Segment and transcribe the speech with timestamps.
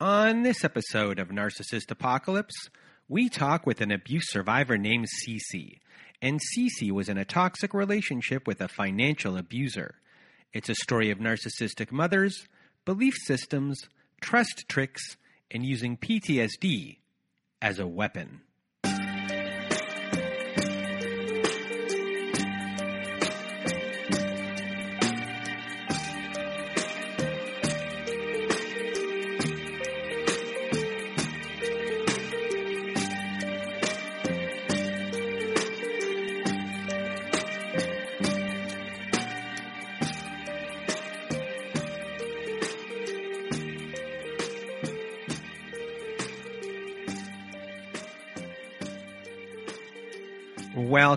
[0.00, 2.70] On this episode of Narcissist Apocalypse,
[3.06, 5.78] we talk with an abuse survivor named Cece.
[6.22, 9.96] And Cece was in a toxic relationship with a financial abuser.
[10.54, 12.48] It's a story of narcissistic mothers,
[12.86, 13.78] belief systems,
[14.22, 15.02] trust tricks,
[15.50, 16.96] and using PTSD
[17.60, 18.40] as a weapon.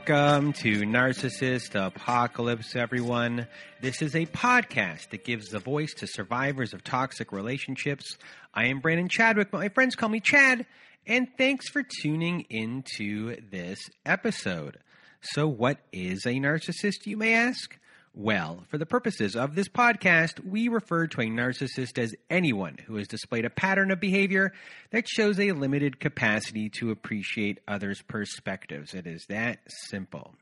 [0.06, 3.48] Welcome to Narcissist Apocalypse, everyone.
[3.80, 8.18] This is a podcast that gives the voice to survivors of toxic relationships.
[8.54, 10.66] I am Brandon Chadwick, but my friends call me Chad,
[11.08, 14.78] and thanks for tuning into this episode.
[15.22, 17.80] So, what is a narcissist, you may ask?
[18.16, 22.98] Well, for the purposes of this podcast, we refer to a narcissist as anyone who
[22.98, 24.54] has displayed a pattern of behavior
[24.92, 28.94] that shows a limited capacity to appreciate others' perspectives.
[28.94, 30.36] It is that simple.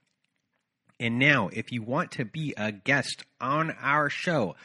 [0.99, 4.57] And now, if you want to be a guest on our show,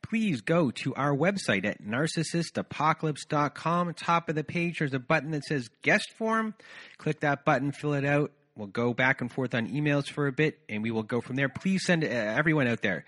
[0.00, 3.94] please go to our website at narcissistapocalypse.com.
[3.94, 6.54] Top of the page, there's a button that says guest form.
[6.96, 10.32] Click that button, fill it out We'll go back and forth on emails for a
[10.32, 11.48] bit, and we will go from there.
[11.48, 13.06] Please send uh, everyone out there,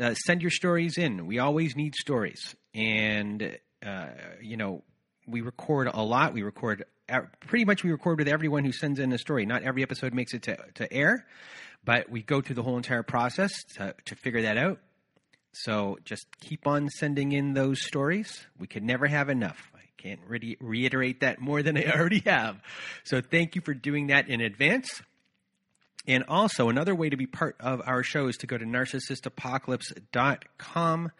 [0.00, 1.26] uh, send your stories in.
[1.26, 4.06] We always need stories, and uh,
[4.40, 4.82] you know,
[5.26, 6.32] we record a lot.
[6.32, 6.84] We record
[7.40, 9.46] pretty much we record with everyone who sends in a story.
[9.46, 11.26] Not every episode makes it to, to air,
[11.84, 14.78] but we go through the whole entire process to, to figure that out.
[15.52, 18.46] So just keep on sending in those stories.
[18.58, 19.70] We could never have enough.
[20.04, 22.60] Can't re- reiterate that more than I already have.
[23.04, 25.00] So thank you for doing that in advance.
[26.06, 31.10] And also, another way to be part of our show is to go to narcissistapocalypse.com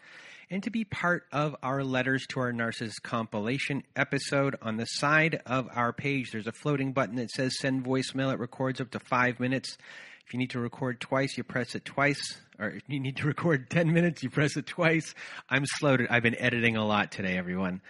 [0.51, 4.55] and to be part of our Letters to Our Narcissist compilation episode.
[4.61, 8.31] On the side of our page, there's a floating button that says send voicemail.
[8.31, 9.79] It records up to five minutes.
[10.27, 12.37] If you need to record twice, you press it twice.
[12.59, 15.15] Or if you need to record 10 minutes, you press it twice.
[15.49, 15.97] I'm slow.
[15.97, 17.81] To, I've been editing a lot today, everyone.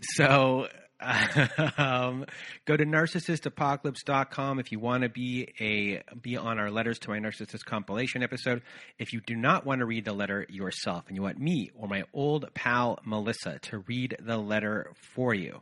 [0.00, 0.68] So
[1.78, 2.24] um,
[2.64, 7.18] go to narcissistapocalypse.com if you want to be a be on our letters to my
[7.18, 8.62] narcissist compilation episode.
[8.98, 11.88] If you do not want to read the letter yourself and you want me or
[11.88, 15.60] my old pal Melissa to read the letter for you,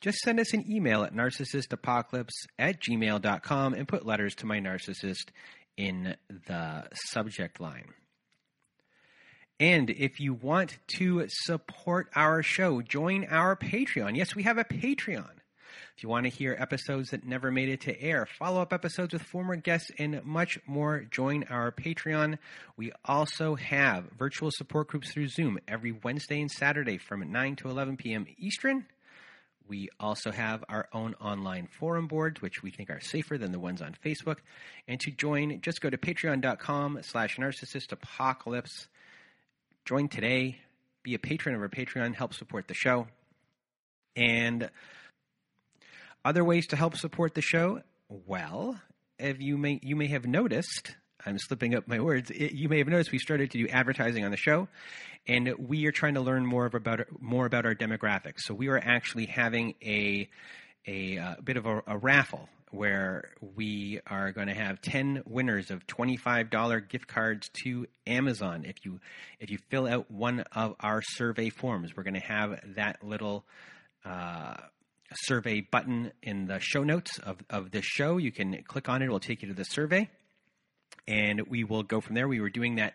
[0.00, 5.30] just send us an email at narcissistapocalypse at gmail.com and put letters to my narcissist
[5.76, 7.88] in the subject line.
[9.58, 14.16] And if you want to support our show, join our Patreon.
[14.16, 15.30] Yes, we have a Patreon.
[15.96, 19.14] If you want to hear episodes that never made it to air, follow up episodes
[19.14, 22.36] with former guests, and much more, join our Patreon.
[22.76, 27.70] We also have virtual support groups through Zoom every Wednesday and Saturday from 9 to
[27.70, 28.26] 11 p.m.
[28.36, 28.84] Eastern.
[29.68, 33.58] We also have our own online forum boards, which we think are safer than the
[33.58, 34.36] ones on Facebook.
[34.86, 38.88] And to join, just go to patreon.com slash narcissist apocalypse.
[39.86, 40.58] Join today,
[41.04, 43.06] be a patron of our Patreon, help support the show.
[44.16, 44.68] And
[46.24, 48.80] other ways to help support the show, well,
[49.20, 52.32] if you may you may have noticed, I'm slipping up my words.
[52.32, 54.66] It, you may have noticed we started to do advertising on the show,
[55.28, 58.40] and we are trying to learn more about more about our demographics.
[58.40, 60.28] So we are actually having a
[60.88, 65.70] a, uh, bit of a, a raffle where we are going to have 10 winners
[65.70, 68.64] of $25 gift cards to Amazon.
[68.66, 69.00] If you
[69.40, 73.44] if you fill out one of our survey forms, we're going to have that little
[74.04, 74.56] uh,
[75.14, 78.18] survey button in the show notes of, of this show.
[78.18, 80.08] You can click on it, it will take you to the survey,
[81.06, 82.28] and we will go from there.
[82.28, 82.94] We were doing that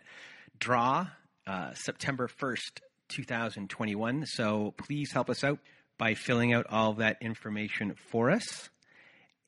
[0.60, 1.08] draw
[1.48, 4.26] uh, September 1st, 2021.
[4.26, 5.60] So please help us out
[5.98, 8.71] by filling out all that information for us.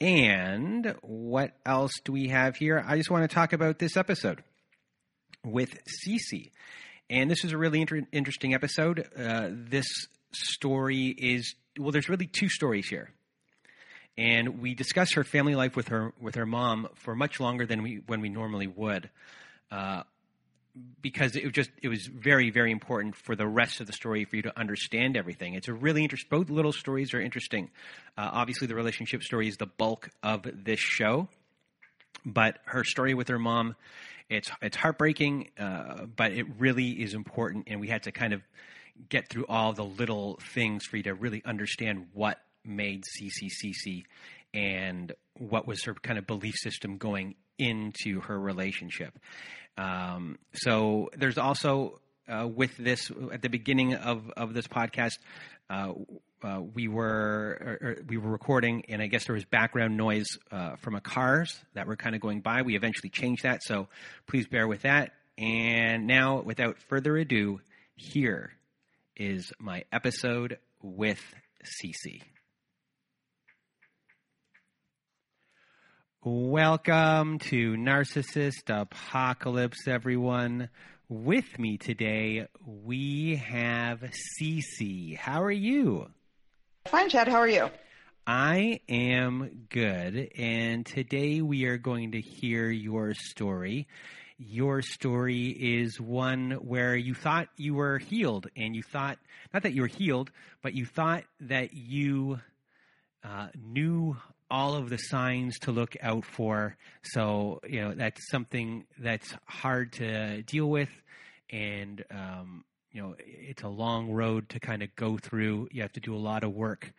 [0.03, 2.83] And what else do we have here?
[2.85, 4.44] I just want to talk about this episode
[5.45, 6.51] with Cece.
[7.09, 9.07] And this is a really inter- interesting episode.
[9.17, 9.88] Uh, this
[10.33, 13.11] story is well, there's really two stories here,
[14.17, 17.81] and we discuss her family life with her with her mom for much longer than
[17.81, 19.09] we when we normally would.
[19.71, 20.03] Uh,
[21.02, 24.25] because it was just it was very very important for the rest of the story
[24.25, 25.54] for you to understand everything.
[25.54, 26.30] It's a really interesting.
[26.30, 27.70] Both little stories are interesting.
[28.18, 31.28] Uh, obviously, the relationship story is the bulk of this show,
[32.25, 33.75] but her story with her mom,
[34.30, 38.42] it's it's heartbreaking, uh, but it really is important, and we had to kind of
[39.10, 44.04] get through all the little things for you to really understand what made Cece Cece
[44.54, 49.18] and what was her kind of belief system going into her relationship.
[49.78, 55.18] Um, so there's also uh, with this at the beginning of, of this podcast,
[55.70, 55.94] uh,
[56.44, 60.28] uh, we were or, or we were recording, and I guess there was background noise
[60.52, 62.62] uh, from a cars that were kind of going by.
[62.64, 63.88] We eventually changed that, so
[64.28, 65.14] please bear with that.
[65.38, 67.62] And now, without further ado,
[67.96, 68.52] here
[69.16, 71.22] is my episode with
[71.64, 72.22] Cece.
[76.25, 80.70] Welcome to Narcissist Apocalypse, everyone.
[81.10, 84.10] With me today, we have
[84.40, 85.18] Cece.
[85.18, 86.10] How are you?
[86.86, 87.28] Fine, Chad.
[87.28, 87.70] How are you?
[88.25, 90.31] I am good.
[90.38, 93.90] And today we are going to hear your story.
[94.38, 99.18] Your story is one where you thought you were healed, and you thought,
[99.54, 100.31] not that you were healed,
[100.62, 102.40] but you thought that you
[103.25, 104.16] uh, knew
[104.53, 106.77] all of the signs to look out for.
[107.01, 110.91] So, you know, that's something that's hard to deal with.
[111.51, 115.69] And, um, you know, it's a long road to kind of go through.
[115.71, 116.94] You have to do a lot of work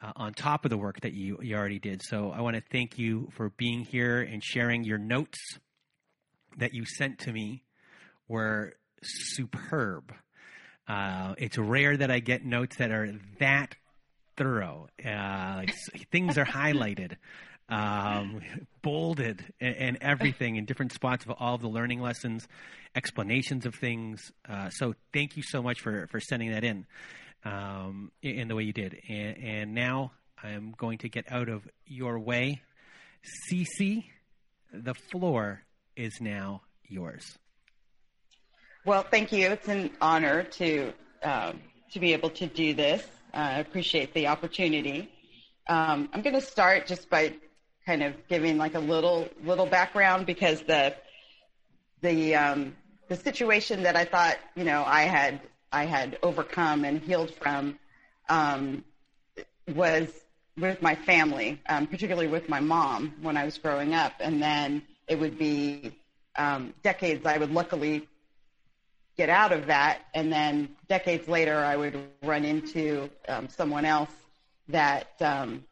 [0.00, 2.00] uh, on top of the work that you, you already did.
[2.02, 5.38] So I want to thank you for being here and sharing your notes
[6.56, 7.64] that you sent to me
[8.28, 8.72] were
[9.02, 10.10] superb.
[10.88, 13.76] Uh, it's rare that I get notes that are that
[14.36, 14.88] thorough.
[15.04, 15.74] Uh, like
[16.10, 17.16] things are highlighted,
[17.68, 18.40] um,
[18.82, 22.46] bolded, and, and, everything in different spots of all of the learning lessons,
[22.94, 24.32] explanations of things.
[24.48, 26.86] Uh, so thank you so much for for sending that in
[27.44, 29.00] um, in the way you did.
[29.08, 32.62] And, and now I'm going to get out of your way,
[33.50, 34.04] Cece.
[34.72, 35.62] The floor
[35.96, 37.38] is now yours.
[38.84, 39.48] Well, thank you.
[39.48, 40.92] It's an honor to
[41.22, 41.60] um,
[41.92, 43.06] to be able to do this.
[43.34, 45.10] I appreciate the opportunity.
[45.68, 47.34] Um, I'm going to start just by
[47.86, 50.94] kind of giving like a little little background because the
[52.00, 52.76] the um,
[53.08, 55.40] the situation that I thought you know I had
[55.72, 57.78] I had overcome and healed from
[58.28, 58.84] um,
[59.74, 60.08] was
[60.56, 64.82] with my family, um, particularly with my mom when I was growing up, and then
[65.08, 65.98] it would be
[66.36, 68.08] um, decades I would luckily
[69.16, 70.02] get out of that.
[70.14, 74.10] And then decades later, I would run into um, someone else
[74.68, 75.64] that um,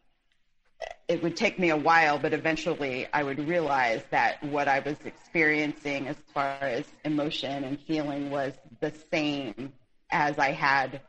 [1.08, 4.96] it would take me a while, but eventually I would realize that what I was
[5.04, 9.72] experiencing as far as emotion and feeling was the same
[10.10, 11.00] as I had,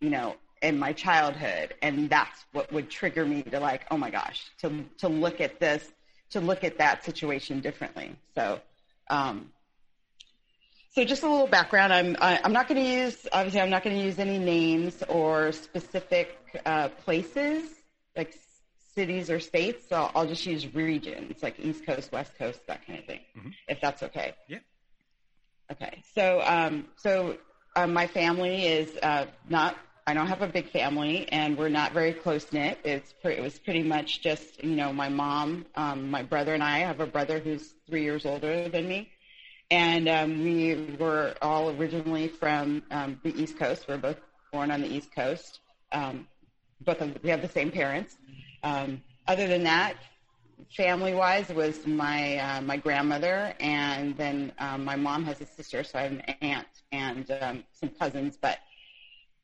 [0.00, 1.74] you know, in my childhood.
[1.82, 5.58] And that's what would trigger me to like, oh my gosh, to, to look at
[5.58, 5.90] this,
[6.30, 8.14] to look at that situation differently.
[8.34, 8.60] So,
[9.10, 9.50] um,
[10.92, 11.92] so just a little background.
[11.92, 15.52] I'm I'm not going to use obviously I'm not going to use any names or
[15.52, 17.62] specific uh, places
[18.14, 18.34] like
[18.94, 19.88] cities or states.
[19.88, 23.48] So I'll just use regions like East Coast, West Coast, that kind of thing, mm-hmm.
[23.68, 24.34] if that's okay.
[24.48, 24.58] Yeah.
[25.70, 26.02] Okay.
[26.14, 27.38] So um, so
[27.74, 29.76] uh, my family is uh, not.
[30.04, 32.80] I don't have a big family, and we're not very close knit.
[32.84, 36.62] It's pre- it was pretty much just you know my mom, um, my brother, and
[36.62, 36.76] I.
[36.76, 39.08] I have a brother who's three years older than me
[39.72, 43.88] and um, we were all originally from um, the East Coast.
[43.88, 44.18] We are both
[44.52, 45.60] born on the East Coast.
[45.92, 46.28] Um,
[46.82, 48.18] both of, we have the same parents.
[48.62, 49.94] Um, other than that,
[50.76, 55.98] family-wise, was my uh, my grandmother, and then um, my mom has a sister, so
[55.98, 58.36] I have an aunt and um, some cousins.
[58.38, 58.58] But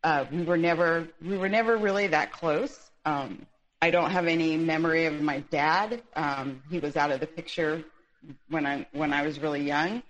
[0.05, 2.91] uh, we were never we were never really that close.
[3.81, 6.03] I don't have any memory of my dad.
[6.71, 7.83] He was out of the picture
[8.51, 10.03] when I when I was really young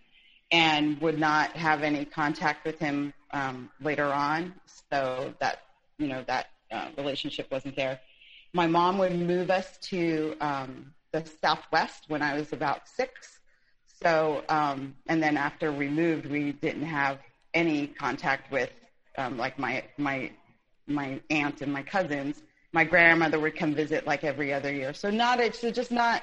[0.51, 4.55] and would not have any contact with him um, later on.
[4.91, 5.63] So that
[5.99, 8.01] you know that uh, relationship wasn't there.
[8.55, 13.41] My mom would move us to um, the Southwest when I was about six.
[14.03, 17.19] So um, and then after we moved, we didn't have
[17.55, 18.71] any contact with
[19.19, 20.31] um, like my my
[20.87, 22.43] my aunt and my cousins.
[22.73, 24.95] My grandmother would come visit like every other year.
[24.95, 26.23] So not it's so just not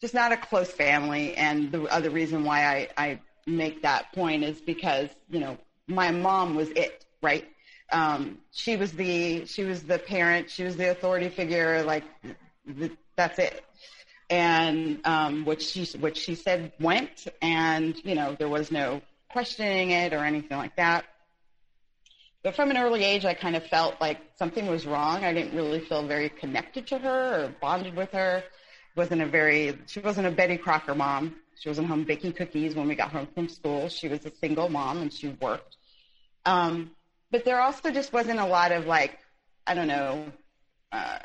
[0.00, 1.34] just not a close family.
[1.36, 6.10] And the other reason why I, I make that point is because you know my
[6.10, 7.44] mom was it, right?
[7.92, 11.82] Um, she was the she was the parent, she was the authority figure.
[11.82, 12.04] Like
[12.66, 13.64] the, that's it.
[14.30, 19.90] And um, what she what she said went, and you know there was no questioning
[19.90, 21.04] it or anything like that.
[22.42, 25.24] But from an early age, I kind of felt like something was wrong.
[25.24, 28.44] I didn't really feel very connected to her or bonded with her.
[28.96, 31.36] wasn't a very she wasn't a Betty Crocker mom.
[31.58, 33.88] She wasn't home baking cookies when we got home from school.
[33.88, 35.76] She was a single mom and she worked.
[36.44, 36.90] Um,
[37.30, 39.18] but there also just wasn't a lot of like,
[39.66, 40.26] I don't know,
[40.92, 41.18] uh,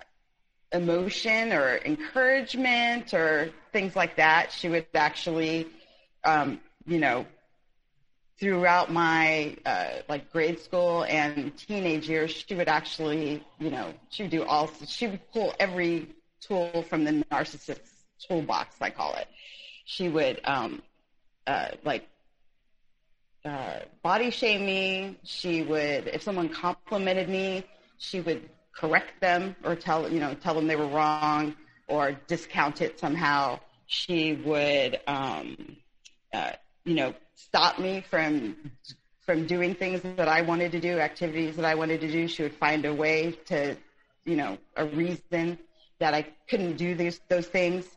[0.71, 4.51] emotion or encouragement or things like that.
[4.51, 5.67] She would actually,
[6.23, 7.25] um, you know,
[8.39, 14.23] throughout my uh, like grade school and teenage years, she would actually, you know, she
[14.23, 16.07] would do all, she would pull every
[16.39, 17.81] tool from the narcissist
[18.27, 19.27] toolbox, I call it.
[19.89, 20.83] She would um,
[21.47, 22.07] uh, like
[23.43, 25.17] uh, body shame me.
[25.23, 27.63] She would, if someone complimented me,
[27.97, 31.55] she would correct them or tell you know tell them they were wrong
[31.87, 33.59] or discount it somehow.
[33.87, 35.75] She would um,
[36.35, 36.51] uh,
[36.85, 38.57] you know stop me from
[39.25, 42.27] from doing things that I wanted to do, activities that I wanted to do.
[42.27, 43.75] She would find a way to
[44.23, 45.57] you know a reason
[45.97, 47.87] that I couldn't do these those things.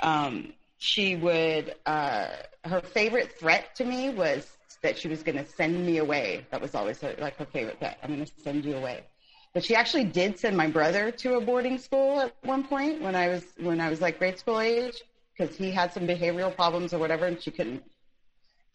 [0.00, 2.28] Um, she would uh,
[2.64, 6.46] her favorite threat to me was that she was going to send me away.
[6.50, 7.98] That was always like okay with that.
[8.02, 9.04] I'm going to send you away.
[9.52, 13.16] But she actually did send my brother to a boarding school at one point when
[13.16, 15.02] I was when I was like grade school age
[15.36, 17.82] because he had some behavioral problems or whatever, and she couldn't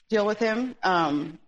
[0.10, 0.76] deal with him.
[0.84, 1.40] Um,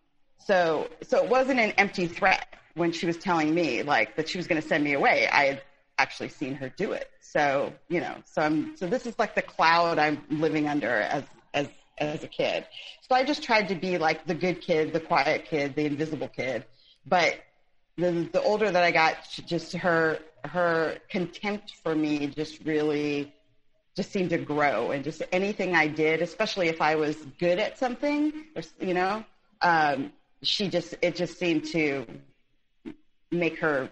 [0.45, 4.37] so so it wasn't an empty threat when she was telling me like that she
[4.37, 5.27] was going to send me away.
[5.27, 5.61] I had
[5.97, 7.09] actually seen her do it.
[7.21, 11.23] So you know, so I'm so this is like the cloud I'm living under as
[11.53, 12.65] as as a kid.
[13.07, 16.27] So I just tried to be like the good kid, the quiet kid, the invisible
[16.27, 16.65] kid.
[17.05, 17.39] But
[17.97, 23.33] the the older that I got, just her her contempt for me just really
[23.95, 27.77] just seemed to grow, and just anything I did, especially if I was good at
[27.77, 29.23] something, or, you know,
[29.61, 30.11] um,
[30.41, 32.05] she just it just seemed to
[33.31, 33.89] make her,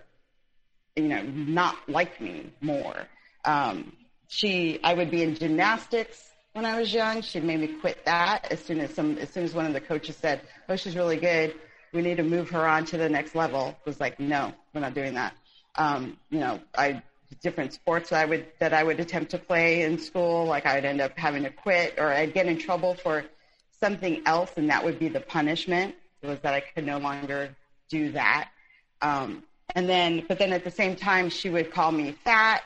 [0.95, 3.07] you know, not like me more.
[3.45, 3.93] Um,
[4.27, 7.21] she, I would be in gymnastics when I was young.
[7.21, 9.81] She made me quit that as soon as some, as soon as one of the
[9.81, 11.55] coaches said, "Oh, she's really good."
[11.93, 14.95] we need to move her on to the next level was like, no, we're not
[14.95, 15.33] doing that.
[15.75, 17.01] Um, you know, I
[17.41, 20.85] different sports that I would that I would attempt to play in school, like I'd
[20.85, 23.25] end up having to quit or I'd get in trouble for
[23.79, 27.55] something else, and that would be the punishment was that I could no longer
[27.89, 28.49] do that.
[29.01, 29.43] Um,
[29.75, 32.63] and then, but then at the same time, she would call me fat,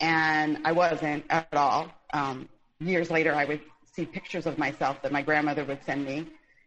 [0.00, 1.92] and I wasn't at all.
[2.12, 2.48] Um,
[2.80, 3.60] years later, I would
[3.92, 6.26] see pictures of myself that my grandmother would send me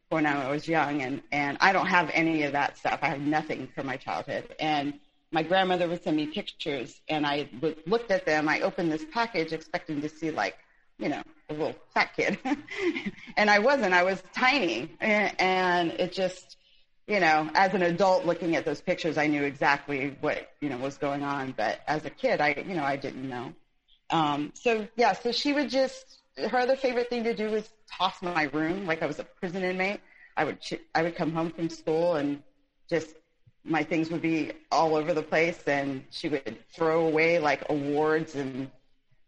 [0.09, 2.99] when I was young, and and I don't have any of that stuff.
[3.01, 4.93] I have nothing from my childhood, and
[5.31, 8.49] my grandmother would send me pictures, and I would, looked at them.
[8.49, 10.57] I opened this package expecting to see like,
[10.97, 12.39] you know, a little fat kid,
[13.37, 13.93] and I wasn't.
[13.93, 16.57] I was tiny, and, and it just,
[17.09, 20.77] you know, as an adult looking at those pictures, I knew exactly what you know
[20.77, 21.53] was going on.
[21.57, 23.53] But as a kid, I, you know, I didn't know.
[24.11, 28.21] Um, so yeah, so she would just her other favorite thing to do was toss
[28.21, 29.99] my room like I was a prison inmate.
[30.37, 30.59] I would
[30.93, 32.41] I would come home from school and
[32.89, 33.15] just
[33.65, 38.35] my things would be all over the place, and she would throw away like awards
[38.35, 38.69] and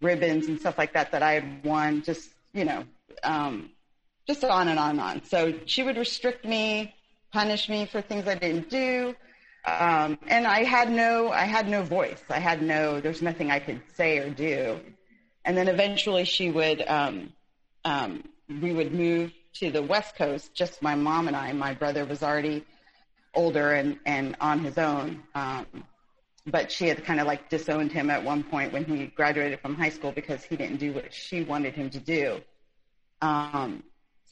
[0.01, 2.03] ribbons and stuff like that that I had won.
[2.03, 2.83] Just you know,
[3.23, 3.71] um,
[4.27, 5.23] just on and on and on.
[5.25, 6.93] So she would restrict me,
[7.31, 9.15] punish me for things I didn't do.
[9.65, 12.23] Um, and I had no, I had no voice.
[12.29, 14.79] I had no, there's nothing I could say or do.
[15.45, 17.33] And then eventually she would, um,
[17.85, 18.23] um,
[18.61, 21.51] we would move to the West Coast, just my mom and I.
[21.53, 22.65] My brother was already
[23.33, 25.23] older and, and on his own.
[25.35, 25.65] Um,
[26.47, 29.75] but she had kind of like disowned him at one point when he graduated from
[29.75, 32.41] high school because he didn't do what she wanted him to do.
[33.21, 33.83] Um,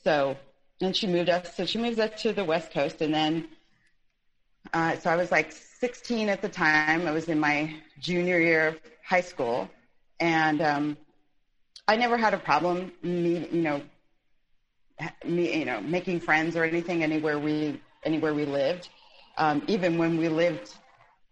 [0.03, 0.37] so
[0.79, 3.47] then she moved us, so she moves us to the West Coast and then,
[4.73, 7.07] uh, so I was like 16 at the time.
[7.07, 9.69] I was in my junior year of high school
[10.19, 10.97] and um,
[11.87, 13.81] I never had a problem, you know,
[15.25, 18.89] me, you know, making friends or anything anywhere we anywhere we lived.
[19.37, 20.73] Um, even when we lived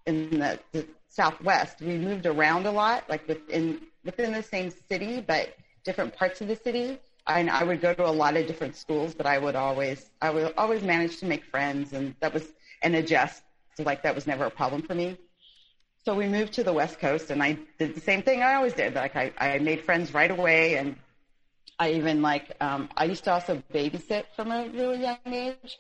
[0.06, 5.22] in the, the Southwest, we moved around a lot, like within within the same city,
[5.22, 7.00] but different parts of the city.
[7.27, 10.29] And I would go to a lot of different schools, but I would always I
[10.29, 12.48] would always manage to make friends, and that was
[12.84, 13.43] and adjust.
[13.75, 15.17] So like that was never a problem for me
[16.07, 18.74] so we moved to the West Coast, and I did the same thing I always
[18.74, 18.96] did.
[18.96, 20.96] Like I, I made friends right away, and
[21.79, 25.77] I even like um, I used to also babysit from a really young age.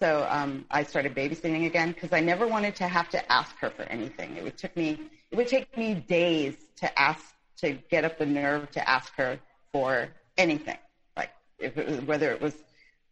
[0.00, 3.70] So um, I started babysitting again because I never wanted to have to ask her
[3.70, 4.36] for anything.
[4.36, 4.98] It would took me
[5.30, 7.22] it would take me days to ask
[7.58, 9.38] to get up the nerve to ask her
[9.72, 10.78] for anything,
[11.58, 12.54] if it was, whether it was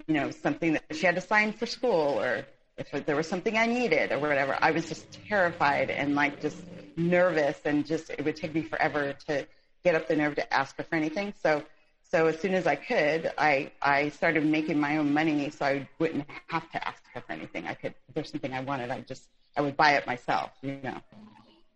[0.07, 2.47] you know something that she had to sign for school or
[2.79, 6.59] if there was something I needed or whatever, I was just terrified and like just
[6.97, 9.47] nervous and just it would take me forever to
[9.83, 11.33] get up the nerve to ask her for anything.
[11.43, 11.63] So
[12.03, 15.89] so as soon as I could, I I started making my own money, so I
[15.99, 17.67] wouldn't have to ask her for anything.
[17.67, 20.79] I could, if there's something I wanted, I just I would buy it myself, you
[20.85, 21.01] know.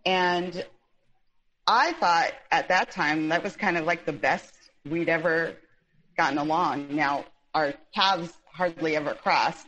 [0.07, 0.65] And
[1.67, 4.55] I thought at that time that was kind of like the best
[4.89, 5.57] we'd ever
[6.23, 6.95] gotten along.
[6.95, 7.25] Now
[7.55, 9.67] our paths hardly ever crossed.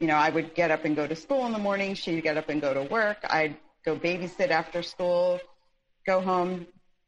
[0.00, 1.94] You know, I would get up and go to school in the morning.
[1.94, 3.18] She'd get up and go to work.
[3.38, 3.56] I'd
[3.86, 5.40] go babysit after school,
[6.04, 6.66] go home,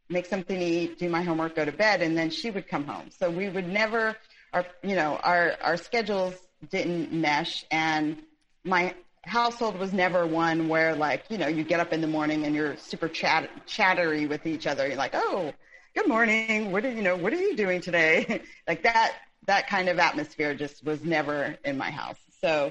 [0.09, 2.85] make something to eat, do my homework, go to bed, and then she would come
[2.87, 3.11] home.
[3.11, 4.17] So we would never,
[4.55, 6.35] our, you know, our, our schedules
[6.71, 8.17] didn't mesh and
[8.65, 8.95] my
[9.27, 12.55] household was never one where like, you know, you get up in the morning and
[12.55, 14.87] you're super chat, chattery with each other.
[14.87, 15.53] You're like, oh,
[15.97, 16.71] good morning.
[16.73, 18.43] What are, you know, what are you doing today?
[18.69, 19.15] like that,
[19.47, 22.19] that kind of atmosphere just was never in my house.
[22.43, 22.71] So,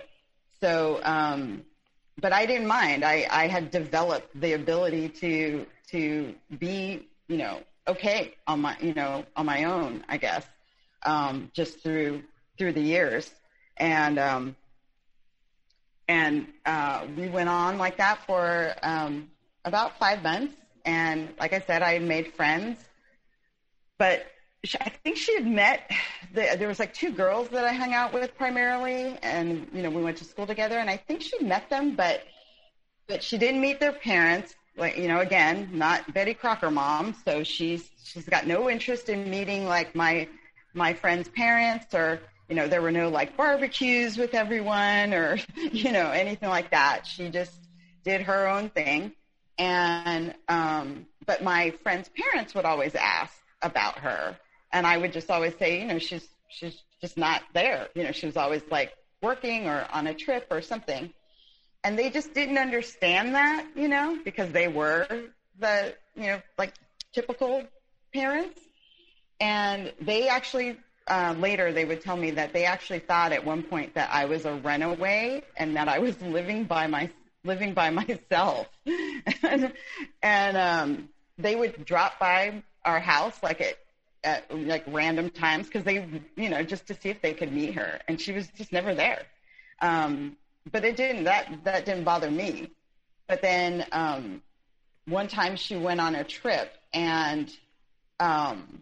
[0.61, 1.63] so, um,
[2.21, 3.03] but I didn't mind.
[3.03, 8.93] I, I had developed the ability to, to be you know, okay on my, you
[8.93, 10.45] know, on my own, I guess,
[11.03, 12.21] um, just through,
[12.59, 13.33] through the years.
[13.77, 14.55] And, um,
[16.07, 19.31] and, uh, we went on like that for, um,
[19.65, 20.53] about five months.
[20.85, 22.77] And like I said, I made friends,
[23.97, 24.25] but
[24.81, 25.91] I think she had met,
[26.33, 29.17] the, there was like two girls that I hung out with primarily.
[29.21, 32.23] And, you know, we went to school together and I think she met them, but,
[33.07, 37.43] but she didn't meet their parents like you know again not betty crocker mom so
[37.43, 40.27] she's she's got no interest in meeting like my
[40.73, 45.37] my friends parents or you know there were no like barbecues with everyone or
[45.71, 47.53] you know anything like that she just
[48.03, 49.11] did her own thing
[49.57, 53.33] and um but my friends parents would always ask
[53.65, 54.37] about her
[54.71, 58.11] and i would just always say you know she's she's just not there you know
[58.11, 61.11] she was always like working or on a trip or something
[61.85, 65.07] and they just didn't understand that, you know, because they were
[65.59, 66.73] the, you know, like
[67.13, 67.61] typical
[68.11, 68.59] parents.
[69.39, 73.61] And they actually, uh, later they would tell me that they actually thought at one
[73.61, 77.11] point that I was a runaway and that I was living by my,
[77.43, 78.67] living by myself.
[79.43, 79.71] and,
[80.23, 83.77] and, um, they would drop by our house like at,
[84.23, 87.73] at like random times because they, you know, just to see if they could meet
[87.75, 87.99] her.
[88.07, 89.23] And she was just never there.
[89.81, 90.37] Um,
[90.71, 92.71] but it didn't that that didn't bother me.
[93.27, 94.41] But then um,
[95.07, 97.51] one time she went on a trip and
[98.19, 98.81] um,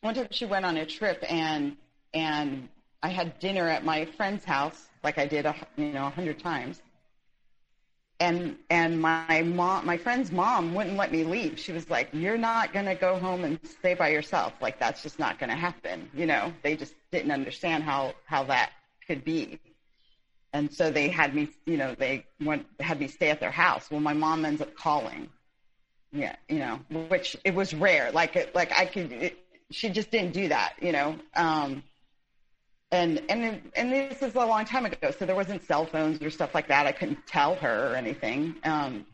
[0.00, 1.76] one time she went on a trip and
[2.14, 2.68] and
[3.02, 6.38] I had dinner at my friend's house like I did a, you know a hundred
[6.38, 6.82] times.
[8.20, 11.58] And and my mom, my friend's mom, wouldn't let me leave.
[11.58, 14.54] She was like, "You're not gonna go home and stay by yourself.
[14.60, 18.72] Like that's just not gonna happen." You know, they just didn't understand how how that
[19.06, 19.60] could be
[20.52, 23.90] and so they had me, you know, they went had me stay at their house.
[23.90, 25.28] Well, my mom ends up calling.
[26.12, 28.10] Yeah, you know, which it was rare.
[28.12, 29.38] Like, it, like I could, it,
[29.70, 31.16] she just didn't do that, you know.
[31.36, 31.82] Um,
[32.90, 36.30] and and and this is a long time ago, so there wasn't cell phones or
[36.30, 36.86] stuff like that.
[36.86, 38.56] I couldn't tell her or anything.
[38.64, 39.06] Um,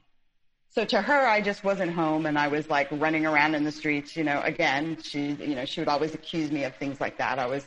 [0.71, 3.73] so to her, I just wasn't home, and I was like running around in the
[3.73, 4.17] streets.
[4.17, 7.39] You know, again, she, you know, she would always accuse me of things like that.
[7.39, 7.67] I was,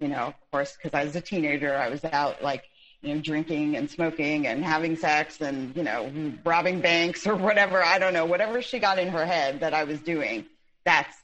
[0.00, 2.64] you know, of course, because I was a teenager, I was out like
[3.02, 6.10] you know, drinking and smoking and having sex and, you know,
[6.44, 7.82] robbing banks or whatever.
[7.82, 10.46] I don't know, whatever she got in her head that I was doing,
[10.84, 11.16] that's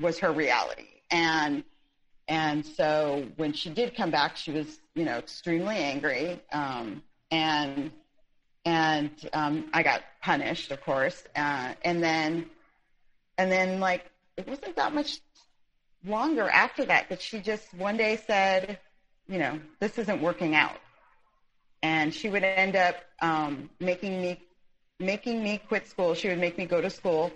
[0.00, 0.88] was her reality.
[1.10, 1.62] And,
[2.30, 6.40] and so when she did come back, she was, you know, extremely angry.
[6.52, 7.90] Um, and,
[8.64, 11.24] and, um, I got punished, of course.
[11.34, 12.48] Uh, and then,
[13.36, 15.20] and then like, it wasn't that much
[16.06, 18.78] longer after that that she just one day said,
[19.28, 20.78] you know, this isn't working out
[21.82, 24.40] and she would end up um, making me
[25.00, 26.14] making me quit school.
[26.14, 27.32] She would make me go to school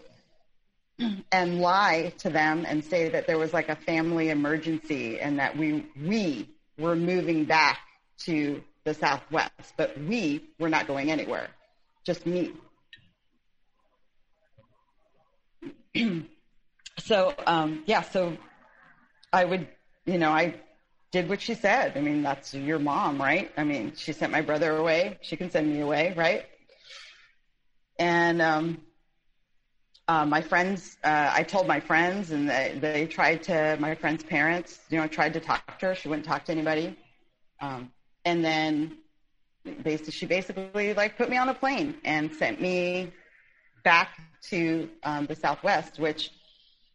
[1.33, 5.57] and lie to them and say that there was like a family emergency and that
[5.57, 7.79] we we were moving back
[8.19, 11.49] to the southwest, but we were not going anywhere,
[12.05, 12.53] just me.
[16.99, 18.37] so um, yeah, so
[19.33, 19.67] I would,
[20.07, 20.55] you know, I
[21.11, 21.97] did what she said.
[21.97, 23.51] I mean, that's your mom, right?
[23.57, 25.19] I mean, she sent my brother away.
[25.23, 26.45] She can send me away, right?
[27.99, 28.81] And um,
[30.09, 34.23] uh, my friends, uh, I told my friends, and they, they tried to, my friend's
[34.23, 35.95] parents, you know, tried to talk to her.
[35.95, 36.97] She wouldn't talk to anybody.
[37.61, 37.91] Um,
[38.25, 38.99] and then
[39.83, 43.13] basically, she basically like put me on a plane and sent me
[43.83, 44.19] back
[44.51, 46.31] to um, the Southwest, which–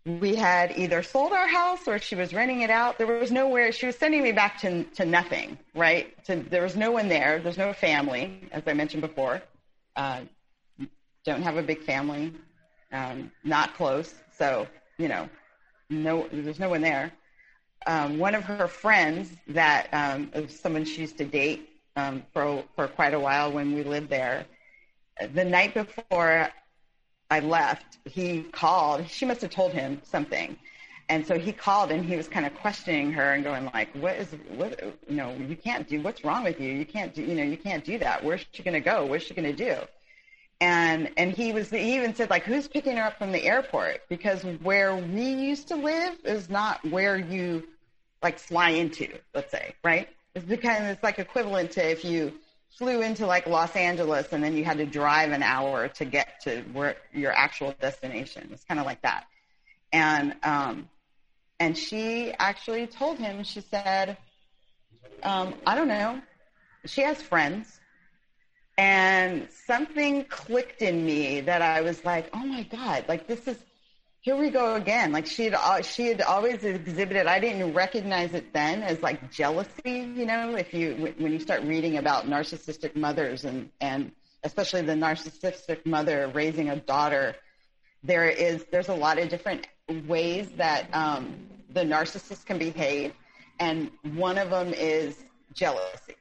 [0.06, 2.98] we had either sold our house or she was renting it out.
[2.98, 3.72] There was nowhere.
[3.72, 5.58] She was sending me back to to nothing.
[5.76, 6.24] Right.
[6.26, 7.40] To, there was no one there.
[7.40, 9.42] There's no family, as I mentioned before.
[9.96, 10.22] Uh,
[11.26, 12.34] don't have a big family.
[12.92, 14.16] Um, not close.
[14.38, 15.30] So you know,
[15.90, 17.12] no, there's no one there.
[17.88, 22.88] Um, one of her friends that um, someone she used to date um, for for
[22.88, 24.46] quite a while when we lived there.
[25.34, 26.50] The night before
[27.30, 29.08] I left, he called.
[29.10, 30.58] She must have told him something,
[31.10, 34.16] and so he called and he was kind of questioning her and going like, "What
[34.16, 34.80] is what?
[35.08, 36.02] You know, you can't do.
[36.02, 36.72] What's wrong with you?
[36.72, 37.22] You can't do.
[37.24, 38.24] You know, you can't do that.
[38.24, 39.06] Where's she going to go?
[39.06, 39.76] What's she going to do?"
[40.62, 44.02] And and he was he even said like who's picking her up from the airport?
[44.10, 47.68] Because where we used to live is not where you
[48.22, 50.10] like fly into let's say right?
[50.36, 52.34] It's because it's like equivalent to if you
[52.78, 56.42] flew into like Los Angeles and then you had to drive an hour to get
[56.42, 58.50] to where your actual destination.
[58.52, 59.26] It's kind of like that.
[59.94, 60.90] And um
[61.60, 64.18] and she actually told him she said
[65.24, 66.22] um I don't know.
[66.86, 67.79] She has friends
[68.80, 73.58] and something clicked in me that I was like, oh my God, like this is,
[74.22, 75.12] here we go again.
[75.12, 80.10] Like she had, she had always exhibited, I didn't recognize it then as like jealousy,
[80.16, 84.14] you know, if you, when you start reading about narcissistic mothers and, and
[84.46, 87.36] especially the narcissistic mother raising a daughter,
[88.02, 89.68] there is, there's a lot of different
[90.08, 91.36] ways that um,
[91.72, 93.12] the narcissist can behave.
[93.60, 95.18] And one of them is
[95.54, 96.16] jealousy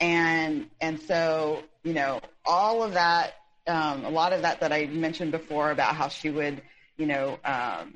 [0.00, 3.34] and and so you know all of that
[3.66, 6.62] um, a lot of that that I mentioned before about how she would
[6.96, 7.94] you know um,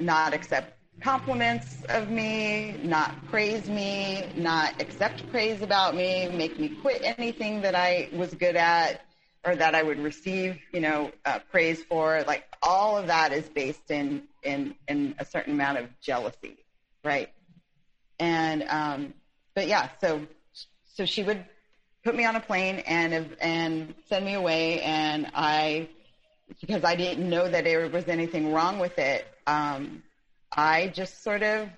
[0.00, 6.68] not accept compliments of me, not praise me, not accept praise about me, make me
[6.68, 9.00] quit anything that I was good at
[9.44, 12.22] or that I would receive, you know, uh, praise for.
[12.26, 16.58] Like all of that is based in in in a certain amount of jealousy,
[17.04, 17.30] right?
[18.18, 19.14] And um,
[19.54, 20.26] but yeah, so
[20.94, 21.44] so she would
[22.04, 25.88] put me on a plane and and send me away, and I
[26.60, 29.26] because I didn't know that there was anything wrong with it.
[29.46, 30.02] Um,
[30.52, 31.68] I just sort of,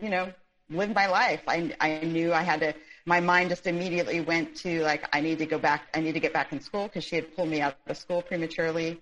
[0.00, 0.32] you know,
[0.70, 1.42] lived my life.
[1.48, 2.74] I I knew I had to.
[3.04, 5.82] My mind just immediately went to like I need to go back.
[5.94, 8.22] I need to get back in school because she had pulled me out of school
[8.22, 9.00] prematurely.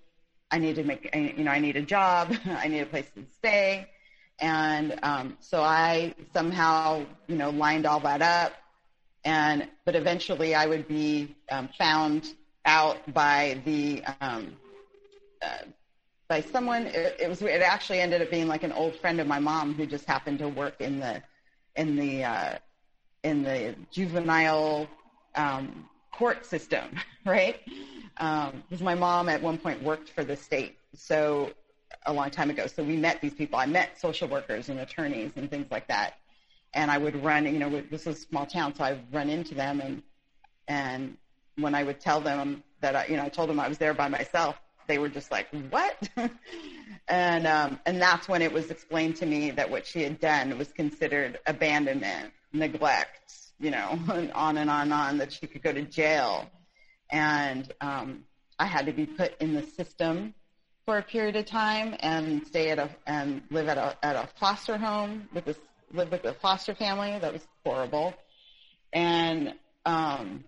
[0.51, 2.33] I need to make, you know, I need a job.
[2.45, 3.87] I need a place to stay.
[4.39, 8.53] And um, so I somehow, you know, lined all that up
[9.25, 12.33] and but eventually I would be um, found
[12.65, 14.55] out by the um,
[15.41, 15.65] uh,
[16.29, 16.85] by someone.
[16.87, 19.73] It, it, was it actually ended up being like an old friend of my mom
[19.73, 21.21] who just happened to work in the
[21.75, 22.57] in the uh,
[23.23, 24.87] in the juvenile
[25.33, 26.85] um, court system,
[27.25, 27.59] right?
[28.15, 31.51] Because um, my mom at one point worked for the state, so
[32.05, 32.67] a long time ago.
[32.67, 33.57] So we met these people.
[33.57, 36.19] I met social workers and attorneys and things like that
[36.75, 39.29] and I would run, you know, this is a small town, so I would run
[39.29, 40.03] into them and,
[40.67, 41.17] and
[41.57, 43.93] when I would tell them that I, you know, I told them I was there
[43.93, 46.09] by myself, they were just like, what?
[47.07, 50.57] and, um, and that's when it was explained to me that what she had done
[50.57, 55.63] was considered abandonment, neglect, you know, and on and on and on, that she could
[55.63, 56.49] go to jail.
[57.09, 58.25] And, um,
[58.57, 60.33] I had to be put in the system
[60.85, 64.29] for a period of time and stay at a, and live at a, at a
[64.39, 65.57] foster home with this
[65.93, 67.17] lived with a foster family.
[67.19, 68.13] That was horrible,
[68.93, 69.53] and
[69.85, 70.43] um,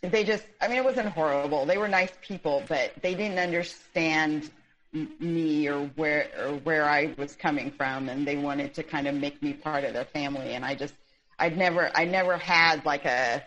[0.00, 1.66] they just I mean it wasn't horrible.
[1.66, 4.50] They were nice people, but they didn't understand
[4.92, 9.14] me or where or where I was coming from, and they wanted to kind of
[9.14, 10.94] make me part of their family, and I just
[11.38, 13.42] I'd never I never had like a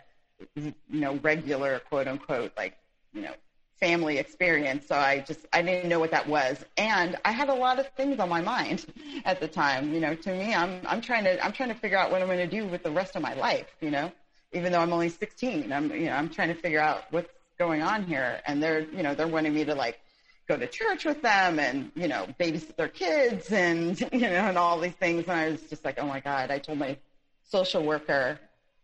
[0.56, 2.78] you know regular quote unquote like
[3.14, 3.34] you know
[3.80, 4.88] family experience.
[4.88, 6.64] So I just, I didn't know what that was.
[6.78, 8.86] And I had a lot of things on my mind
[9.26, 9.94] at the time.
[9.94, 12.28] You know, to me, I'm, I'm trying to, I'm trying to figure out what I'm
[12.28, 14.12] going to do with the rest of my life, you know,
[14.54, 17.82] even though I'm only 16, I'm, you know, I'm trying to figure out what's going
[17.82, 18.42] on here.
[18.46, 20.00] And they're, you know, they're wanting me to like
[20.48, 24.58] go to church with them and, you know, babysit their kids and, you know, and
[24.58, 25.24] all these things.
[25.24, 26.98] And I was just like, oh my God, I told my
[27.44, 28.40] social worker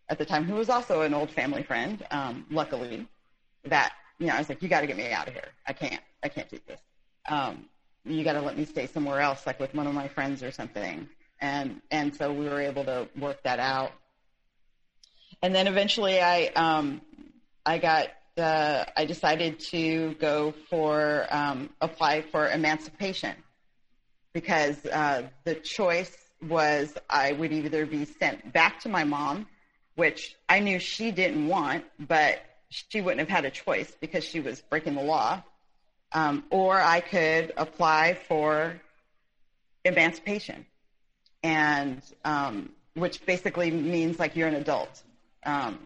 [0.10, 3.08] at the time, who was also an old family friend, um, luckily,
[3.66, 5.50] that you know, I was like, you got to get me out of here.
[5.66, 6.80] I can't, I can't do this.
[7.28, 7.66] Um,
[8.06, 10.52] you got to let me stay somewhere else, like with one of my friends or
[10.52, 11.10] something.
[11.40, 13.94] And, and so we were able to work that out.
[15.42, 17.02] And then eventually I, um,
[17.66, 23.36] I got, uh, I decided to go for, um, apply for emancipation
[24.34, 26.16] because, uh, the choice
[26.48, 29.48] was I would either be sent back to my mom,
[29.96, 32.40] which I knew she didn't want, but
[32.72, 35.44] she wouldn't have had a choice because she was breaking the law.
[36.14, 38.82] Um, or I could apply for
[39.86, 40.66] emancipation,
[41.42, 45.02] and um, which basically means like you're an adult.
[45.46, 45.80] Um,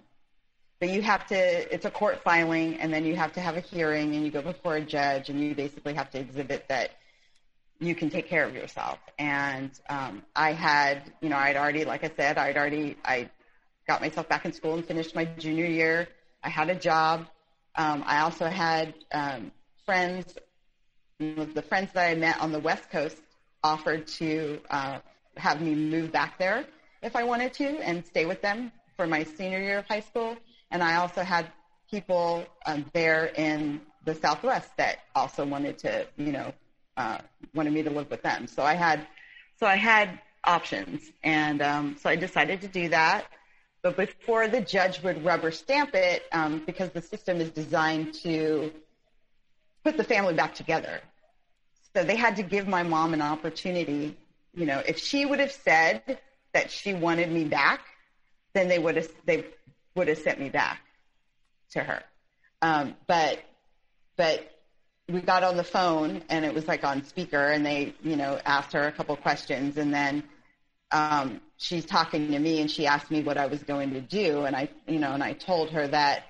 [0.79, 3.61] but you have to, it's a court filing, and then you have to have a
[3.61, 6.91] hearing, and you go before a judge, and you basically have to exhibit that
[7.79, 8.99] you can take care of yourself.
[9.19, 13.29] And um, I had, you know, I'd already, like I said, I'd already, I
[13.87, 16.07] got myself back in school and finished my junior year.
[16.45, 17.25] I had a job.
[17.75, 19.51] Um, I also had um,
[19.85, 20.37] friends,
[21.19, 23.17] the friends that I met on the West Coast
[23.63, 24.99] offered to uh,
[25.37, 26.65] have me move back there
[27.01, 30.37] if I wanted to and stay with them for my senior year of high school.
[30.69, 31.51] And I also had
[31.89, 36.53] people um, there in the Southwest that also wanted to, you know,
[36.95, 37.17] uh,
[37.55, 38.47] wanted me to live with them.
[38.47, 39.07] So I had,
[39.59, 43.25] so I had options, and um, so I decided to do that.
[43.85, 48.71] But before the judge would rubber stamp it, um, because the system is designed to
[49.83, 51.01] put the family back together,
[51.95, 54.17] so they had to give my mom an opportunity.
[54.55, 56.17] You know, if she would have said
[56.51, 57.81] that she wanted me back,
[58.53, 59.45] then they would have they
[59.93, 60.81] would have sent me back
[61.73, 62.01] to her.
[62.63, 63.37] Um, but
[64.17, 64.49] but
[65.07, 68.39] we got on the phone and it was like on speaker and they you know
[68.47, 70.23] asked her a couple questions and then
[70.91, 74.45] um, she's talking to me and she asked me what I was going to do.
[74.45, 76.23] And I you know and I told her that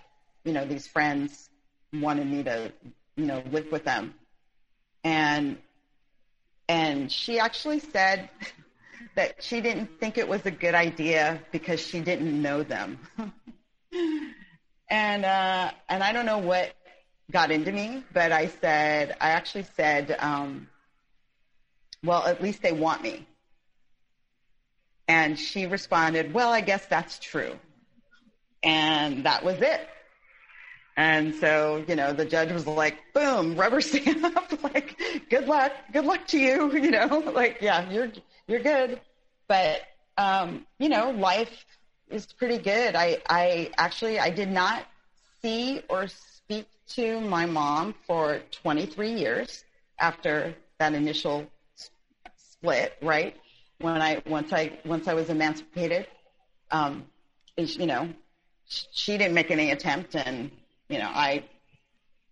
[0.44, 1.50] you know these friends
[1.94, 2.72] wanted me to
[3.16, 4.14] you know live with them.
[5.04, 5.58] And
[6.68, 8.30] and she actually said
[9.16, 13.00] that she didn't think it was a good idea because she didn't know them.
[14.88, 16.76] And uh and I don't know what
[17.32, 20.68] got into me, but I said, I actually said, um,
[22.04, 23.26] well, at least they want me.
[25.08, 27.58] And she responded, well, I guess that's true.
[28.63, 29.88] And that was it.
[30.98, 34.98] And so, you know, the judge was like, boom, rubber stamp, like,
[35.30, 38.12] good luck, good luck to you, you know, like, yeah, you're,
[38.48, 39.02] you're good.
[39.48, 39.82] But,
[40.18, 41.65] um, you know, life
[42.10, 42.96] is pretty good.
[42.96, 44.86] I, I actually, I did not
[45.41, 49.65] see or speak to my mom for 23 years
[50.00, 51.46] after that initial
[52.38, 53.36] split, right?
[53.80, 56.08] When I once I once I was emancipated,
[56.72, 57.06] um,
[57.58, 58.10] you know,
[58.68, 60.52] she didn't make any attempt, and
[60.90, 61.44] you know, I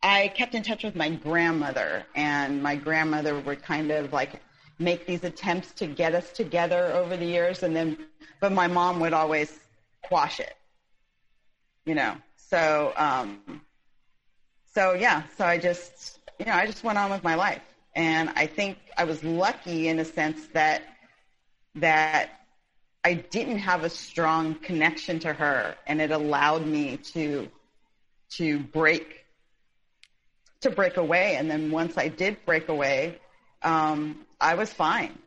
[0.01, 4.41] I kept in touch with my grandmother, and my grandmother would kind of like
[4.79, 7.97] make these attempts to get us together over the years, and then,
[8.39, 9.59] but my mom would always
[10.03, 10.55] quash it,
[11.85, 12.15] you know.
[12.35, 13.61] So um,
[14.73, 17.61] so yeah, so I just, you know, I just went on with my life.
[17.95, 20.81] And I think I was lucky in a sense that,
[21.75, 22.31] that
[23.03, 27.49] I didn't have a strong connection to her and it allowed me to,
[28.31, 29.25] to break,
[30.61, 31.35] to break away.
[31.35, 33.19] And then once I did break away,
[33.61, 35.17] um, I was fine.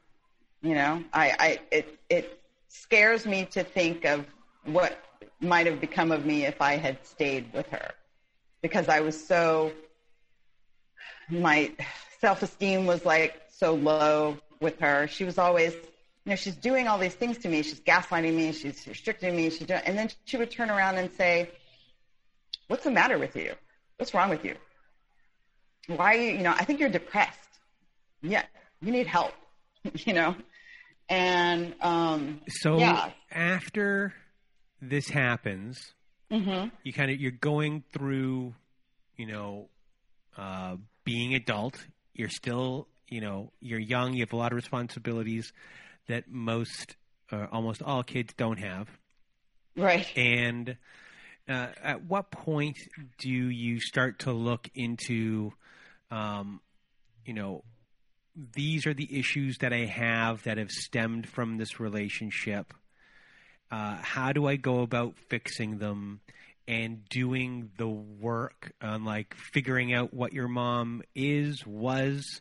[0.62, 4.26] You know, I, I, it, it scares me to think of
[4.64, 4.98] what
[5.40, 7.90] might have become of me if I had stayed with her
[8.62, 9.72] because I was so,
[11.28, 11.70] my
[12.20, 15.06] self esteem was like so low with her.
[15.08, 15.74] She was always,
[16.26, 17.62] you know, she's doing all these things to me.
[17.62, 18.52] She's gaslighting me.
[18.52, 19.48] She's restricting me.
[19.48, 21.50] She's doing, and then she would turn around and say,
[22.66, 23.54] what's the matter with you?
[23.96, 24.56] What's wrong with you?
[25.86, 27.38] Why, you know, I think you're depressed.
[28.20, 28.42] Yeah,
[28.82, 29.32] you need help,
[29.94, 30.36] you know?
[31.08, 33.10] And, um, so yeah.
[33.30, 34.12] after
[34.82, 35.94] this happens,
[36.30, 36.68] Mm-hmm.
[36.82, 38.54] You kind of you're going through,
[39.16, 39.68] you know,
[40.36, 41.78] uh, being adult.
[42.14, 44.14] You're still, you know, you're young.
[44.14, 45.52] You have a lot of responsibilities
[46.08, 46.96] that most,
[47.30, 48.88] uh, almost all kids don't have.
[49.76, 50.06] Right.
[50.16, 50.76] And
[51.48, 52.78] uh, at what point
[53.18, 55.52] do you start to look into,
[56.10, 56.60] um,
[57.24, 57.62] you know,
[58.54, 62.72] these are the issues that I have that have stemmed from this relationship?
[63.70, 66.20] uh, how do I go about fixing them
[66.68, 72.40] and doing the work on like figuring out what your mom is, was,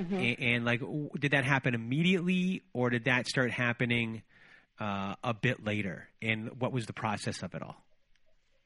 [0.00, 0.14] mm-hmm.
[0.14, 0.80] and, and, like,
[1.18, 4.22] did that happen immediately or did that start happening
[4.80, 6.08] uh, a bit later?
[6.22, 7.76] And what was the process of it all?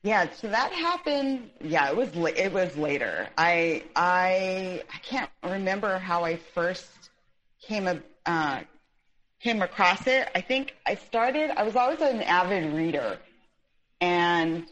[0.03, 1.51] Yeah, so that happened.
[1.63, 3.27] Yeah, it was it was later.
[3.39, 6.91] I I I can't remember how I first
[7.63, 8.61] came uh,
[9.45, 10.29] came across it.
[10.35, 13.19] I think I started, I was always an avid reader.
[14.01, 14.67] And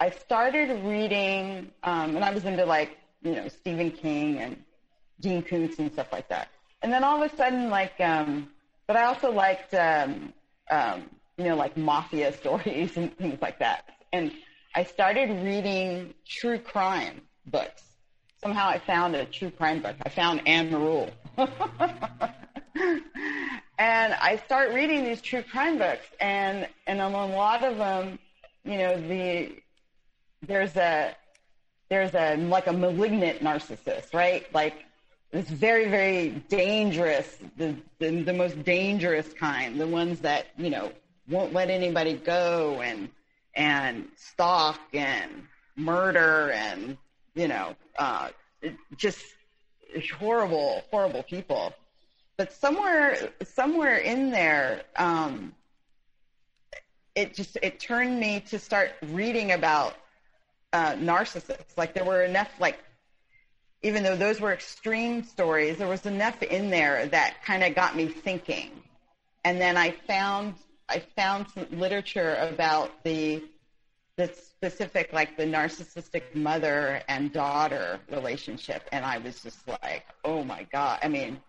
[0.00, 4.56] I started reading, um, and I was into like, you know, Stephen King and
[5.20, 6.48] Dean Koontz and stuff like that.
[6.82, 8.50] And then all of a sudden, like, um,
[8.86, 10.32] but I also liked, um,
[10.70, 11.02] um,
[11.36, 13.84] you know, like mafia stories and things like that.
[14.12, 14.32] And
[14.74, 17.82] I started reading true crime books.
[18.40, 19.96] Somehow I found a true crime book.
[20.04, 21.10] I found Ann Rule.
[23.78, 28.18] And I start reading these true crime books, and and on a lot of them,
[28.64, 29.52] you know, the
[30.44, 31.14] there's a
[31.88, 34.52] there's a like a malignant narcissist, right?
[34.52, 34.84] Like
[35.32, 40.90] it's very, very dangerous, the, the, the most dangerous kind, the ones that, you know,
[41.28, 43.10] won't let anybody go and,
[43.54, 45.30] and stalk and
[45.76, 46.96] murder and,
[47.34, 48.28] you know, uh,
[48.96, 49.22] just
[50.18, 51.74] horrible, horrible people.
[52.38, 55.54] But somewhere, somewhere in there, um,
[57.14, 59.96] it just, it turned me to start reading about
[60.72, 61.76] uh, narcissists.
[61.76, 62.78] Like there were enough like
[63.82, 67.96] even though those were extreme stories, there was enough in there that kind of got
[67.96, 68.70] me thinking.
[69.44, 70.54] And then I found
[70.88, 73.42] I found some literature about the
[74.16, 80.42] the specific like the narcissistic mother and daughter relationship, and I was just like, oh
[80.42, 80.98] my god!
[81.02, 81.40] I mean,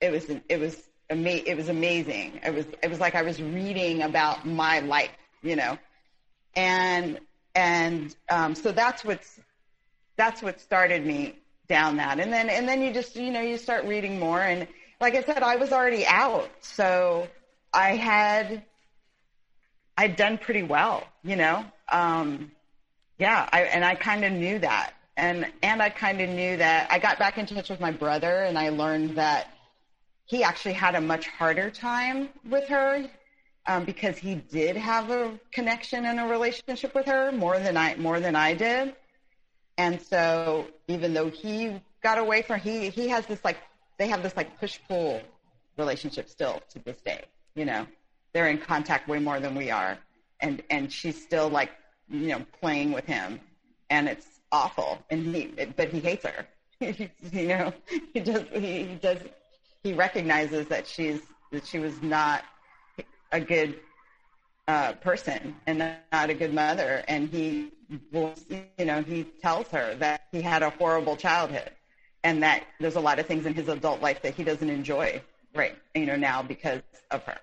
[0.00, 2.40] it was it was ama- it was amazing.
[2.44, 5.78] It was it was like I was reading about my life, you know,
[6.56, 7.20] and
[7.54, 9.40] and um, so that's what's
[10.16, 11.36] that's what started me
[11.68, 12.20] down that.
[12.20, 14.40] And then, and then you just, you know, you start reading more.
[14.40, 14.66] And
[15.00, 16.50] like I said, I was already out.
[16.60, 17.28] So
[17.72, 18.62] I had,
[19.96, 21.64] I'd done pretty well, you know?
[21.90, 22.50] Um,
[23.18, 23.48] yeah.
[23.52, 24.92] I, and I kind of knew that.
[25.16, 28.42] And, and I kind of knew that I got back in touch with my brother
[28.42, 29.48] and I learned that
[30.26, 33.08] he actually had a much harder time with her.
[33.68, 37.96] Um, because he did have a connection and a relationship with her more than I
[37.96, 38.94] more than I did.
[39.78, 43.58] And so even though he got away from he he has this like
[43.98, 45.20] they have this like push pull
[45.76, 47.24] relationship still to this day.
[47.54, 47.86] You know,
[48.32, 49.98] they're in contact way more than we are,
[50.40, 51.70] and and she's still like
[52.08, 53.40] you know playing with him,
[53.90, 54.98] and it's awful.
[55.10, 56.46] And he but he hates her.
[56.80, 57.72] you know,
[58.12, 59.18] he does he, he does
[59.82, 62.44] he recognizes that she's that she was not
[63.32, 63.80] a good
[64.68, 67.70] uh, person and not a good mother, and he
[68.12, 68.34] will,
[68.86, 71.70] know, he tells her that he had a horrible childhood
[72.24, 75.20] and that there's a lot of things in his adult life that he doesn't enjoy
[75.54, 77.38] right, you know, now because of her.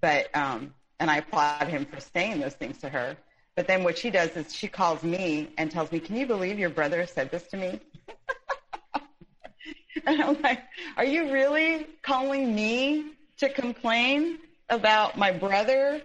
[0.00, 3.16] But, um, and I applaud him for saying those things to her.
[3.56, 6.58] But then what she does is she calls me and tells me, can you believe
[6.58, 7.80] your brother said this to me?
[10.06, 10.62] and I'm like,
[10.96, 14.38] are you really calling me to complain
[14.70, 16.00] about my brother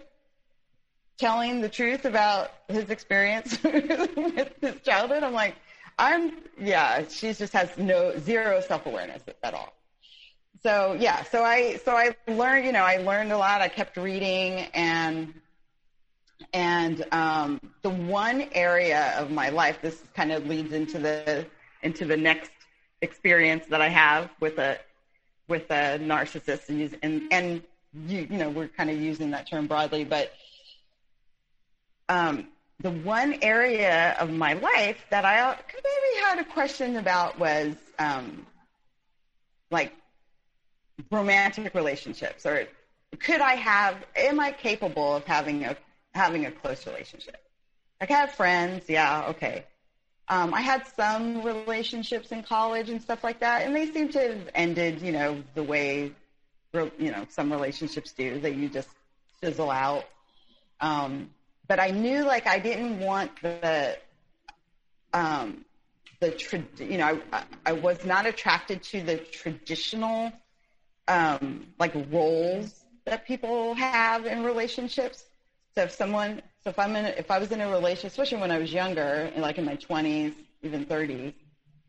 [1.18, 5.24] telling the truth about his experience with his childhood.
[5.24, 5.56] I'm like,
[6.00, 9.74] I'm, yeah, she just has no, zero self-awareness at all.
[10.62, 13.62] So yeah, so I, so I learned, you know, I learned a lot.
[13.62, 15.34] I kept reading and,
[16.54, 21.46] and, um, the one area of my life, this kind of leads into the,
[21.82, 22.52] into the next
[23.02, 24.80] experience that I have with a,
[25.48, 27.64] with a narcissist and, and, and
[28.08, 30.34] you, you know, we're kind of using that term broadly, but
[32.10, 32.48] um,
[32.82, 38.46] the one area of my life that I maybe had a question about was um,
[39.72, 39.94] like
[41.12, 42.68] romantic relationships, or
[43.20, 43.98] could I have?
[44.16, 45.76] Am I capable of having a
[46.14, 47.38] having a close relationship?
[48.00, 49.66] Like I have friends, yeah, okay.
[50.30, 54.20] Um, I had some relationships in college and stuff like that, and they seem to
[54.20, 56.12] have ended, you know, the way,
[56.74, 58.90] you know, some relationships do, that you just
[59.42, 60.04] fizzle out.
[60.82, 61.30] Um,
[61.68, 63.98] but I knew like I didn't want the
[65.14, 65.66] um,
[66.20, 70.32] the tra- you know I, I was not attracted to the traditional
[71.08, 75.26] um, like roles that people have in relationships.
[75.76, 78.52] So if someone so if I'm in if I was in a relationship, especially when
[78.52, 81.34] I was younger, like in my 20s, even 30s,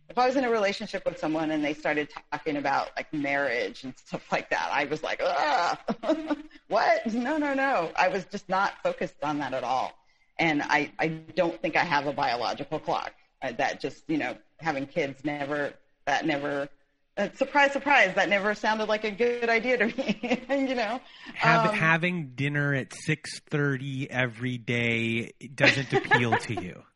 [0.09, 3.85] if I was in a relationship with someone and they started talking about like marriage
[3.85, 5.21] and stuff like that, I was like,
[6.69, 7.07] what?
[7.13, 7.91] No, no, no.
[7.97, 9.93] I was just not focused on that at all.
[10.39, 13.13] And I, I don't think I have a biological clock.
[13.43, 15.73] Uh, that just, you know, having kids never,
[16.07, 16.69] that never,
[17.17, 20.41] uh, surprise, surprise, that never sounded like a good idea to me.
[20.51, 21.01] you know,
[21.35, 26.83] Have, um, having dinner at six thirty every day doesn't appeal to you.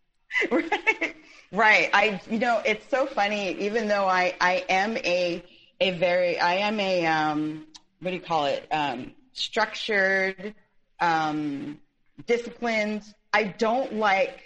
[0.51, 1.12] Right.
[1.53, 1.91] Right.
[1.93, 3.51] I, you know, it's so funny.
[3.61, 5.45] Even though I, I am a,
[5.81, 7.67] a very, I am a, um,
[8.01, 8.67] what do you call it?
[8.71, 10.55] Um, structured,
[11.01, 11.79] um,
[12.27, 13.03] disciplined.
[13.35, 14.41] I don't like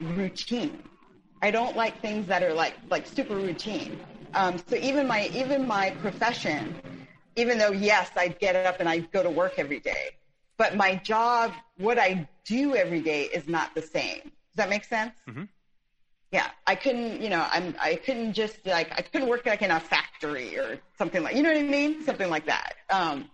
[0.00, 0.82] routine.
[1.42, 4.00] I don't like things that are like, like super routine.
[4.34, 6.74] Um, so even my, even my profession,
[7.36, 10.10] even though yes, I get up and I go to work every day,
[10.56, 14.22] but my job, what I do every day is not the same.
[14.22, 15.14] Does that make sense?
[15.28, 15.44] Mm-hmm
[16.30, 19.70] yeah, I couldn't, you know, I'm, I couldn't just like, I couldn't work like in
[19.70, 22.02] a factory or something like, you know what I mean?
[22.04, 22.74] Something like that.
[22.90, 23.30] Um,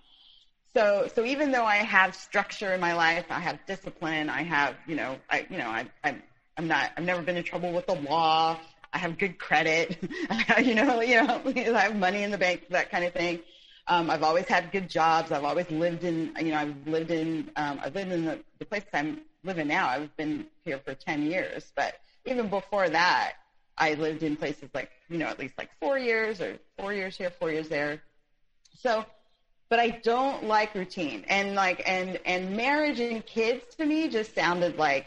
[0.74, 4.76] so, so even though I have structure in my life, I have discipline, I have,
[4.86, 6.22] you know, I, you know, I, I'm,
[6.57, 8.59] I'm not, I've never been in trouble with the law.
[8.92, 9.97] I have good credit.
[10.62, 11.42] you know, you know,
[11.74, 13.40] I have money in the bank, that kind of thing.
[13.88, 15.32] Um, I've always had good jobs.
[15.32, 18.64] I've always lived in, you know, I've lived in, um, I've lived in the, the
[18.64, 19.88] place I'm living now.
[19.88, 21.95] I've been here for 10 years, but
[22.27, 23.35] even before that,
[23.77, 27.16] I lived in places like, you know, at least like four years or four years
[27.16, 28.03] here, four years there.
[28.81, 29.05] So,
[29.68, 34.35] but I don't like routine and like, and, and marriage and kids to me just
[34.35, 35.07] sounded like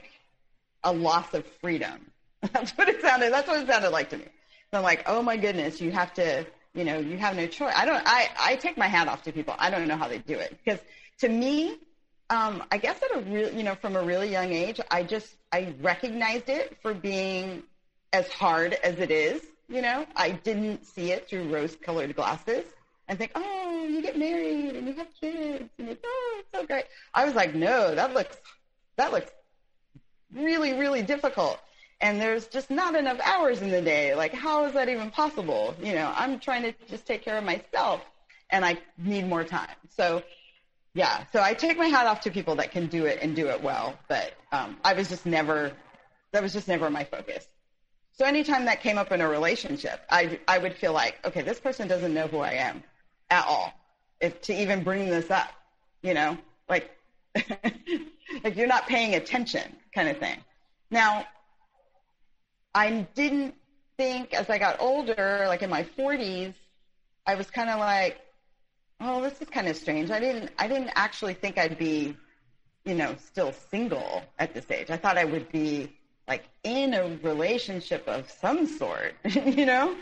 [0.84, 2.12] a loss of freedom.
[2.54, 4.26] That's what it sounded, that's what it sounded like to me.
[4.70, 6.46] So I'm like, oh my goodness, you have to,
[6.76, 7.74] you know, you have no choice.
[7.76, 9.56] I don't, I, I take my hat off to people.
[9.58, 10.80] I don't know how they do it because
[11.20, 11.80] to me,
[12.30, 15.36] um, I guess at a real, you know, from a really young age, I just,
[15.52, 17.64] I recognized it for being
[18.14, 19.42] as hard as it is.
[19.70, 22.66] You know, I didn't see it through rose-colored glasses
[23.08, 26.66] and think, oh, you get married and you have kids and it's, oh, it's so
[26.66, 26.86] great.
[27.14, 28.38] I was like, no, that looks,
[28.98, 29.32] that looks
[30.34, 31.60] really, really difficult.
[32.00, 34.14] And there's just not enough hours in the day.
[34.16, 35.76] Like, how is that even possible?
[35.82, 38.02] You know, I'm trying to just take care of myself
[38.50, 39.76] and I need more time.
[39.90, 40.24] So
[40.98, 43.50] yeah, so I take my hat off to people that can do it and do
[43.50, 45.72] it well, but um, I was just never,
[46.32, 47.48] that was just never my focus.
[48.14, 51.60] So anytime that came up in a relationship, I, I would feel like, okay, this
[51.60, 52.84] person doesn't know who I am
[53.30, 53.72] at all.
[54.20, 55.52] If to even bring this up,
[56.02, 56.36] you know,
[56.68, 56.90] like,
[58.44, 60.40] like you're not paying attention kind of thing.
[60.90, 61.28] Now,
[62.74, 63.54] I didn't
[63.98, 66.56] think as I got older, like in my 40s,
[67.28, 68.20] I was kind of like,
[69.00, 70.10] oh, this is kind of strange.
[70.12, 72.16] I didn't, I didn't actually think I'd be,
[72.86, 74.90] you know, still single at this age.
[74.90, 75.96] I thought I would be
[76.28, 79.96] like in a relationship of some sort, you know?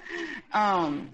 [0.53, 1.11] Um,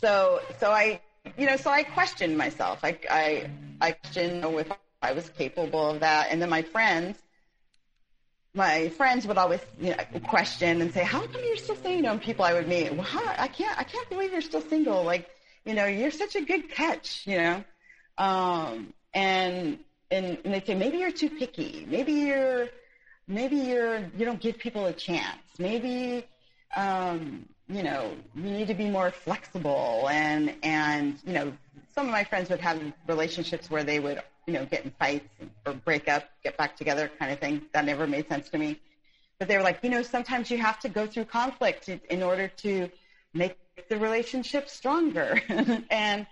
[0.00, 1.00] so, so I,
[1.36, 2.80] you know, so I questioned myself.
[2.82, 3.50] I, I,
[3.80, 6.28] I questioned if I was capable of that.
[6.30, 7.16] And then my friends,
[8.54, 12.20] my friends would always you know, question and say, "How come you're still single?" And
[12.20, 15.04] people I would meet, "Well, how, I can't, I can't believe you're still single.
[15.04, 15.28] Like,
[15.66, 17.64] you know, you're such a good catch, you know.
[18.16, 19.78] Um, and,
[20.10, 21.86] and, and they say, maybe you're too picky.
[21.90, 22.68] Maybe you're,
[23.26, 25.42] maybe you're, you don't give people a chance.
[25.58, 26.24] Maybe,
[26.76, 30.08] um, you know, you need to be more flexible.
[30.08, 31.52] And, and, you know,
[31.92, 35.28] some of my friends would have relationships where they would, you know, get in fights
[35.66, 37.62] or break up, get back together kind of thing.
[37.72, 38.78] That never made sense to me.
[39.40, 42.48] But they were like, you know, sometimes you have to go through conflict in order
[42.58, 42.88] to
[43.34, 43.58] make
[43.88, 45.40] the relationship stronger.
[45.90, 46.26] and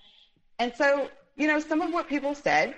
[0.59, 2.75] and so, you know, some of what people said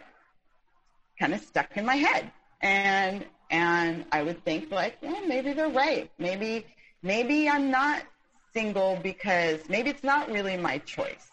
[1.19, 2.33] kind of stuck in my head.
[2.62, 6.11] And and I would think like, yeah, maybe they're right.
[6.19, 6.67] Maybe
[7.03, 8.03] maybe I'm not
[8.53, 11.31] single because maybe it's not really my choice.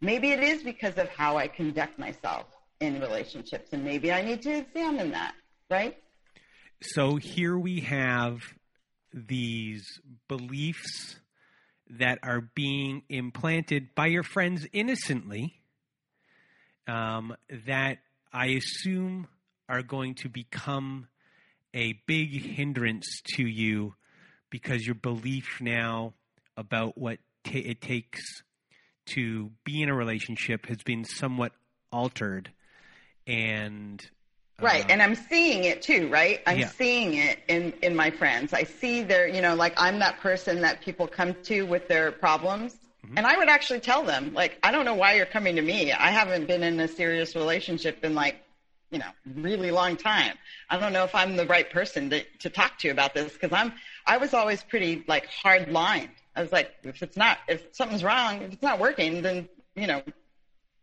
[0.00, 2.46] Maybe it is because of how I conduct myself
[2.80, 5.34] in relationships and maybe I need to examine that,
[5.70, 5.96] right?
[6.82, 8.40] So here we have
[9.14, 11.16] these beliefs
[11.88, 15.60] that are being implanted by your friends innocently
[16.86, 17.34] um,
[17.66, 17.98] that
[18.32, 19.28] I assume
[19.68, 21.08] are going to become
[21.74, 23.94] a big hindrance to you
[24.50, 26.14] because your belief now
[26.56, 28.42] about what t- it takes
[29.06, 31.52] to be in a relationship has been somewhat
[31.92, 32.50] altered.
[33.26, 34.04] And
[34.60, 36.40] Right, um, and I'm seeing it too, right?
[36.46, 36.68] I'm yeah.
[36.68, 38.54] seeing it in in my friends.
[38.54, 42.10] I see their, you know, like I'm that person that people come to with their
[42.10, 42.76] problems.
[43.04, 43.18] Mm-hmm.
[43.18, 45.92] And I would actually tell them, like, I don't know why you're coming to me.
[45.92, 48.36] I haven't been in a serious relationship in like,
[48.90, 50.34] you know, really long time.
[50.70, 53.32] I don't know if I'm the right person to, to talk to you about this
[53.32, 53.74] because I'm,
[54.06, 56.10] I was always pretty like hard line.
[56.34, 59.86] I was like, if it's not, if something's wrong, if it's not working, then, you
[59.86, 60.02] know,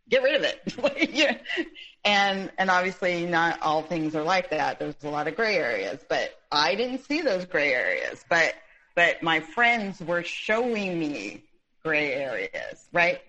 [0.09, 1.41] get rid of it.
[2.05, 4.79] and and obviously not all things are like that.
[4.79, 8.23] There's a lot of gray areas, but I didn't see those gray areas.
[8.29, 8.55] But
[8.95, 11.43] but my friends were showing me
[11.83, 13.21] gray areas, right?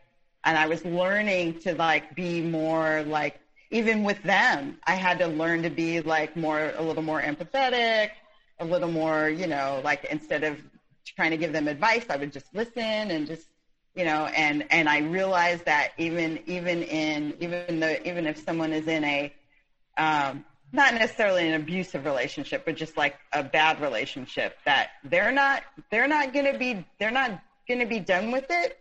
[0.44, 5.26] And I was learning to like be more like even with them, I had to
[5.26, 8.10] learn to be like more a little more empathetic,
[8.60, 10.58] a little more, you know, like instead of
[11.16, 13.48] trying to give them advice, I would just listen and just
[13.94, 18.72] you know, and and I realize that even even in even though even if someone
[18.72, 19.32] is in a
[19.96, 25.62] um, not necessarily an abusive relationship, but just like a bad relationship, that they're not
[25.90, 28.78] they're not going to be they're not going to be done with it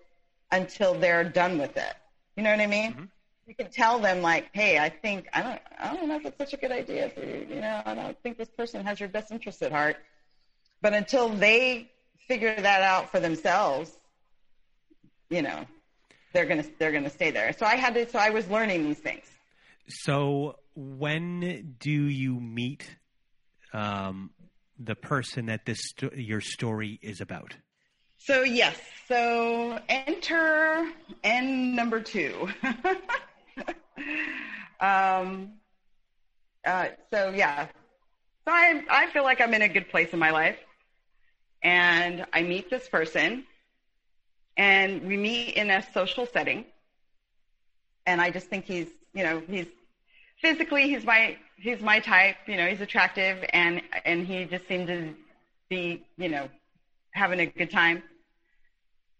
[0.51, 1.93] until they're done with it.
[2.35, 2.91] You know what I mean?
[2.93, 3.03] Mm-hmm.
[3.45, 6.37] You can tell them like, hey, I think I don't I don't know if it's
[6.37, 7.45] such a good idea for you.
[7.47, 9.97] You know, I don't think this person has your best interest at heart.
[10.81, 11.91] But until they
[12.27, 13.97] figure that out for themselves,
[15.33, 15.65] you know,
[16.33, 17.53] they're gonna they're gonna stay there.
[17.53, 18.09] So I had to.
[18.09, 19.25] So I was learning these things.
[19.87, 22.97] So when do you meet
[23.73, 24.31] um,
[24.79, 27.55] the person that this sto- your story is about.
[28.17, 30.87] So yes, so enter
[31.23, 32.47] N number two.
[34.79, 35.53] um,
[36.65, 37.67] uh, so yeah,
[38.45, 40.57] so I I feel like I'm in a good place in my life,
[41.61, 43.43] and I meet this person,
[44.57, 46.65] and we meet in a social setting,
[48.05, 49.67] and I just think he's you know he's
[50.41, 54.87] physically he's my he's my type you know he's attractive and and he just seemed
[54.87, 55.13] to
[55.69, 56.49] be you know
[57.13, 58.03] having a good time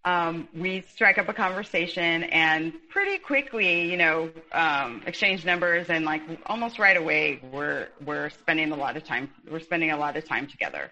[0.05, 6.03] um, we strike up a conversation and pretty quickly, you know, um, exchange numbers and
[6.03, 9.29] like almost right away, we're we're spending a lot of time.
[9.49, 10.91] We're spending a lot of time together,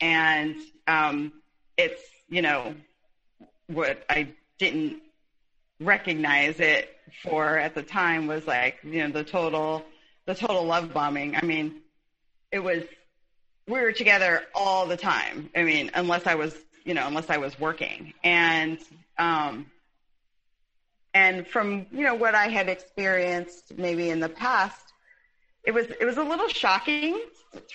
[0.00, 0.56] and
[0.86, 1.32] um,
[1.76, 2.74] it's you know
[3.72, 5.02] what I didn't
[5.80, 9.84] recognize it for at the time was like you know the total
[10.26, 11.36] the total love bombing.
[11.36, 11.82] I mean,
[12.50, 12.84] it was
[13.66, 15.50] we were together all the time.
[15.56, 18.12] I mean, unless I was you know, unless I was working.
[18.24, 18.78] And
[19.18, 19.66] um,
[21.14, 24.92] and from you know what I had experienced maybe in the past,
[25.64, 27.20] it was it was a little shocking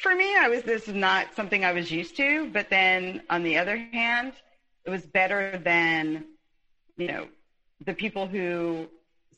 [0.02, 0.36] for me.
[0.36, 2.50] I was this is not something I was used to.
[2.52, 4.34] But then on the other hand,
[4.88, 6.24] it was better than
[6.98, 7.28] you know
[7.86, 8.88] the people who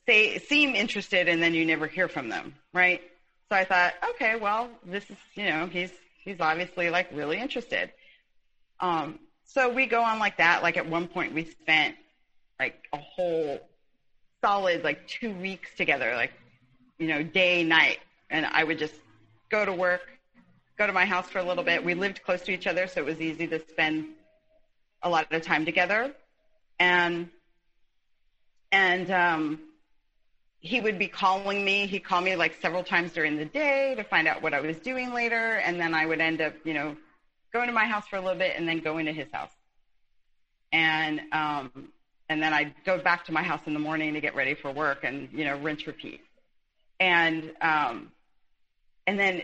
[0.05, 3.01] say seem interested and then you never hear from them, right?
[3.49, 5.91] So I thought, okay, well, this is you know he's
[6.23, 7.91] he's obviously like really interested.
[8.79, 10.61] Um, so we go on like that.
[10.61, 11.95] Like at one point we spent
[12.59, 13.59] like a whole
[14.41, 16.31] solid like two weeks together, like,
[16.99, 17.99] you know, day, night.
[18.29, 18.93] And I would just
[19.49, 20.01] go to work,
[20.77, 21.83] go to my house for a little bit.
[21.83, 24.05] We lived close to each other, so it was easy to spend
[25.03, 26.13] a lot of time together.
[26.79, 27.29] And,
[28.71, 29.59] and, um,
[30.61, 31.87] he would be calling me.
[31.87, 34.77] He'd call me like several times during the day to find out what I was
[34.77, 35.55] doing later.
[35.55, 36.97] And then I would end up, you know,
[37.53, 39.51] going to my house for a little bit and then going to his house.
[40.71, 41.89] And um,
[42.27, 44.71] and then I'd go back to my house in the morning to get ready for
[44.71, 46.21] work and you know rinse repeat.
[46.99, 48.11] And um,
[49.07, 49.43] and then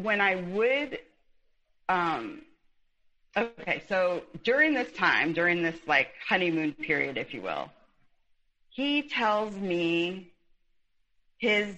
[0.00, 0.98] when I would
[1.88, 2.42] um,
[3.36, 7.70] okay, so during this time, during this like honeymoon period, if you will,
[8.70, 10.32] he tells me
[11.38, 11.76] his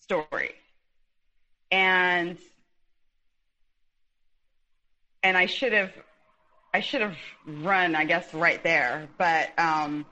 [0.00, 0.54] story.
[1.70, 2.38] And
[5.22, 5.92] and I should have
[6.72, 9.08] I should have run, I guess, right there.
[9.16, 10.04] But um,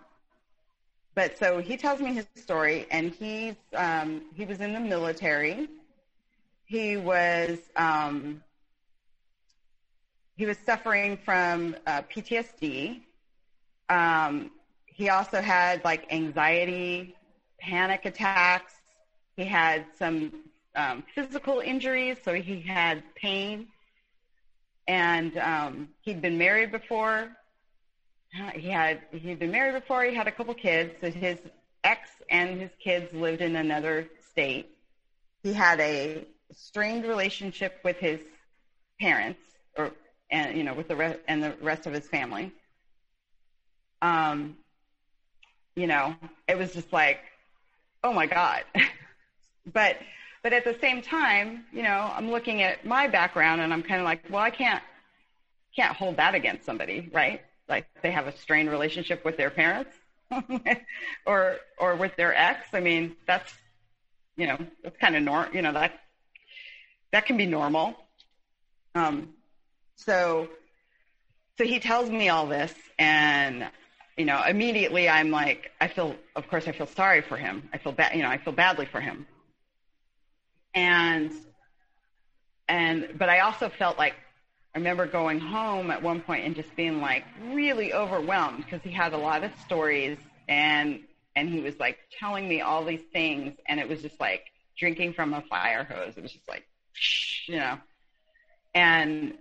[1.14, 5.68] but so he tells me his story, and he's um, he was in the military.
[6.64, 8.42] He was um,
[10.36, 13.00] he was suffering from uh, PTSD.
[13.88, 14.50] Um,
[14.86, 17.14] he also had like anxiety,
[17.60, 18.72] panic attacks.
[19.36, 23.68] He had some um, physical injuries, so he had pain
[24.88, 27.30] and um, he'd been married before.
[28.54, 30.04] He had he'd been married before.
[30.04, 30.94] He had a couple kids.
[31.00, 31.38] So his
[31.84, 34.70] ex and his kids lived in another state.
[35.42, 38.20] He had a strained relationship with his
[39.00, 39.40] parents,
[39.76, 39.92] or
[40.32, 42.52] and you know with the rest and the rest of his family.
[44.00, 44.56] Um,
[45.76, 46.16] you know,
[46.48, 47.20] it was just like,
[48.02, 48.64] oh my god.
[49.72, 49.98] but
[50.42, 54.00] but at the same time, you know, I'm looking at my background and I'm kind
[54.00, 54.82] of like, well, I can't
[55.76, 57.42] can't hold that against somebody, right?
[57.68, 59.92] Like they have a strained relationship with their parents
[61.26, 62.66] or or with their ex.
[62.72, 63.52] I mean, that's
[64.36, 65.54] you know, that's kind of normal.
[65.54, 65.92] You know, that
[67.12, 67.94] that can be normal.
[68.94, 69.34] Um,
[70.04, 70.48] so
[71.58, 73.68] so he tells me all this and
[74.16, 77.78] you know immediately i'm like i feel of course i feel sorry for him i
[77.78, 79.26] feel bad you know i feel badly for him
[80.74, 81.32] and
[82.68, 84.14] and but I also felt like
[84.74, 88.90] I remember going home at one point and just being like really overwhelmed because he
[88.90, 91.00] had a lot of stories and
[91.36, 94.44] and he was like telling me all these things and it was just like
[94.78, 96.14] drinking from a fire hose.
[96.16, 96.64] It was just like
[97.46, 97.78] you know.
[98.74, 99.34] And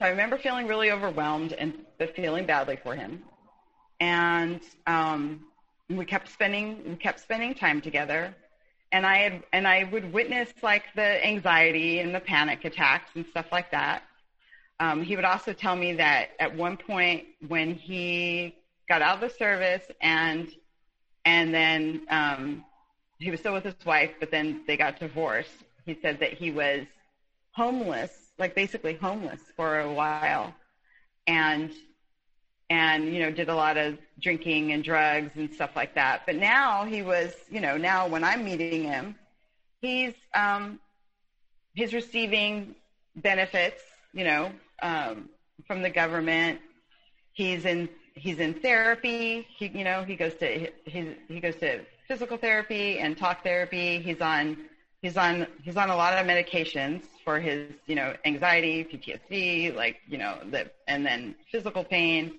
[0.00, 3.22] so I remember feeling really overwhelmed and but feeling badly for him.
[4.00, 5.46] And um
[5.90, 8.34] we kept spending we kept spending time together
[8.92, 13.26] and I had, and I would witness like the anxiety and the panic attacks and
[13.30, 14.02] stuff like that.
[14.80, 18.56] Um, he would also tell me that at one point when he
[18.88, 20.50] got out of the service and
[21.26, 22.64] and then um,
[23.18, 25.64] he was still with his wife, but then they got divorced.
[25.86, 26.86] He said that he was
[27.52, 30.54] homeless, like basically homeless for a while,
[31.26, 31.70] and
[32.70, 36.36] and you know did a lot of drinking and drugs and stuff like that but
[36.36, 39.16] now he was you know now when i'm meeting him
[39.80, 40.78] he's um
[41.74, 42.74] he's receiving
[43.16, 43.82] benefits,
[44.12, 45.28] you know, um,
[45.66, 46.60] from the government.
[47.32, 49.46] He's in he's in therapy.
[49.56, 54.00] He you know he goes to he he goes to physical therapy and talk therapy.
[54.00, 54.56] He's on
[55.00, 59.96] he's on he's on a lot of medications for his you know anxiety, PTSD, like
[60.08, 62.38] you know the and then physical pain.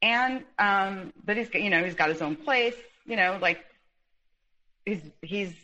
[0.00, 2.74] And um, but he's you know he's got his own place.
[3.04, 3.58] You know like
[4.86, 5.54] he's he's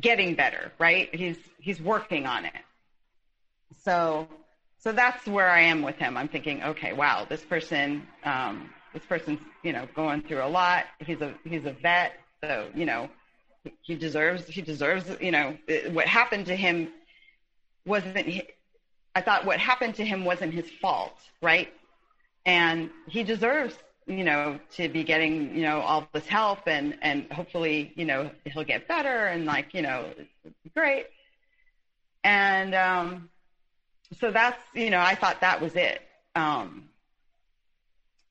[0.00, 1.12] getting better, right?
[1.12, 2.62] He's he's working on it.
[3.84, 4.28] So
[4.78, 6.16] so that's where I am with him.
[6.16, 10.84] I'm thinking, okay, wow, this person um, this person's you know going through a lot.
[11.00, 12.12] He's a he's a vet,
[12.44, 13.10] so you know
[13.82, 15.56] he deserves he deserves you know
[15.90, 16.88] what happened to him
[17.88, 18.16] wasn't
[19.14, 21.72] I thought what happened to him wasn't his fault, right?
[22.46, 23.76] And he deserves
[24.08, 28.30] you know, to be getting, you know, all this help and, and hopefully, you know,
[28.46, 30.06] he'll get better and like, you know,
[30.74, 31.06] great.
[32.24, 33.28] And, um,
[34.18, 36.00] so that's, you know, I thought that was it.
[36.34, 36.88] Um,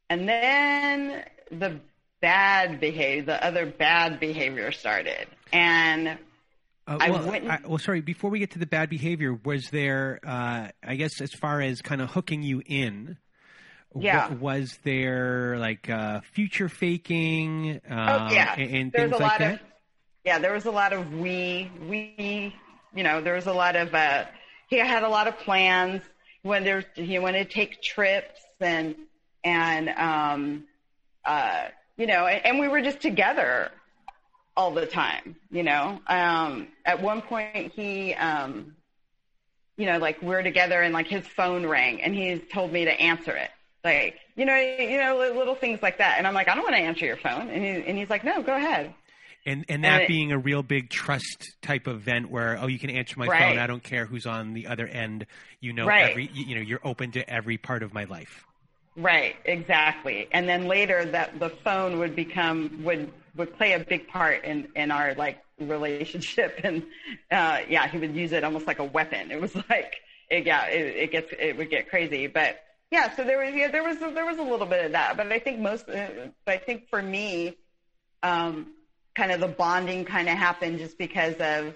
[0.10, 1.80] and then the
[2.22, 5.28] bad behavior, the other bad behavior started.
[5.54, 6.18] And
[6.88, 8.02] uh, well, I well, sorry.
[8.02, 10.20] Before we get to the bad behavior, was there?
[10.26, 13.18] Uh, I guess as far as kind of hooking you in,
[13.96, 14.34] yeah.
[14.34, 17.82] was there like uh, future faking?
[17.90, 18.56] Uh, oh, yeah.
[18.58, 19.54] And, and things like that?
[19.56, 19.60] Of,
[20.26, 22.56] yeah, there was a lot of we, we,
[22.94, 24.26] you know, there was a lot of, uh,
[24.70, 26.02] he had a lot of plans
[26.42, 28.96] when there, he wanted to take trips and,
[29.44, 30.66] and, um,
[31.26, 31.66] uh,
[31.98, 33.72] you know, and, and we were just together
[34.58, 36.02] all the time, you know.
[36.08, 38.76] Um, at one point he, um,
[39.78, 42.92] you know, like we're together and like his phone rang and he's told me to
[42.92, 43.52] answer it.
[43.84, 46.18] Like you know you know little things like that.
[46.18, 47.50] And i'm like i don't want to answer your phone.
[47.50, 48.94] And, he, and he's like no go ahead.
[49.46, 52.90] And and that and being a real big trust type event where oh you can
[52.90, 53.40] answer my right.
[53.40, 55.26] phone i don't care who's on the other end.
[55.62, 56.12] You know right.
[56.12, 58.46] every you know you're open to every part of my life.
[58.98, 59.36] Right.
[59.46, 60.28] Exactly.
[60.32, 64.68] And then later that the phone would become would would play a big part in
[64.76, 66.84] in our like relationship and
[67.32, 69.96] uh yeah he would use it almost like a weapon it was like
[70.30, 73.70] it, yeah it, it gets it would get crazy but yeah, so there was yeah
[73.70, 76.08] there was there was a little bit of that, but I think most uh,
[76.46, 77.58] I think for me,
[78.24, 78.68] um,
[79.14, 81.74] kind of the bonding kind of happened just because of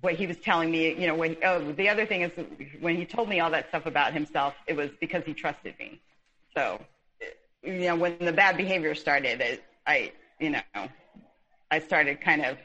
[0.00, 1.00] what he was telling me.
[1.00, 2.32] You know, when oh the other thing is
[2.80, 6.00] when he told me all that stuff about himself, it was because he trusted me.
[6.56, 6.80] So,
[7.62, 10.10] you know, when the bad behavior started, it, I
[10.42, 10.88] you know,
[11.70, 12.58] I started kind of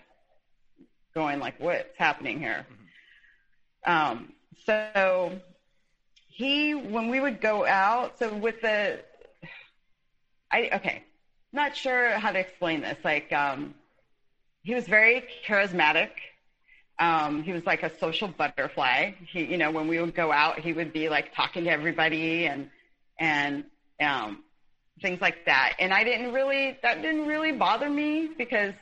[1.13, 2.65] going like, what's happening here?
[3.85, 3.91] Mm-hmm.
[3.91, 4.33] Um,
[4.65, 5.39] so
[6.37, 8.99] he when we would go out so with the
[10.51, 11.03] i okay
[11.51, 13.73] not sure how to explain this like um
[14.61, 16.11] he was very charismatic
[16.99, 20.59] um he was like a social butterfly he you know when we would go out
[20.59, 22.69] he would be like talking to everybody and
[23.19, 23.63] and
[23.99, 24.43] um
[25.01, 28.73] things like that and i didn't really that didn't really bother me because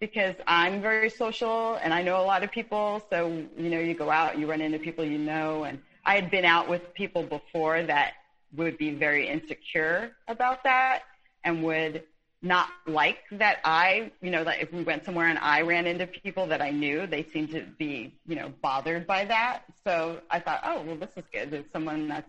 [0.00, 3.94] because i'm very social and i know a lot of people so you know you
[3.94, 7.22] go out you run into people you know and I had been out with people
[7.22, 8.14] before that
[8.56, 11.02] would be very insecure about that
[11.44, 12.04] and would
[12.42, 16.06] not like that I, you know, that if we went somewhere and I ran into
[16.06, 19.62] people that I knew, they seemed to be, you know, bothered by that.
[19.82, 21.54] So I thought, oh, well, this is good.
[21.54, 22.28] It's someone that's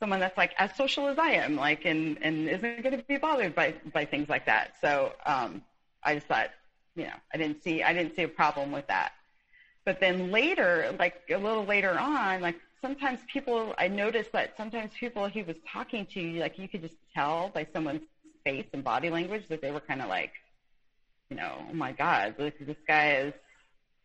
[0.00, 3.16] someone that's like as social as I am, like, and and isn't going to be
[3.16, 4.74] bothered by by things like that.
[4.80, 5.62] So um,
[6.02, 6.50] I just thought,
[6.96, 9.12] you know, I didn't see I didn't see a problem with that.
[9.84, 14.90] But then later, like a little later on, like sometimes people, I noticed that sometimes
[14.98, 18.02] people he was talking to, like you could just tell by someone's
[18.44, 20.32] face and body language that they were kind of like,
[21.30, 23.34] you know, oh my God, this, this guy is,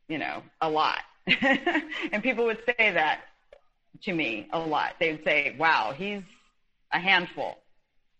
[0.08, 1.00] you know, a lot.
[1.28, 3.22] and people would say that
[4.02, 4.96] to me a lot.
[5.00, 6.24] They would say, wow, he's
[6.92, 7.58] a handful.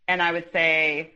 [0.08, 1.12] And I would say,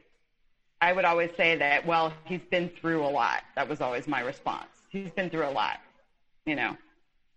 [0.82, 3.44] I would always say that, well, he's been through a lot.
[3.56, 4.70] That was always my response.
[4.90, 5.80] He's been through a lot,
[6.46, 6.78] you know,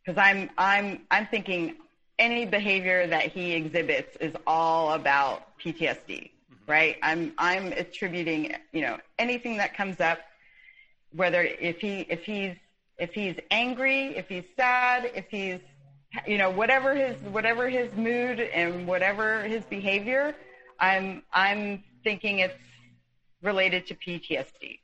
[0.04, 1.76] because I'm, I'm, I'm thinking
[2.20, 6.70] any behavior that he exhibits is all about PTSD, mm-hmm.
[6.70, 6.96] right?
[7.02, 10.18] I'm I'm attributing, you know, anything that comes up,
[11.16, 12.54] whether if he if he's
[12.98, 15.60] if he's angry, if he's sad, if he's
[16.26, 20.34] you know whatever his whatever his mood and whatever his behavior,
[20.78, 22.54] I'm I'm thinking it's
[23.42, 24.80] related to PTSD.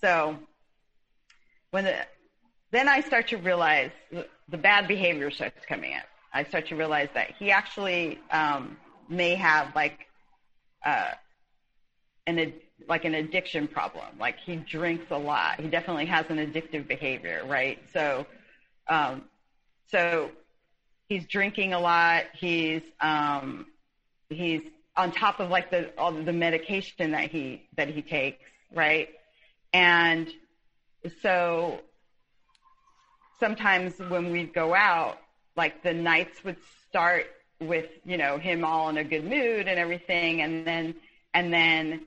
[0.00, 0.38] So
[1.70, 2.06] when the
[2.70, 3.90] then I start to realize
[4.48, 6.00] the bad behavior starts coming in.
[6.32, 8.76] I start to realize that he actually um,
[9.08, 10.06] may have like
[10.84, 11.12] uh,
[12.26, 12.52] an
[12.88, 14.18] like an addiction problem.
[14.18, 15.60] Like he drinks a lot.
[15.60, 17.78] He definitely has an addictive behavior, right?
[17.92, 18.26] So,
[18.88, 19.24] um,
[19.90, 20.30] so
[21.08, 22.24] he's drinking a lot.
[22.34, 23.66] He's um,
[24.28, 24.62] he's
[24.96, 29.08] on top of like the all the medication that he that he takes, right?
[29.72, 30.28] And
[31.22, 31.80] so
[33.38, 35.18] sometimes when we'd go out,
[35.56, 36.56] like the nights would
[36.88, 37.26] start
[37.60, 40.94] with you know him all in a good mood and everything, and then
[41.34, 42.06] and then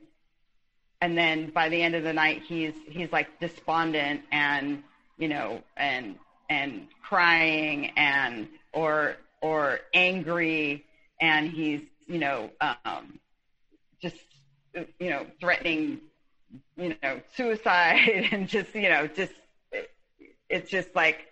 [1.01, 4.83] and then by the end of the night he's he's like despondent and
[5.17, 6.15] you know and
[6.49, 10.85] and crying and or or angry
[11.21, 13.19] and he's you know um
[14.01, 14.17] just
[14.99, 15.99] you know threatening
[16.77, 17.99] you know suicide
[18.31, 19.33] and just you know just
[20.49, 21.27] it's just like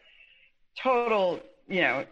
[0.81, 2.05] total you know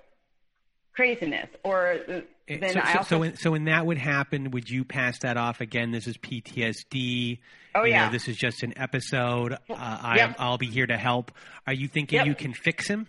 [0.93, 1.99] craziness or
[2.47, 5.19] then so, I so, also so, when, so when that would happen, would you pass
[5.19, 5.91] that off again?
[5.91, 7.39] This is PTSD.
[7.73, 8.09] Oh, you know, yeah.
[8.09, 9.53] this is just an episode.
[9.53, 10.35] Uh, I, Yep.
[10.39, 11.31] I'll be here to help.
[11.67, 12.27] Are you thinking Yep.
[12.27, 13.07] you can fix him?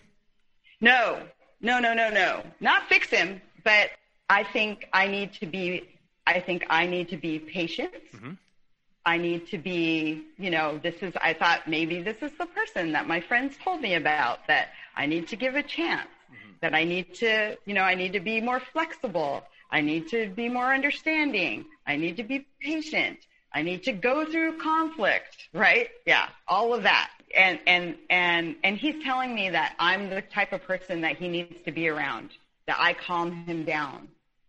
[0.80, 1.20] No,
[1.61, 2.43] no, no, no, no.
[2.61, 3.91] Not fix him, but
[4.28, 5.89] I think I need to be.
[6.26, 7.93] I think I need to be patient.
[9.05, 10.24] I need to be.
[10.39, 11.14] You know, this is.
[11.20, 14.47] I thought maybe this is the person that my friends told me about.
[14.49, 16.09] That I need to give a chance.
[16.67, 17.57] That I need to.
[17.64, 19.45] You know, I need to be more flexible.
[19.71, 21.64] I need to be more understanding.
[21.87, 23.21] I need to be patient.
[23.55, 25.91] I need to go through conflict, right?
[26.07, 27.12] Yeah, all of that.
[27.37, 31.29] And and and and he's telling me that I'm the type of person that he
[31.29, 32.31] needs to be around.
[32.67, 34.09] That I calm him down.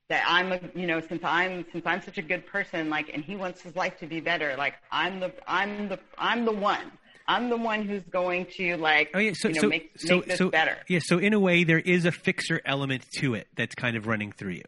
[0.09, 3.23] That I'm a, you know, since I'm since I'm such a good person, like, and
[3.23, 4.55] he wants his life to be better.
[4.57, 6.91] Like, I'm the I'm the I'm the one.
[7.27, 10.15] I'm the one who's going to like, Oh yeah, so you know, so make, so
[10.17, 10.77] make this so better.
[10.87, 10.99] yeah.
[11.03, 14.31] So in a way, there is a fixer element to it that's kind of running
[14.31, 14.63] through you.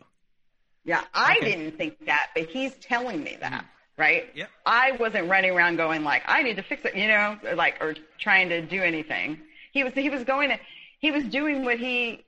[0.86, 1.52] Yeah, I Okay.
[1.56, 4.02] didn't think that, but he's telling me that, mm-hmm.
[4.02, 4.30] right?
[4.34, 4.50] Yep.
[4.66, 7.78] I wasn't running around going like, I need to fix it, you know, or like
[7.82, 9.40] or trying to do anything.
[9.72, 10.60] He was he was going to
[11.00, 12.24] he was doing what he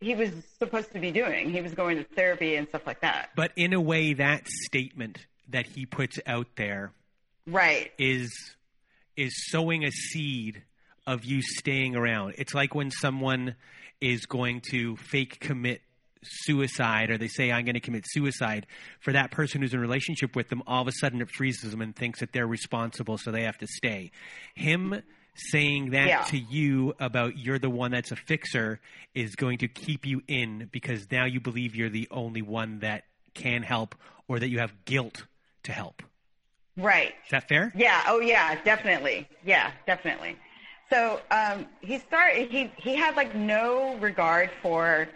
[0.00, 1.50] he was supposed to be doing.
[1.50, 3.30] He was going to therapy and stuff like that.
[3.36, 6.92] But in a way, that statement that he puts out there
[7.46, 7.90] Right.
[7.98, 8.30] is
[9.16, 10.62] is sowing a seed
[11.06, 12.34] of you staying around.
[12.38, 13.56] It's like when someone
[14.00, 15.80] is going to fake commit
[16.24, 18.66] suicide or they say I'm going to commit suicide
[19.00, 21.72] for that person who's in a relationship with them all of a sudden it freezes
[21.72, 24.12] them and thinks that they're responsible so they have to stay.
[24.54, 25.02] Him
[25.34, 26.22] saying that Yeah.
[26.24, 28.80] to you about you're the one that's a fixer
[29.14, 33.04] is going to keep you in because now you believe you're the only one that
[33.34, 33.94] can help
[34.28, 35.24] or that you have guilt
[35.64, 36.02] to help.
[36.76, 37.14] Right.
[37.24, 37.72] Is that fair?
[37.76, 38.02] Yeah.
[38.06, 38.62] Oh, yeah.
[38.62, 39.28] Definitely.
[39.44, 39.72] Yeah.
[39.86, 40.36] Definitely.
[40.90, 42.50] So um, he started.
[42.50, 45.08] He he had like no regard for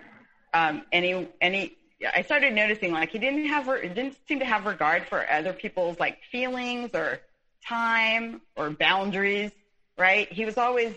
[0.54, 1.76] um, any any.
[2.14, 5.98] I started noticing like he didn't have didn't seem to have regard for other people's
[5.98, 7.20] like feelings or
[7.66, 9.50] time or boundaries.
[9.98, 10.32] Right.
[10.32, 10.94] He was always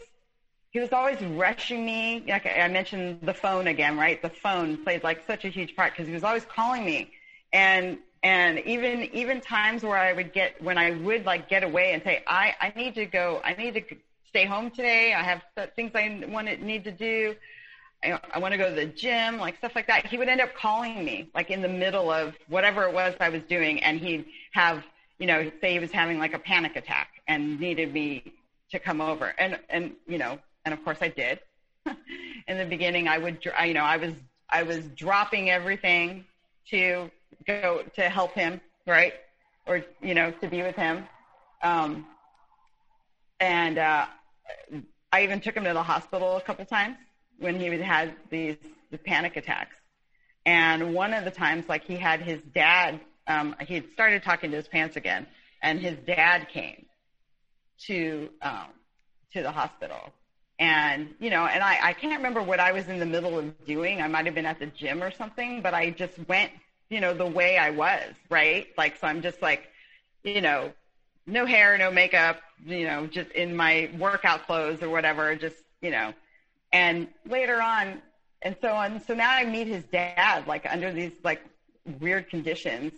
[0.72, 2.24] he was always rushing me.
[2.28, 4.22] Like I mentioned the phone again, right?
[4.22, 7.12] The phone played like such a huge part because he was always calling me,
[7.52, 11.94] and and even even times where I would get when I would like get away
[11.94, 13.84] and say I I need to go, I need to
[14.28, 15.14] stay home today.
[15.14, 17.36] I have th- things I want to need to do.
[18.04, 20.06] I, I want to go to the gym, like stuff like that.
[20.06, 23.30] He would end up calling me like in the middle of whatever it was I
[23.30, 24.84] was doing, and he'd have
[25.18, 28.34] you know say he was having like a panic attack and needed me
[28.72, 31.40] to come over, and and you know and of course I did.
[32.48, 34.14] In the beginning, I would, you know, I was,
[34.50, 36.26] I was dropping everything
[36.70, 37.10] to
[37.46, 39.14] go to help him, right,
[39.66, 41.06] or you know, to be with him.
[41.62, 42.06] Um,
[43.40, 44.06] and uh,
[45.12, 46.98] I even took him to the hospital a couple times
[47.40, 48.58] when he had these
[48.92, 49.76] the panic attacks.
[50.46, 54.52] And one of the times, like he had his dad, um, he had started talking
[54.52, 55.28] to his parents again,
[55.62, 56.86] and his dad came
[57.86, 58.68] to um,
[59.34, 60.12] to the hospital.
[60.58, 63.66] And you know, and I, I can't remember what I was in the middle of
[63.66, 64.02] doing.
[64.02, 66.52] I might have been at the gym or something, but I just went,
[66.90, 68.68] you know, the way I was, right?
[68.78, 69.70] Like, so I'm just like,
[70.24, 70.72] you know,
[71.28, 75.92] no hair, no makeup, you know, just in my workout clothes or whatever, just, you
[75.92, 76.14] know.
[76.72, 78.02] And later on,
[78.42, 81.42] and so on, so now I meet his dad, like under these like
[82.00, 82.94] weird conditions.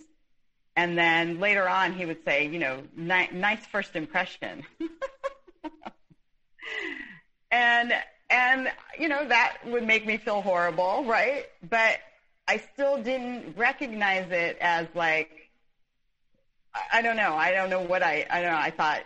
[0.75, 4.63] And then later on, he would say, you know, ni- nice first impression.
[7.51, 7.93] and
[8.29, 11.45] and you know that would make me feel horrible, right?
[11.69, 11.99] But
[12.47, 15.31] I still didn't recognize it as like
[16.73, 17.35] I- don't know.
[17.35, 18.57] I don't know what I I don't know.
[18.59, 19.01] I thought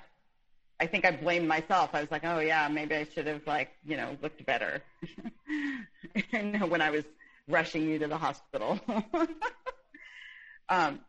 [0.80, 1.92] I think I blamed myself.
[1.94, 4.84] I was like, oh yeah, maybe I should have like you know looked better
[6.32, 7.06] when I was
[7.48, 8.80] rushing you to the hospital.
[10.70, 11.00] um,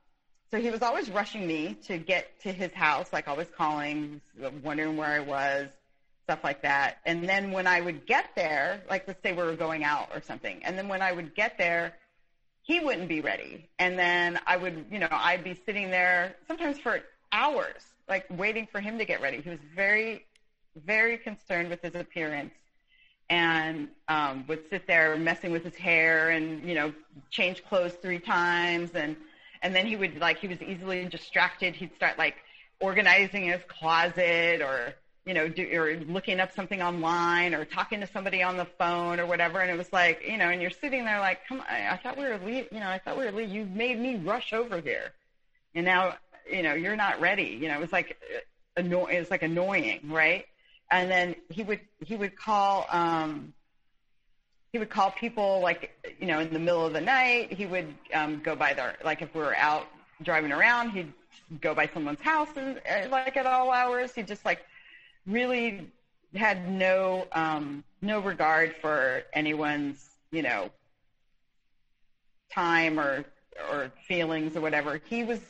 [0.50, 4.20] so he was always rushing me to get to his house, like always calling,
[4.62, 5.68] wondering where I was.
[6.24, 6.98] stuff like that.
[7.06, 10.20] And then when I would get there, like let's say we were going out or
[10.22, 11.94] something, and then when I would get there,
[12.66, 13.68] he wouldn't be ready.
[13.78, 17.00] And then I would, you know, I'd be sitting there sometimes for
[17.30, 19.40] hours, like waiting for him to get ready.
[19.40, 20.26] He was very,
[20.84, 22.52] very concerned with his appearance
[23.30, 26.92] and um, would sit there messing with his hair and you know
[27.30, 29.16] change clothes three times and
[29.62, 32.36] and then he would like he was easily distracted he'd start like
[32.78, 34.94] organizing his closet or
[35.26, 39.18] you know do, or looking up something online or talking to somebody on the phone
[39.18, 39.60] or whatever.
[39.60, 42.16] And it was like you know and you're sitting there like come on i thought
[42.16, 44.80] we were leave you know i thought we were leave you made me rush over
[44.80, 45.12] here.
[45.74, 46.14] And now
[46.50, 47.58] you know you're not ready.
[47.60, 48.16] You know it was like
[48.76, 50.46] anno- it was like annoying right?
[50.90, 53.52] And then he would he would call um
[54.72, 57.52] he would call people like you know in the middle of the night.
[57.52, 59.88] He would um go by their like if we were out
[60.22, 61.12] driving around he'd
[61.60, 64.14] go by someone's house and uh, like at all hours.
[64.14, 64.64] He'd just like
[65.26, 65.90] really
[66.34, 70.70] had no um no regard for anyone's you know
[72.52, 73.24] time or
[73.70, 75.40] or feelings or whatever he was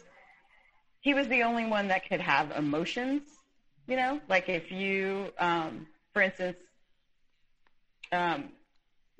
[1.00, 3.22] he was the only one that could have emotions
[3.86, 6.56] you know, like if you, um, for instance,
[8.12, 8.48] um,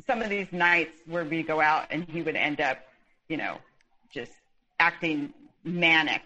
[0.07, 2.79] some of these nights where we go out and he would end up,
[3.29, 3.59] you know,
[4.13, 4.33] just
[4.81, 5.33] acting
[5.65, 6.23] manic.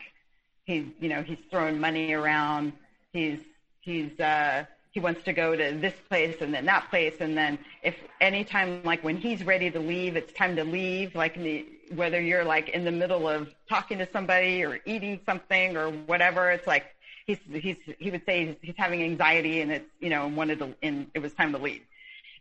[0.65, 2.73] He's, you know, he's throwing money around.
[3.13, 3.41] He's,
[3.81, 7.15] he's, uh, he wants to go to this place and then that place.
[7.21, 11.37] And then if anytime, like when he's ready to leave, it's time to leave, like
[11.37, 15.91] the, whether you're like in the middle of talking to somebody or eating something or
[15.91, 16.87] whatever, it's like,
[17.27, 20.75] he's he's he would say he's having anxiety and it's you know and wanted to
[20.83, 21.83] and it was time to leave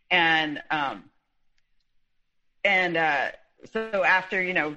[0.09, 1.03] and um
[2.63, 3.29] and uh
[3.71, 4.75] so after you know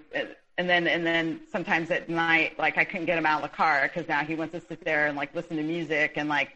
[0.59, 3.57] and then and then sometimes at night like i couldn't get him out of the
[3.57, 6.51] car because now he wants to sit there and like listen to music and like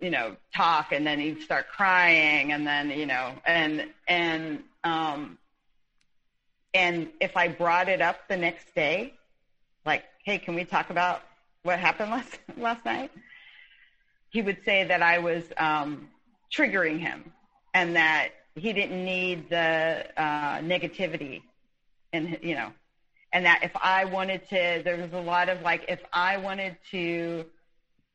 [0.00, 5.38] you know talk and then he'd start crying and then you know and and um
[6.74, 9.14] and if i brought it up the next day
[9.86, 11.22] like hey can we talk about
[11.62, 13.10] what happened last last night,
[14.30, 16.08] he would say that I was um,
[16.52, 17.32] triggering him
[17.74, 21.42] and that he didn't need the uh, negativity,
[22.12, 22.72] and you know,
[23.32, 26.76] and that if I wanted to, there was a lot of like, if I wanted
[26.90, 27.44] to,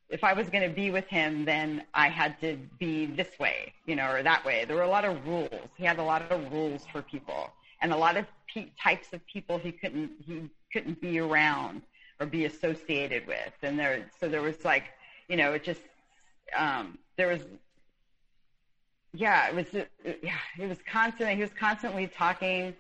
[0.10, 3.74] if I was going to be with him, then I had to be this way,
[3.86, 4.66] you know, or that way.
[4.66, 5.70] There were a lot of rules.
[5.78, 9.26] He had a lot of rules for people, and a lot of pe- types of
[9.26, 11.82] people he couldn't he couldn't be around
[12.20, 13.54] or be associated with.
[13.62, 14.84] And there, so there was like,
[15.28, 15.82] you know, it just,
[16.56, 17.42] um, there was,
[19.14, 19.68] yeah, it was,
[20.22, 22.76] yeah, he was constantly, he was constantly talking,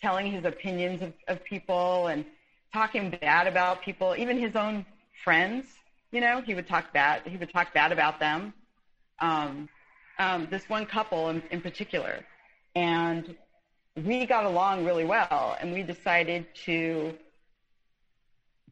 [0.00, 2.24] telling his opinions of, of people and
[2.72, 4.84] talking bad about people, even his own
[5.24, 5.66] friends,
[6.12, 8.52] you know, he would talk bad, he would talk bad about them.
[9.20, 9.68] Um,
[10.18, 12.24] um, this one couple in, in particular.
[12.74, 13.36] And
[14.04, 17.14] we got along really well and we decided to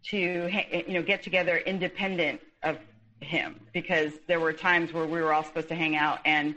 [0.05, 0.49] to
[0.87, 2.79] you know get together independent of
[3.21, 6.55] him because there were times where we were all supposed to hang out and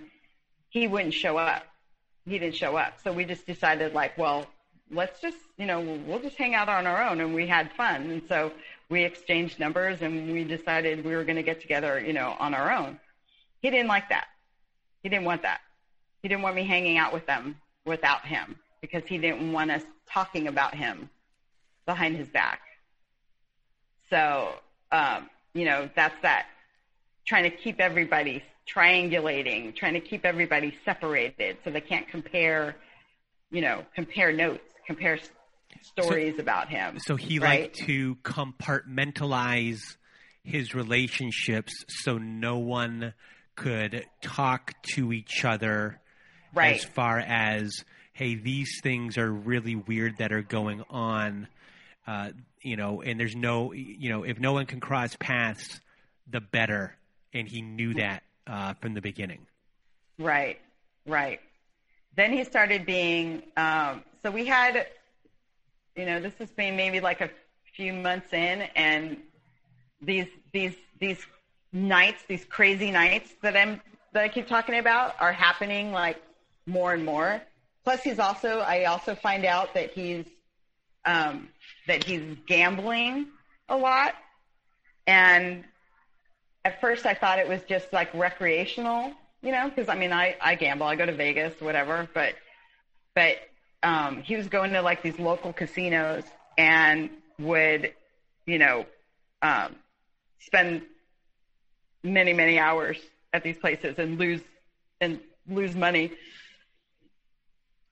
[0.69, 1.63] he wouldn't show up.
[2.25, 2.99] He didn't show up.
[3.03, 4.45] So we just decided like, well,
[4.91, 8.09] let's just, you know, we'll just hang out on our own and we had fun.
[8.09, 8.51] And so
[8.89, 12.53] we exchanged numbers and we decided we were going to get together, you know, on
[12.53, 12.99] our own.
[13.61, 14.27] He didn't like that.
[15.03, 15.61] He didn't want that.
[16.21, 19.83] He didn't want me hanging out with them without him because he didn't want us
[20.09, 21.09] talking about him
[21.85, 22.61] behind his back.
[24.09, 24.53] So,
[24.91, 26.47] um, you know, that's that
[27.25, 32.75] trying to keep everybody triangulating, trying to keep everybody separated so they can't compare,
[33.51, 35.19] you know, compare notes, compare
[35.81, 36.99] stories so, about him.
[36.99, 37.61] So he right?
[37.61, 39.79] liked to compartmentalize
[40.43, 43.13] his relationships so no one
[43.55, 45.99] could talk to each other
[46.53, 46.75] right.
[46.75, 47.83] as far as
[48.13, 51.47] hey these things are really weird that are going on
[52.07, 52.31] uh,
[52.61, 55.79] you know, and there's no, you know, if no one can cross paths,
[56.27, 56.95] the better.
[57.33, 59.45] And he knew that uh, from the beginning.
[60.17, 60.59] Right,
[61.05, 61.39] right.
[62.15, 64.87] Then he started being, um, so we had,
[65.95, 67.29] you know, this has been maybe like a
[67.75, 69.17] few months in, and
[70.01, 71.25] these these these
[71.71, 73.81] nights, these crazy nights that I'm
[74.13, 76.21] that I keep talking about are happening like
[76.65, 77.41] more and more.
[77.83, 80.25] Plus, he's also I also find out that he's
[81.05, 81.49] um,
[81.87, 83.27] that he's gambling
[83.67, 84.15] a lot.
[85.07, 85.63] And
[86.65, 90.35] at first I thought it was just like recreational, you know, because I mean, I,
[90.41, 92.35] I gamble, I go to Vegas, whatever, but,
[93.15, 93.37] but,
[93.83, 96.23] um, he was going to like these local casinos
[96.57, 97.09] and
[97.39, 97.93] would,
[98.45, 98.85] you know,
[99.41, 99.75] um,
[100.39, 100.81] spend
[102.03, 102.97] many many hours
[103.33, 104.41] at these places and lose
[105.01, 106.11] and lose money.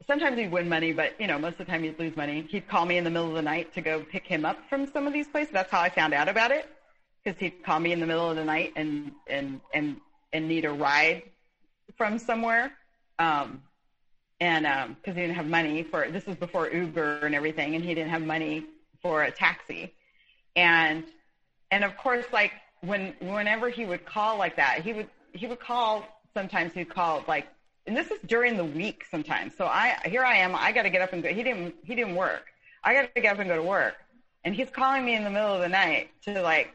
[0.06, 2.46] Sometimes he'd win money, but you know, most of the time he'd lose money.
[2.50, 4.88] He'd call me in the middle of the night to go pick him up from
[4.92, 5.54] some of these places.
[5.54, 6.70] That's how I found out about it,
[7.24, 9.98] because he'd call me in the middle of the night and and and
[10.34, 11.24] and need a ride
[11.98, 12.74] from somewhere.
[13.20, 13.64] Um,
[14.40, 17.84] and because um, he didn't have money for this was before Uber and everything, and
[17.84, 18.66] he didn't have money
[19.02, 19.94] for a taxi,
[20.56, 21.04] and
[21.72, 25.60] and of course, like when whenever he would call like that, he would he would
[25.60, 26.06] call.
[26.34, 27.48] Sometimes he'd call like,
[27.88, 29.56] and this is during the week sometimes.
[29.58, 30.54] So I here I am.
[30.54, 31.30] I got to get up and go.
[31.30, 32.46] He didn't he didn't work.
[32.84, 33.96] I got to get up and go to work,
[34.44, 36.74] and he's calling me in the middle of the night to like,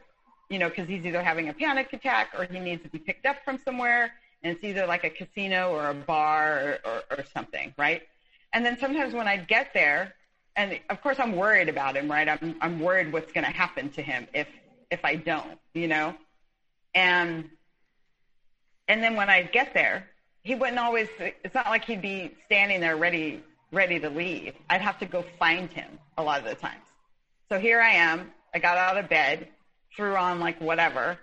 [0.49, 3.25] you know, because he's either having a panic attack or he needs to be picked
[3.25, 4.11] up from somewhere
[4.43, 8.03] and it's either like a casino or a bar or, or, or something, right?
[8.51, 10.13] And then sometimes when I'd get there,
[10.55, 12.27] and of course I'm worried about him, right?
[12.27, 14.47] I'm I'm worried what's going to happen to him if
[14.91, 16.13] if I don't, you know,
[16.93, 17.49] and
[18.87, 20.07] and then when I'd get there,
[20.43, 21.07] he wouldn't always.
[21.19, 23.41] It's not like he'd be standing there ready
[23.71, 24.53] ready to leave.
[24.69, 26.83] I'd have to go find him a lot of the times.
[27.49, 28.31] So here I am.
[28.53, 29.47] I got out of bed,
[29.95, 31.17] threw on like whatever,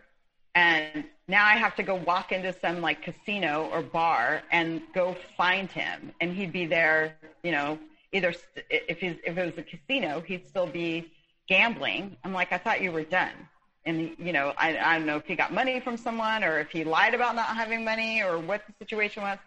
[0.54, 5.16] and now I have to go walk into some like casino or bar and go
[5.36, 7.16] find him, and he'd be there.
[7.42, 7.78] You know,
[8.12, 11.10] either st- if he's if it was a casino, he'd still be
[11.48, 12.16] gambling.
[12.24, 13.32] I'm like, I thought you were done.
[13.86, 16.70] And you know, I, I don't know if he got money from someone or if
[16.70, 19.38] he lied about not having money or what the situation was.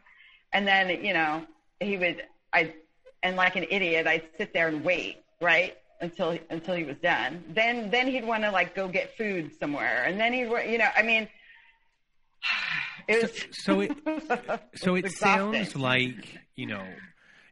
[0.53, 1.45] And then you know,
[1.79, 2.23] he would
[2.53, 2.73] I
[3.21, 5.77] and like an idiot, I'd sit there and wait, right?
[6.01, 7.43] Until until he was done.
[7.49, 10.89] Then then he'd want to like go get food somewhere, and then he'd you know
[10.95, 11.27] I mean.
[13.05, 13.91] It was so, so it
[14.75, 16.85] so it sounds like you know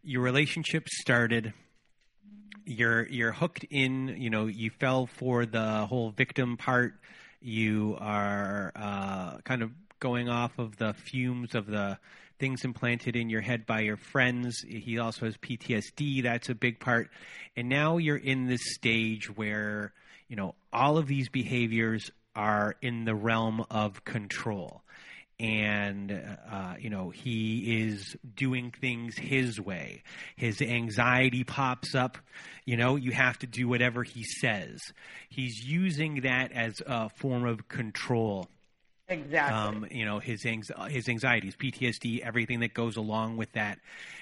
[0.01, 1.53] your relationship started
[2.65, 6.93] you're you're hooked in you know you fell for the whole victim part
[7.41, 11.97] you are uh, kind of going off of the fumes of the
[12.41, 14.65] things implanted in your head by your friends.
[14.67, 16.23] He also has PTSD.
[16.23, 17.09] That's a big part.
[17.55, 19.93] And now you're in this stage where,
[20.27, 24.81] you know, all of these behaviors are in the realm of control.
[25.39, 26.11] And,
[26.51, 30.01] uh, you know, he is doing things his way.
[30.35, 32.17] His anxiety pops up.
[32.65, 34.81] You know, you have to do whatever he says.
[35.29, 38.47] He's using that as a form of control
[39.11, 39.57] Exactly.
[39.57, 43.79] Um, you know his his anxieties, PTSD, everything that goes along with that,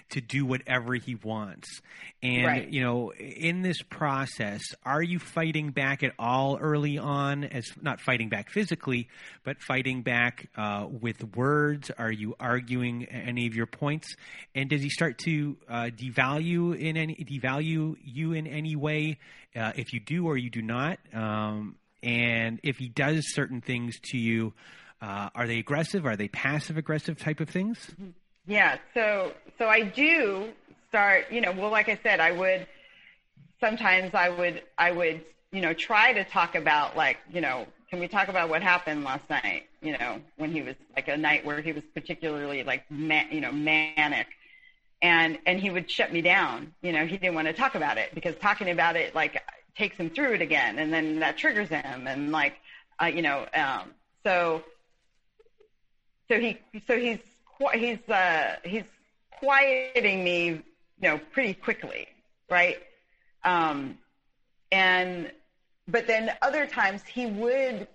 [0.10, 1.82] to do whatever he wants.
[2.24, 2.70] And right.
[2.70, 7.44] you know, in this process, are you fighting back at all early on?
[7.44, 9.10] As not fighting back physically,
[9.44, 11.92] but fighting back uh, with words.
[11.98, 14.16] Are you arguing any of your points?
[14.56, 19.20] And does he start to uh, devalue in any devalue you in any way?
[19.56, 24.00] Uh, if you do or you do not, um, and if he does certain things
[24.12, 24.54] to you,
[25.02, 26.06] uh, are they aggressive?
[26.06, 27.92] Are they passive aggressive type of things?
[28.46, 28.78] Yeah.
[28.94, 30.50] So so I do
[30.90, 31.32] start.
[31.32, 32.68] You know, well, like I said, I would
[33.60, 35.22] sometimes I would I would
[35.52, 39.04] you know try to talk about like you know can we talk about what happened
[39.04, 39.64] last night?
[39.82, 43.42] You know, when he was like a night where he was particularly like ma- you
[43.42, 44.28] know manic
[45.02, 47.98] and and he would shut me down you know he didn't want to talk about
[47.98, 49.42] it because talking about it like
[49.80, 52.54] takes him through it again, and then that triggers him, and like,
[53.02, 53.90] uh, you know, um,
[54.24, 54.62] so
[56.28, 57.18] so he so he's
[57.74, 58.84] he's uh, he's
[59.40, 60.64] quieting me, you
[61.02, 62.08] know, pretty quickly,
[62.50, 62.78] right?
[63.44, 63.98] Um,
[64.72, 65.32] and
[65.88, 67.88] but then other times he would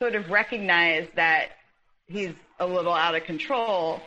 [0.00, 1.52] sort of recognize that
[2.06, 4.02] he's a little out of control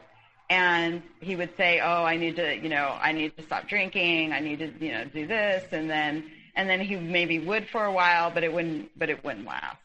[0.50, 4.32] and he would say oh i need to you know i need to stop drinking
[4.32, 6.24] i need to you know do this and then
[6.60, 9.78] and then he maybe would for a while, but it wouldn't, but it wouldn't last.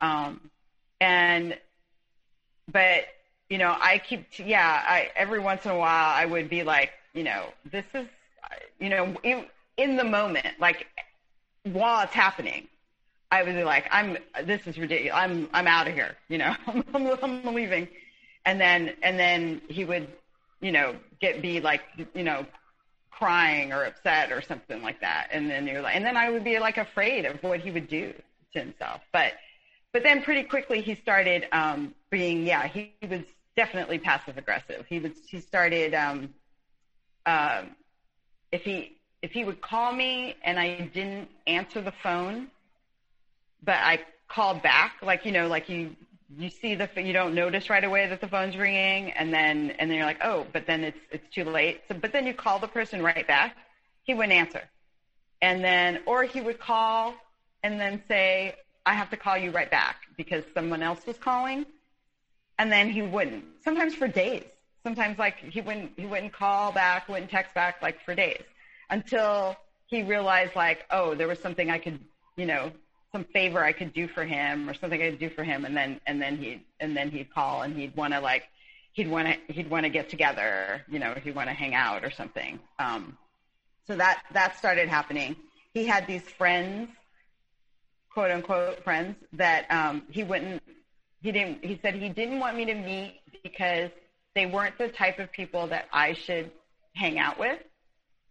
[0.00, 0.50] Um,
[1.00, 1.56] and,
[2.72, 3.04] but,
[3.48, 6.90] you know, I keep, yeah, I, every once in a while I would be like,
[7.14, 8.08] you know, this is,
[8.80, 9.44] you know, in,
[9.76, 10.88] in the moment, like
[11.62, 12.66] while it's happening,
[13.30, 15.14] I would be like, I'm, this is ridiculous.
[15.14, 16.16] I'm, I'm out of here.
[16.28, 16.84] You know, I'm,
[17.22, 17.86] I'm leaving.
[18.44, 20.08] And then, and then he would,
[20.60, 22.44] you know, get, be like, you know,
[23.18, 25.28] crying or upset or something like that.
[25.32, 27.88] And then you're like, and then I would be like afraid of what he would
[27.88, 28.14] do
[28.52, 29.00] to himself.
[29.12, 29.32] But,
[29.92, 33.22] but then pretty quickly he started um, being, yeah, he, he was
[33.56, 34.86] definitely passive aggressive.
[34.88, 36.32] He was, he started, um,
[37.26, 37.62] uh,
[38.52, 42.48] if he, if he would call me and I didn't answer the phone,
[43.64, 45.96] but I called back, like, you know, like you,
[46.36, 49.90] you see the you don't notice right away that the phone's ringing and then and
[49.90, 51.80] then you're like oh but then it's it's too late.
[51.88, 53.56] So but then you call the person right back.
[54.02, 54.62] He wouldn't answer.
[55.40, 57.14] And then or he would call
[57.62, 58.54] and then say
[58.88, 61.66] I have to call you right back because someone else was calling.
[62.58, 64.44] And then he wouldn't, sometimes for days.
[64.82, 68.42] Sometimes like he wouldn't, he wouldn't call back, wouldn't text back like for days.
[68.88, 69.56] Until
[69.86, 72.00] he realized like, oh, there was something I could,
[72.36, 72.72] you know,
[73.12, 75.64] some favor I could do for him or something I could do for him.
[75.64, 78.44] And then, and then he, and then he'd call and he'd want to like,
[78.92, 82.04] he'd want to, he'd want to get together, you know, he'd want to hang out
[82.04, 82.58] or something.
[82.78, 83.16] Um,
[83.86, 85.36] so that, that started happening.
[85.72, 86.90] He had these friends,
[88.12, 90.62] quote unquote friends that, um, he wouldn't,
[91.22, 93.90] he didn't, he said he didn't want me to meet because
[94.34, 96.50] they weren't the type of people that I should
[96.94, 97.58] hang out with.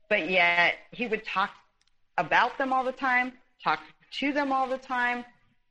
[0.10, 1.50] But yet he would talk
[2.18, 3.80] about them all the time, talk
[4.12, 5.26] to them all the time,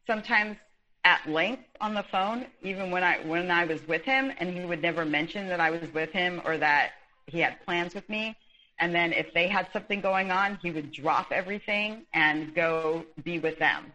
[0.06, 0.56] sometimes
[1.04, 4.64] at length on the phone, even when I when I was with him, and he
[4.64, 6.92] would never mention that I was with him or that
[7.26, 8.36] he had plans with me.
[8.78, 13.38] And then if they had something going on, he would drop everything and go be
[13.38, 13.92] with them.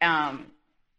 [0.00, 0.46] Um,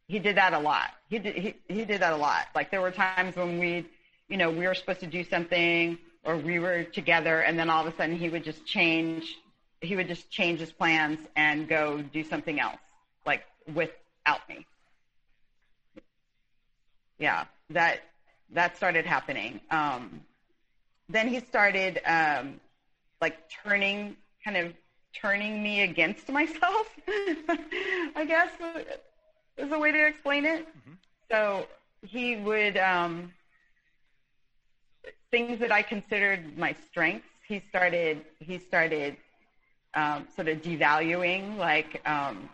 [0.08, 0.92] he did that a lot.
[1.10, 2.48] He did he, he did that a lot.
[2.54, 3.86] Like there were times when we,
[4.30, 7.86] you know, we were supposed to do something or we were together, and then all
[7.86, 9.40] of a sudden he would just change
[9.82, 12.80] he would just change his plans and go do something else,
[13.26, 14.66] like without me.
[17.20, 18.02] Yeah, that
[18.52, 19.60] that started happening.
[19.70, 20.22] Um,
[21.10, 22.60] then he started um,
[23.22, 24.74] like turning, kind of
[25.14, 26.88] turning me against myself.
[27.08, 28.50] I guess
[29.58, 30.68] is a way to explain it.
[30.68, 30.94] Mm-hmm.
[31.30, 31.68] So
[32.02, 33.32] he would um,
[35.30, 37.28] things that I considered my strengths.
[37.48, 39.18] He started he started
[39.94, 42.50] um, sort of devaluing like um,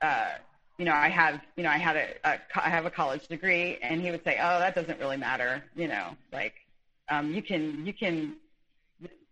[0.00, 0.32] uh,
[0.78, 3.78] you know I have you know I had a, a I have a college degree
[3.82, 6.54] and he would say oh that doesn't really matter you know like
[7.08, 8.36] um, you can you can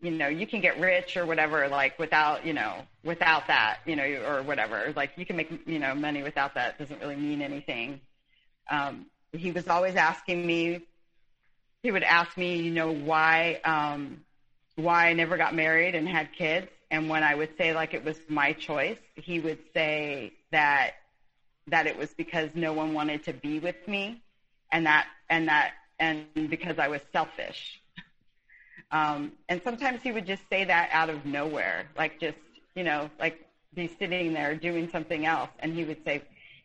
[0.01, 3.97] you know you can get rich or whatever like without you know without that you
[3.97, 4.93] know or whatever.
[4.97, 8.01] Like you can make you know money without that doesn't really mean anything.
[8.71, 10.81] Um, he was always asking me
[11.83, 14.25] he would ask me you know why um,
[14.77, 18.05] why I never got married and had kids and when I would say like it
[18.05, 20.95] was my choice, he would say that
[21.69, 24.21] that it was because no one wanted to be with me,
[24.73, 27.81] and that and that and because I was selfish.
[28.93, 32.39] Um, and sometimes he would just say that out of nowhere, like just
[32.75, 36.23] you know, like be sitting there doing something else, and he would say,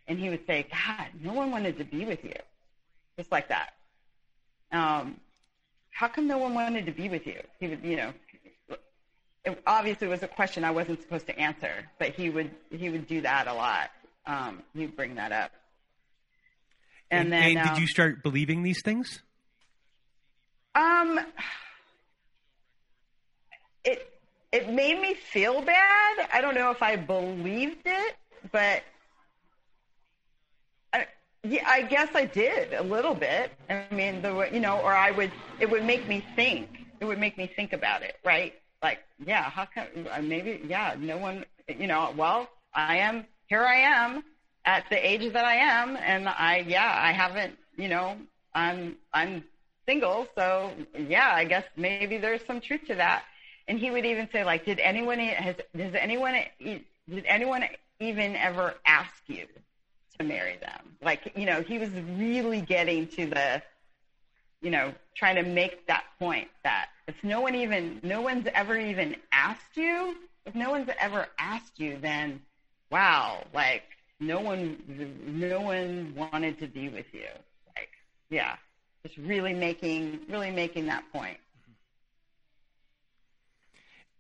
[0.07, 2.33] and he would say, God, no one wanted to be with you,
[3.17, 3.73] just like that.
[4.71, 5.19] Um,
[5.91, 7.39] how come no one wanted to be with you?
[7.59, 8.13] He would, you know,
[9.45, 13.07] it obviously was a question I wasn't supposed to answer, but he would he would
[13.07, 13.91] do that a lot.
[14.25, 15.51] Um, he'd bring that up.
[17.11, 19.21] And, and then, and did um, you start believing these things?
[20.73, 21.19] Um,
[23.83, 24.11] it
[24.51, 26.27] it made me feel bad.
[26.33, 28.15] I don't know if I believed it,
[28.51, 28.81] but
[30.91, 31.05] I,
[31.43, 33.51] yeah, I guess I did a little bit.
[33.69, 36.69] I mean, the you know, or I would it would make me think.
[36.99, 38.55] It would make me think about it, right?
[38.85, 43.65] Like, yeah, how come, uh, maybe, yeah, no one, you know, well, I am, here
[43.65, 44.23] I am
[44.63, 45.97] at the age that I am.
[45.97, 48.15] And I, yeah, I haven't, you know,
[48.53, 49.43] I'm, I'm
[49.87, 50.27] single.
[50.35, 50.71] So
[51.15, 53.23] yeah, I guess maybe there's some truth to that.
[53.67, 57.63] And he would even say like, did anyone, has, does anyone, did anyone
[57.99, 59.47] even ever ask you
[60.19, 60.95] to marry them?
[61.01, 63.63] Like, you know, he was really getting to the,
[64.61, 68.77] you know, trying to make that point that if no one even, no one's ever
[68.77, 72.41] even asked you, if no one's ever asked you, then
[72.91, 73.83] wow, like
[74.19, 74.77] no one,
[75.25, 77.27] no one wanted to be with you.
[77.75, 77.89] Like,
[78.29, 78.55] yeah,
[79.05, 81.37] just really making, really making that point.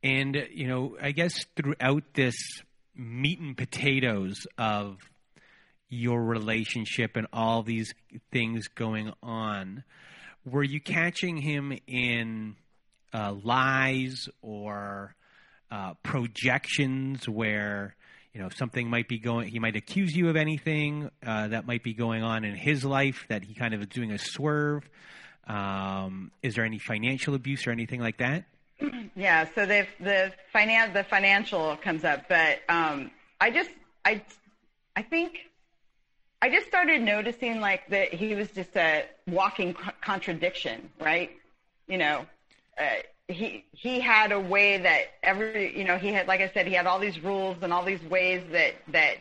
[0.03, 2.35] And, you know, I guess throughout this
[2.95, 4.97] meat and potatoes of
[5.89, 7.93] your relationship and all these
[8.31, 9.83] things going on,
[10.45, 12.55] were you catching him in
[13.15, 15.15] uh, lies or
[15.71, 17.95] uh, projections where
[18.33, 21.81] you know something might be going he might accuse you of anything uh, that might
[21.81, 24.89] be going on in his life that he kind of is doing a swerve.
[25.47, 28.43] Um, is there any financial abuse or anything like that?
[29.15, 33.69] Yeah so the the finan- the financial comes up but um, i just
[34.03, 34.21] i
[34.97, 35.49] i think
[36.41, 41.31] i just started noticing like that he was just a walking contradiction right?
[41.87, 42.25] You know
[42.79, 42.83] uh,
[43.27, 46.73] he he had a way that every you know he had like I said he
[46.73, 49.15] had all these rules and all these ways that that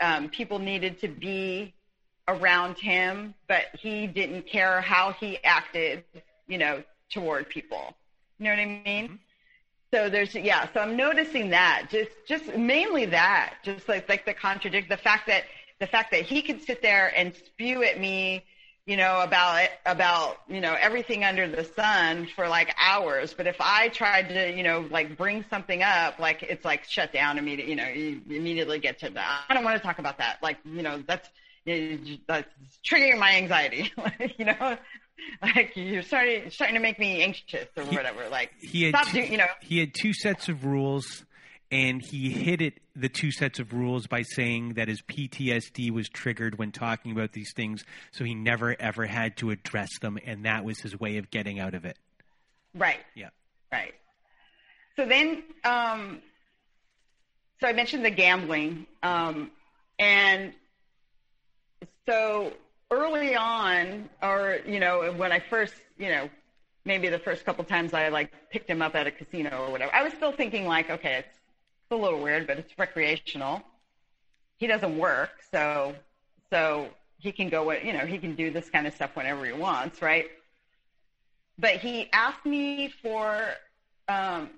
[0.00, 1.74] um, people needed to be
[2.28, 6.04] around him, but he didn't care how he acted,
[6.48, 7.94] you know, toward people.
[8.38, 9.04] You know what I mean?
[9.04, 9.14] Mm-hmm.
[9.92, 10.68] So there's yeah.
[10.72, 15.28] So I'm noticing that just just mainly that just like like the contradict the fact
[15.28, 15.44] that
[15.80, 18.44] the fact that he could sit there and spew at me,
[18.86, 23.32] you know, about about you know everything under the sun for like hours.
[23.32, 27.12] But if I tried to, you know, like bring something up, like it's like shut
[27.12, 27.70] down immediately.
[27.70, 29.42] You know, you immediately get to that.
[29.48, 30.38] I don't want to talk about that.
[30.42, 31.28] Like, you know, that's
[32.26, 32.48] that's
[32.84, 33.90] triggering my anxiety.
[34.38, 34.76] you know,
[35.40, 38.28] like you're starting starting to make me anxious or whatever.
[38.28, 39.46] Like he had stop two, you know.
[39.62, 41.24] he had two sets of rules
[41.74, 46.08] and he hit it the two sets of rules by saying that his PTSD was
[46.08, 50.44] triggered when talking about these things, so he never ever had to address them, and
[50.44, 51.98] that was his way of getting out of it.
[52.74, 53.00] Right.
[53.16, 53.30] Yeah.
[53.72, 53.92] Right.
[54.94, 56.22] So then, um,
[57.60, 59.50] so I mentioned the gambling, um,
[59.98, 60.52] and
[62.08, 62.52] so
[62.92, 66.30] early on, or you know, when I first, you know,
[66.84, 69.92] maybe the first couple times I like picked him up at a casino or whatever,
[69.92, 71.43] I was still thinking like, okay, it's, it's
[71.94, 73.62] a little weird, but it's recreational.
[74.56, 75.94] He doesn't work, so
[76.50, 76.88] so
[77.18, 80.02] he can go, you know, he can do this kind of stuff whenever he wants,
[80.02, 80.26] right?
[81.58, 83.40] But he asked me for
[84.08, 84.50] um,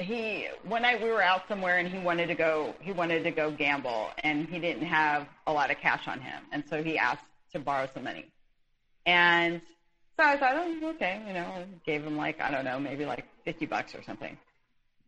[0.00, 3.30] he when I we were out somewhere and he wanted to go he wanted to
[3.30, 6.98] go gamble and he didn't have a lot of cash on him and so he
[6.98, 8.26] asked to borrow some money
[9.06, 9.60] and
[10.16, 13.04] so I thought oh okay you know I gave him like I don't know maybe
[13.04, 14.36] like fifty bucks or something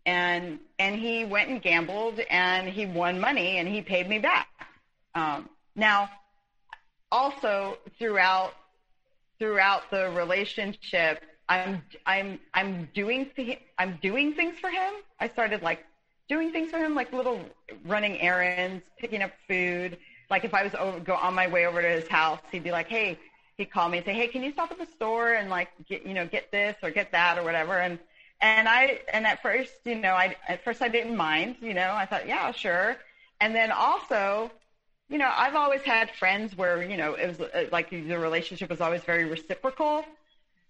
[0.06, 4.48] and and he went and gambled and he won money and he paid me back
[5.14, 6.08] um, now
[7.10, 8.54] also throughout
[9.38, 11.22] throughout the relationship
[11.52, 13.30] I'm I'm I'm doing
[13.78, 14.92] I'm doing things for him.
[15.20, 15.84] I started like
[16.28, 17.40] doing things for him, like little
[17.84, 19.98] running errands, picking up food.
[20.30, 22.70] Like if I was over, go on my way over to his house, he'd be
[22.70, 23.18] like, "Hey,"
[23.58, 26.06] he'd call me and say, "Hey, can you stop at the store and like get
[26.06, 27.98] you know get this or get that or whatever?" And
[28.42, 31.56] and I and at first, you know, I at first I didn't mind.
[31.62, 32.96] You know, I thought, yeah, sure.
[33.40, 34.50] And then also,
[35.08, 38.70] you know, I've always had friends where you know it was uh, like the relationship
[38.70, 40.04] was always very reciprocal.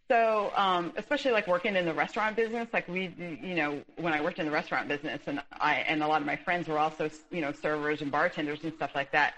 [0.09, 4.21] So, um, especially like working in the restaurant business, like we, you know, when I
[4.21, 7.11] worked in the restaurant business, and I and a lot of my friends were also,
[7.31, 9.35] you know, servers and bartenders and stuff like that.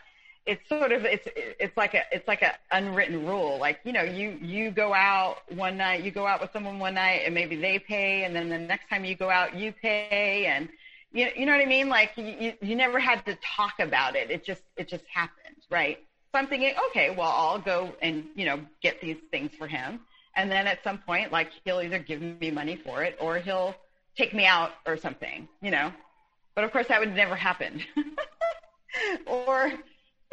[0.46, 3.58] It's sort of it's it's like a it's like a unwritten rule.
[3.58, 6.94] Like you know, you you go out one night, you go out with someone one
[6.94, 10.46] night, and maybe they pay, and then the next time you go out, you pay,
[10.46, 10.68] and
[11.12, 11.88] you you know what I mean?
[11.88, 14.30] Like you you never had to talk about it.
[14.30, 15.98] It just it just happened, right?
[16.32, 20.00] So I'm thinking, okay, well, I'll go and you know get these things for him
[20.36, 23.74] and then at some point, like he'll either give me money for it or he'll
[24.16, 25.92] take me out or something, you know.
[26.54, 27.82] But of course, that would never happen.
[29.26, 29.72] or,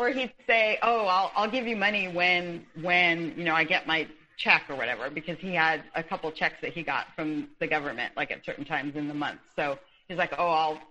[0.02, 3.86] or he'd say, "Oh, I'll I'll give you money when when you know I get
[3.88, 4.08] my
[4.38, 8.14] check or whatever," because he had a couple checks that he got from the government,
[8.18, 9.40] like at certain times in the month.
[9.56, 10.82] So he's like, "Oh, I'll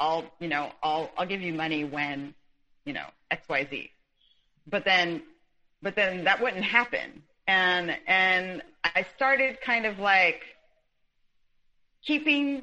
[0.00, 2.34] I'll you know I'll I'll give you money when
[2.84, 3.90] you know X Y Z."
[4.68, 5.22] But then,
[5.82, 10.42] but then that wouldn't happen and and I started kind of like
[12.04, 12.62] keeping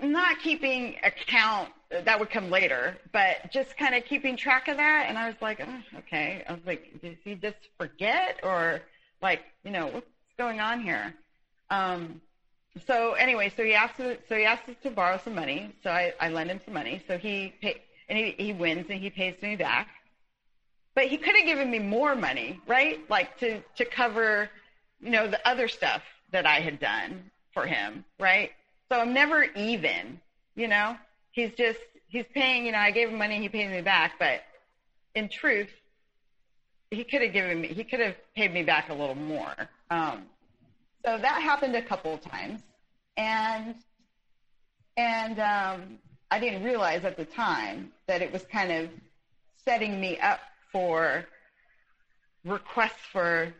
[0.00, 5.06] not keeping account that would come later, but just kind of keeping track of that.
[5.08, 6.44] And I was like, oh, okay.
[6.48, 8.80] I was like, did he just forget or
[9.20, 10.06] like, you know, what's
[10.38, 11.14] going on here?
[11.70, 12.20] Um,
[12.86, 15.74] so anyway, so he asked, so he asked us to borrow some money.
[15.82, 17.02] So I, I lend him some money.
[17.06, 19.88] So he pay, and he, he wins and he pays me back.
[20.94, 23.00] But he could have given me more money, right?
[23.08, 24.50] Like to, to cover,
[25.00, 26.02] you know, the other stuff
[26.32, 28.50] that I had done for him, right?
[28.92, 30.20] So I'm never even,
[30.54, 30.98] you know?
[31.30, 31.78] He's just,
[32.08, 34.42] he's paying, you know, I gave him money, he paid me back, but
[35.14, 35.70] in truth,
[36.90, 39.54] he could have given me, he could have paid me back a little more.
[39.90, 40.24] Um,
[41.06, 42.60] so that happened a couple of times.
[43.16, 43.76] And,
[44.98, 45.98] and, um,
[46.30, 48.90] I didn't realize at the time that it was kind of
[49.64, 50.40] setting me up
[50.70, 51.24] for
[52.44, 53.54] requests for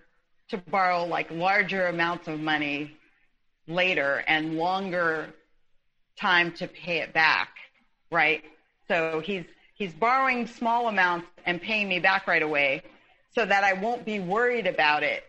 [0.50, 2.98] to borrow like larger amounts of money
[3.74, 5.32] later and longer
[6.16, 7.50] time to pay it back,
[8.10, 8.42] right?
[8.88, 9.44] So he's
[9.74, 12.82] he's borrowing small amounts and paying me back right away
[13.34, 15.24] so that I won't be worried about it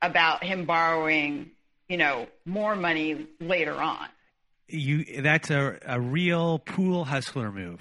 [0.00, 1.50] about him borrowing,
[1.88, 4.08] you know, more money later on.
[4.68, 7.80] You that's a a real pool hustler move.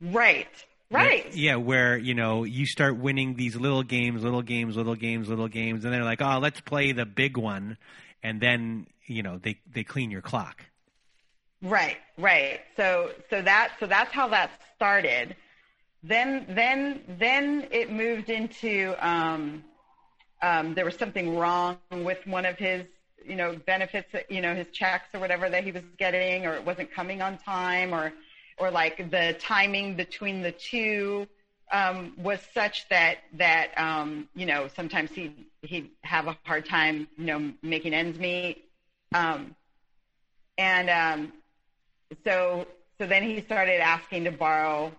[0.00, 0.48] Right.
[0.90, 1.26] Right.
[1.26, 5.28] Where, yeah, where you know you start winning these little games, little games, little games,
[5.28, 7.76] little games, and they're like, "Oh, let's play the big one,"
[8.22, 10.64] and then you know they they clean your clock.
[11.62, 12.60] Right, right.
[12.76, 15.34] So so that so that's how that started.
[16.02, 19.64] Then then then it moved into um,
[20.42, 22.86] um, there was something wrong with one of his
[23.24, 26.64] you know benefits, you know his checks or whatever that he was getting, or it
[26.64, 28.12] wasn't coming on time, or
[28.58, 31.26] or like the timing between the two
[31.72, 37.08] um, was such that that um, you know sometimes he he'd have a hard time
[37.16, 38.67] you know making ends meet,
[39.14, 39.54] um,
[40.56, 41.32] and um,
[42.24, 42.66] so
[43.00, 44.92] so then he started asking to borrow,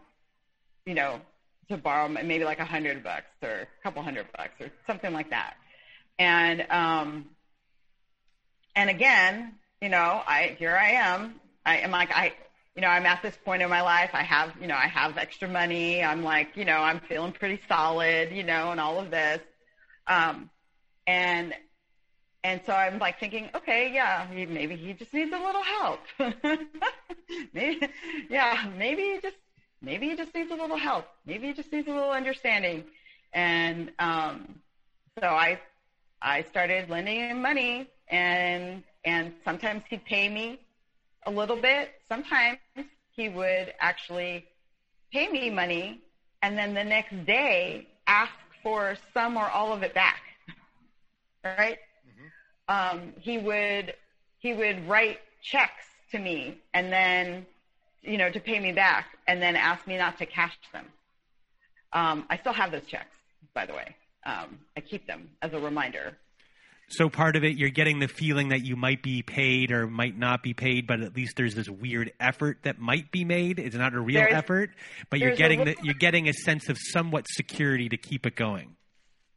[0.85, 1.21] you know,
[1.69, 5.29] to borrow maybe like a hundred bucks or a couple hundred bucks or something like
[5.29, 5.55] that,
[6.17, 7.25] and um,
[8.75, 12.33] and again, you know, I here I am, I am like I
[12.79, 14.11] you know, I'm at this point in my life.
[14.13, 16.01] I have, you know, I have extra money.
[16.01, 19.41] I'm like, you know, I'm feeling pretty solid, you know, and all of this.
[20.07, 20.49] Um,
[21.05, 21.53] and,
[22.49, 25.99] and so I'm like thinking, okay, yeah, he, maybe he just needs a little help.
[27.53, 27.87] maybe,
[28.27, 29.35] yeah, maybe he just,
[29.83, 31.05] maybe he just needs a little help.
[31.27, 32.85] Maybe he just needs a little understanding.
[33.33, 34.61] And, um,
[35.19, 35.59] so I,
[36.23, 40.59] I started lending him money and, and sometimes he'd pay me
[41.27, 42.01] a little bit.
[42.07, 42.57] Sometimes
[43.11, 44.47] he would actually
[45.13, 46.01] pay me money
[46.41, 50.21] and then the next day ask for some or all of it back.
[51.43, 51.77] right?
[52.69, 53.93] Um, he would
[54.37, 57.45] he would write checks to me and then
[58.01, 60.85] you know to pay me back and then ask me not to cash them.
[61.91, 63.17] Um, I still have those checks,
[63.53, 63.95] by the way.
[64.25, 66.15] Um, I keep them as a reminder
[66.89, 70.17] so part of it, you're getting the feeling that you might be paid or might
[70.17, 73.59] not be paid, but at least there's this weird effort that might be made.
[73.59, 74.71] It's not a real there's, effort,
[75.09, 78.35] but you're getting little, the, you're getting a sense of somewhat security to keep it
[78.35, 78.75] going.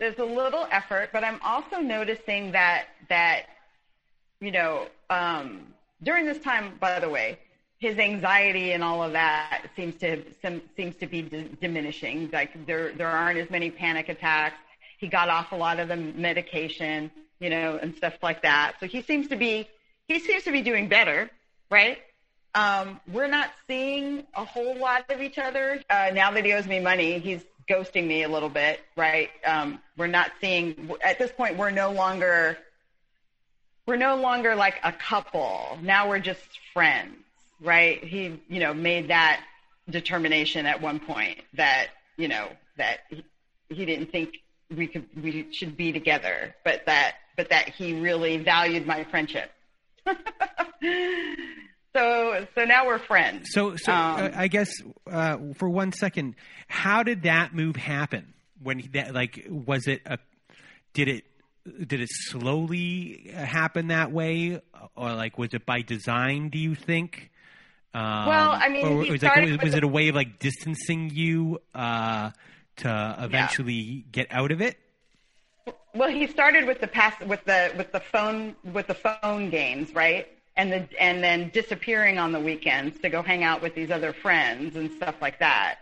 [0.03, 3.47] There's a little effort, but I'm also noticing that that
[4.41, 5.61] you know um,
[6.03, 7.39] during this time, by the way,
[7.79, 12.31] his anxiety and all of that seems to some, seems to be d- diminishing.
[12.33, 14.57] Like there there aren't as many panic attacks.
[14.99, 17.11] He got off a lot of the medication
[17.43, 18.75] you know, and stuff like that.
[18.79, 19.69] So he seems to be
[20.07, 21.31] he seems to be doing better,
[21.71, 21.99] right?
[22.55, 26.67] Um, we're not seeing a whole lot of each other uh, now that he owes
[26.67, 27.19] me money.
[27.19, 27.43] He's
[27.73, 29.31] ghosting me a little bit, right?
[29.47, 31.57] Um, we're not seeing at this point.
[31.57, 32.59] We're no longer
[33.87, 35.79] we're no longer like a couple.
[35.83, 37.17] Now we're just friends,
[37.61, 38.03] right?
[38.03, 39.45] He, you know, made that
[39.91, 43.25] determination at one point that you know that he,
[43.69, 44.39] he didn't think
[44.75, 49.51] we could we should be together, but that but that he really valued my friendship.
[51.95, 53.49] so so now we're friends.
[53.53, 54.71] So so um, uh, I guess
[55.11, 56.35] uh, for one second,
[56.69, 58.35] how did that move happen?
[58.63, 60.19] When he, that like was it a
[60.95, 61.25] did it
[61.87, 64.61] did it slowly happen that way,
[64.97, 66.49] or like was it by design?
[66.49, 67.31] Do you think?
[67.95, 71.61] Um, well, I mean, was, like, was, was it a way of like distancing you
[71.75, 72.31] uh,
[72.77, 74.03] to eventually yeah.
[74.11, 74.79] get out of it?
[75.95, 79.95] Well, he started with the pass with the with the phone with the phone games,
[79.95, 80.27] right?
[80.57, 84.13] And the and then disappearing on the weekends to go hang out with these other
[84.13, 85.79] friends and stuff like that.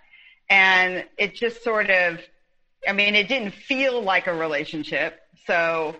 [0.49, 2.21] And it just sort of
[2.87, 5.21] I mean, it didn't feel like a relationship.
[5.47, 5.97] So,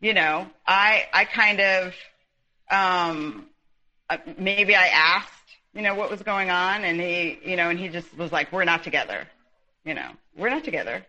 [0.00, 1.94] you know, I I kind of
[2.70, 3.46] um
[4.08, 5.30] uh, maybe I asked,
[5.74, 8.52] you know, what was going on and he, you know, and he just was like,
[8.52, 9.26] "We're not together."
[9.84, 11.04] You know, we're not together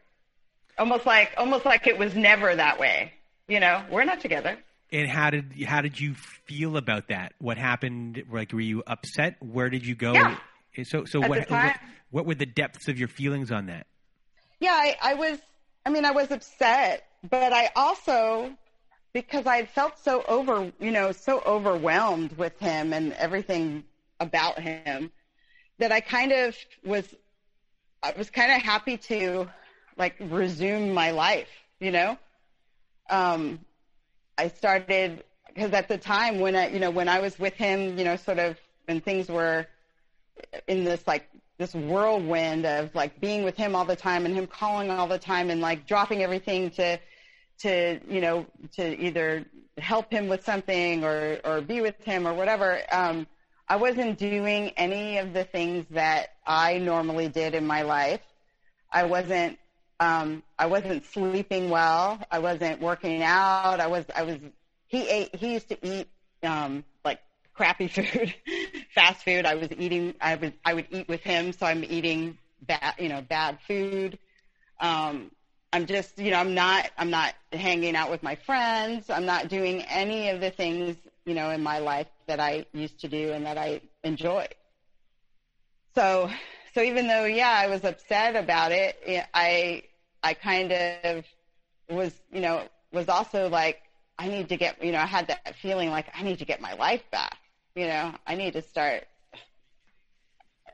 [0.78, 3.14] almost like almost like it was never that way.
[3.48, 4.58] You know, we're not together.
[4.94, 7.34] And how did how did you feel about that?
[7.40, 8.24] What happened?
[8.32, 9.38] Like, were you upset?
[9.42, 10.14] Where did you go?
[10.14, 10.38] Yeah.
[10.84, 11.76] So, so what, what,
[12.12, 13.88] what were the depths of your feelings on that?
[14.60, 15.40] Yeah, I, I was.
[15.86, 18.56] I mean, I was upset, but I also
[19.14, 23.84] because I had felt so over, you know, so overwhelmed with him and everything
[24.20, 25.12] about him
[25.80, 26.56] that I kind of
[26.86, 27.14] was.
[28.04, 29.50] I was kind of happy to
[29.98, 31.50] like resume my life,
[31.80, 32.18] you know?
[33.10, 33.60] Um,
[34.38, 37.98] I started because at the time when I, you know, when I was with him,
[37.98, 39.68] you know, sort of when things were
[40.68, 44.48] in this like this whirlwind of like being with him all the time and him
[44.48, 47.00] calling all the time and like dropping everything to
[47.60, 49.46] to you know to either
[49.78, 53.28] help him with something or or be with him or whatever um
[53.68, 58.20] I wasn't doing any of the things that I normally did in my life.
[58.92, 59.58] I wasn't
[60.00, 62.20] um, I wasn't sleeping well.
[62.32, 63.80] I wasn't working out.
[63.80, 64.38] I was, I was,
[64.88, 66.08] he ate, he used to eat,
[66.44, 67.20] um, like
[67.54, 68.34] crappy food,
[68.94, 69.46] fast food.
[69.46, 71.54] I was eating, I was, I would eat with him.
[71.54, 74.18] So I'm eating bad, you know, bad food.
[74.80, 75.32] Um,
[75.72, 79.10] I'm just, you know, I'm not, I'm not hanging out with my friends.
[79.10, 83.00] I'm not doing any of the things, you know, in my life that I used
[83.02, 84.48] to do and that I enjoy.
[85.96, 86.30] So,
[86.74, 88.98] so even though, yeah, I was upset about it,
[89.34, 89.84] I,
[90.22, 91.26] I kind of
[91.90, 93.82] was, you know, was also like,
[94.18, 96.62] I need to get, you know, I had that feeling like I need to get
[96.62, 97.38] my life back.
[97.76, 99.06] You know, I need to start,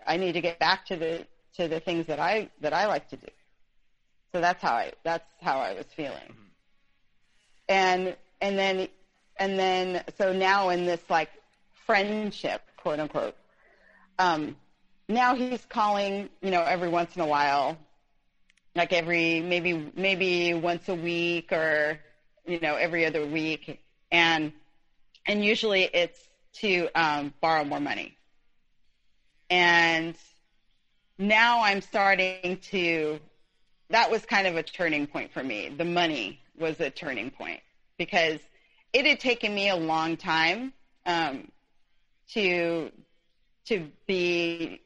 [0.06, 3.10] I need to get back to the, to the things that I that I like
[3.10, 3.28] to do.
[4.32, 6.36] So that's how I that's how I was feeling.
[7.68, 8.88] And and then
[9.38, 11.30] and then so now in this like
[11.86, 13.36] friendship, quote unquote,
[14.20, 14.56] um,
[15.10, 17.78] now he's calling, you know, every once in a while,
[18.76, 22.00] like every maybe maybe once a week or
[22.46, 23.82] you know every other week,
[24.12, 24.54] and
[25.26, 28.16] and usually it's to um, borrow more money.
[29.50, 30.16] And
[31.18, 33.20] now I'm starting to.
[33.90, 35.70] That was kind of a turning point for me.
[35.76, 37.62] The money was a turning point
[37.98, 38.40] because
[38.94, 40.72] it had taken me a long time
[41.08, 41.52] um,
[42.34, 42.92] to
[43.66, 44.82] to be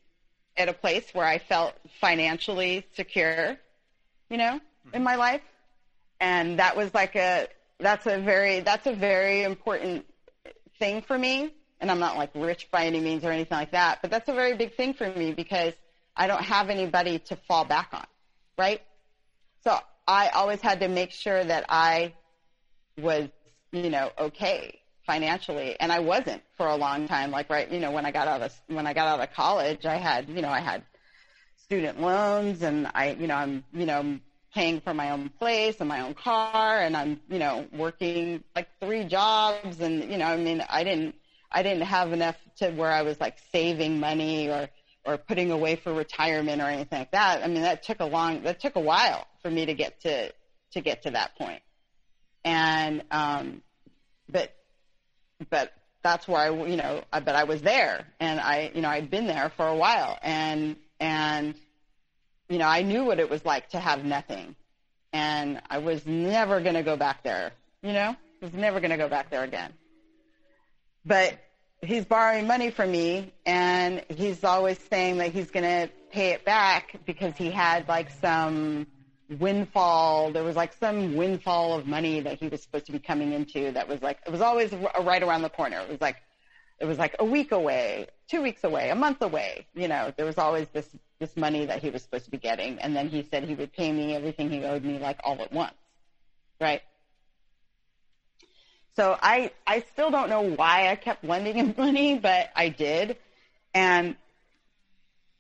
[0.58, 3.58] at a place where I felt financially secure,
[4.30, 4.96] you know, mm-hmm.
[4.96, 5.42] in my life.
[6.20, 7.48] And that was like a
[7.80, 10.06] that's a very that's a very important
[10.80, 11.54] thing for me.
[11.82, 14.34] And I'm not like rich by any means or anything like that, but that's a
[14.34, 15.74] very big thing for me because
[16.16, 18.06] I don't have anybody to fall back on,
[18.58, 18.82] right?
[19.64, 19.78] So
[20.08, 22.14] I always had to make sure that I
[22.98, 23.28] was,
[23.72, 27.32] you know, okay financially and I wasn't for a long time.
[27.32, 29.86] Like right you know when I got out of when I got out of college
[29.86, 30.84] I had you know I had
[31.64, 34.20] student loans and I you know I'm you know
[34.54, 38.68] paying for my own place and my own car and I'm you know working like
[38.80, 39.80] three jobs.
[39.80, 41.16] And you know I mean I didn't
[41.52, 44.70] I didn't have enough to where I was like saving money or
[45.06, 47.44] or putting away for retirement or anything like that.
[47.44, 50.32] I mean that took a long that took a while for me to get to
[50.72, 51.62] to get to that point.
[52.46, 53.62] And um
[54.30, 54.54] but
[55.50, 58.90] but that's where I, you know, I, but I was there and I, you know,
[58.90, 61.56] I'd been there for a while and, and,
[62.50, 64.56] you know, I knew what it was like to have nothing
[65.14, 68.92] and I was never going to go back there, you know, I was never going
[68.92, 69.74] to go back there again.
[71.06, 71.38] But
[71.82, 76.46] he's borrowing money from me and he's always saying that he's going to pay it
[76.46, 78.88] back because he had like some
[79.40, 80.32] windfall.
[80.32, 83.72] There was like some windfall of money that he was supposed to be coming into
[83.72, 85.80] that was like, it was always uh, right around the corner.
[85.80, 86.18] It was like,
[86.80, 89.68] it was like a week away, two weeks away, a month away.
[89.74, 90.88] You know, there was always this,
[91.20, 92.80] this money that he was supposed to be getting.
[92.80, 95.52] And then he said he would pay me everything he owed me like all at
[95.52, 95.76] once.
[96.60, 96.82] Right.
[98.96, 103.18] So I, I still don't know why I kept lending him money, but I did.
[103.74, 104.16] And,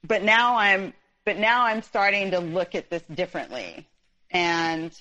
[0.03, 0.93] but now I'm,
[1.25, 3.87] but now I'm starting to look at this differently.
[4.31, 4.91] And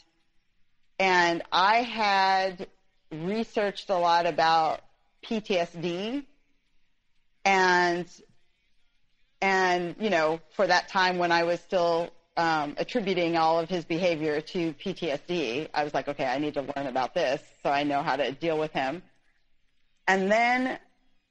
[0.98, 2.68] and I had
[3.10, 4.80] researched a lot about
[5.24, 6.24] PTSD
[7.44, 8.06] and
[9.40, 13.84] and you know for that time when I was still um, attributing all of his
[13.84, 17.82] behavior to PTSD, I was like, okay, I need to learn about this so I
[17.82, 19.02] know how to deal with him.
[20.08, 20.78] And then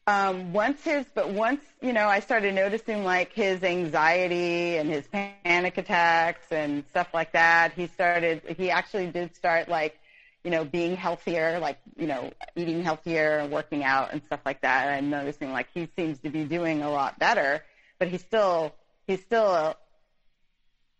[0.07, 5.07] um, once his, but once, you know, I started noticing like his anxiety and his
[5.07, 9.99] panic attacks and stuff like that, he started, he actually did start like,
[10.43, 14.61] you know, being healthier, like, you know, eating healthier and working out and stuff like
[14.61, 14.87] that.
[14.87, 17.63] And I'm noticing like he seems to be doing a lot better,
[17.99, 18.73] but he's still,
[19.05, 19.75] he's still a,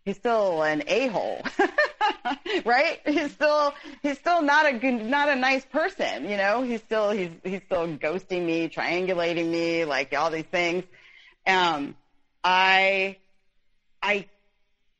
[0.04, 1.42] he's still an a-hole
[2.64, 6.80] right he's still he's still not a good not a nice person you know he's
[6.80, 10.84] still he's he's still ghosting me triangulating me like all these things
[11.46, 11.94] um
[12.44, 13.16] i
[14.02, 14.26] i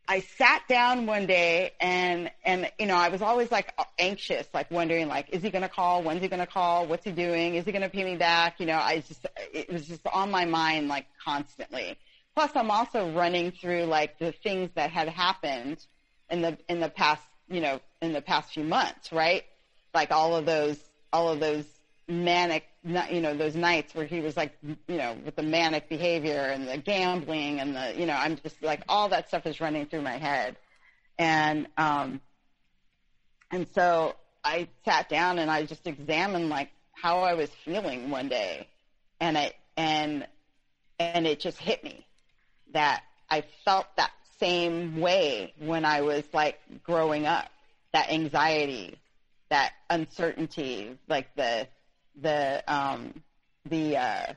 [0.08, 4.70] I sat down one day and and you know I was always like anxious, like
[4.70, 6.02] wondering like, is he to call?
[6.02, 6.86] When's he to call?
[6.86, 7.54] What's he doing?
[7.54, 8.58] Is he to pay me back?
[8.58, 11.96] You know, I just it was just on my mind like constantly.
[12.34, 15.86] Plus, I'm also running through like the things that had happened
[16.32, 19.44] in the in the past, you know, in the past few months, right?
[19.94, 20.80] Like all of those,
[21.12, 21.66] all of those
[22.08, 24.52] manic, you know, those nights where he was like,
[24.88, 28.60] you know, with the manic behavior and the gambling and the, you know, I'm just
[28.62, 30.56] like all that stuff is running through my head,
[31.18, 32.20] and um,
[33.50, 38.28] and so I sat down and I just examined like how I was feeling one
[38.28, 38.66] day,
[39.20, 40.26] and it and
[40.98, 42.06] and it just hit me
[42.72, 44.10] that I felt that
[44.42, 47.48] same way when I was like growing up.
[47.92, 48.98] That anxiety,
[49.50, 51.68] that uncertainty, like the
[52.20, 53.22] the um,
[53.68, 54.32] the uh,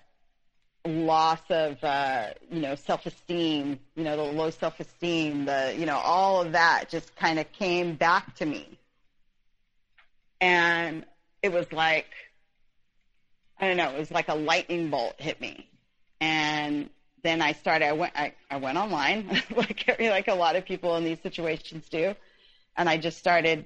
[0.85, 5.85] loss of uh, you know self esteem, you know the low self esteem, the you
[5.85, 8.77] know all of that just kind of came back to me,
[10.41, 11.05] and
[11.41, 12.07] it was like
[13.57, 15.69] I don't know, it was like a lightning bolt hit me,
[16.19, 16.89] and
[17.25, 17.87] then I started.
[17.87, 18.13] I went.
[18.15, 22.15] I, I went online, like like a lot of people in these situations do,
[22.77, 23.65] and I just started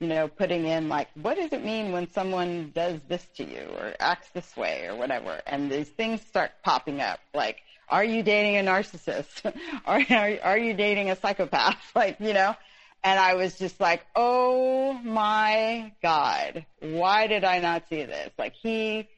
[0.00, 3.66] you know, putting in like, what does it mean when someone does this to you
[3.78, 5.40] or acts this way or whatever?
[5.46, 7.58] And these things start popping up like,
[7.88, 9.52] are you dating a narcissist?
[9.86, 11.78] are, are, are you dating a psychopath?
[11.94, 12.54] like, you know,
[13.02, 18.30] and I was just like, oh my God, why did I not see this?
[18.38, 19.08] Like he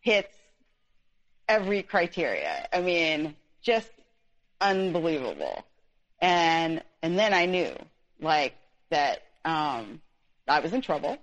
[0.00, 0.34] hits
[1.50, 2.68] every criteria.
[2.72, 3.90] I mean, just
[4.60, 5.64] unbelievable.
[6.20, 7.74] And, and then I knew
[8.20, 8.54] like
[8.90, 10.00] that, um,
[10.46, 11.18] I was in trouble,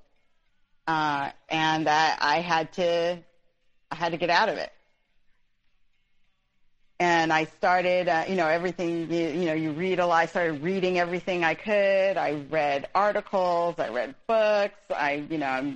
[0.85, 3.19] uh, and that I had to,
[3.89, 4.71] I had to get out of it.
[6.99, 10.23] And I started, uh, you know, everything, you, you know, you read a lot.
[10.23, 12.17] I started reading everything I could.
[12.17, 13.75] I read articles.
[13.77, 14.81] I read books.
[14.89, 15.75] I, you know,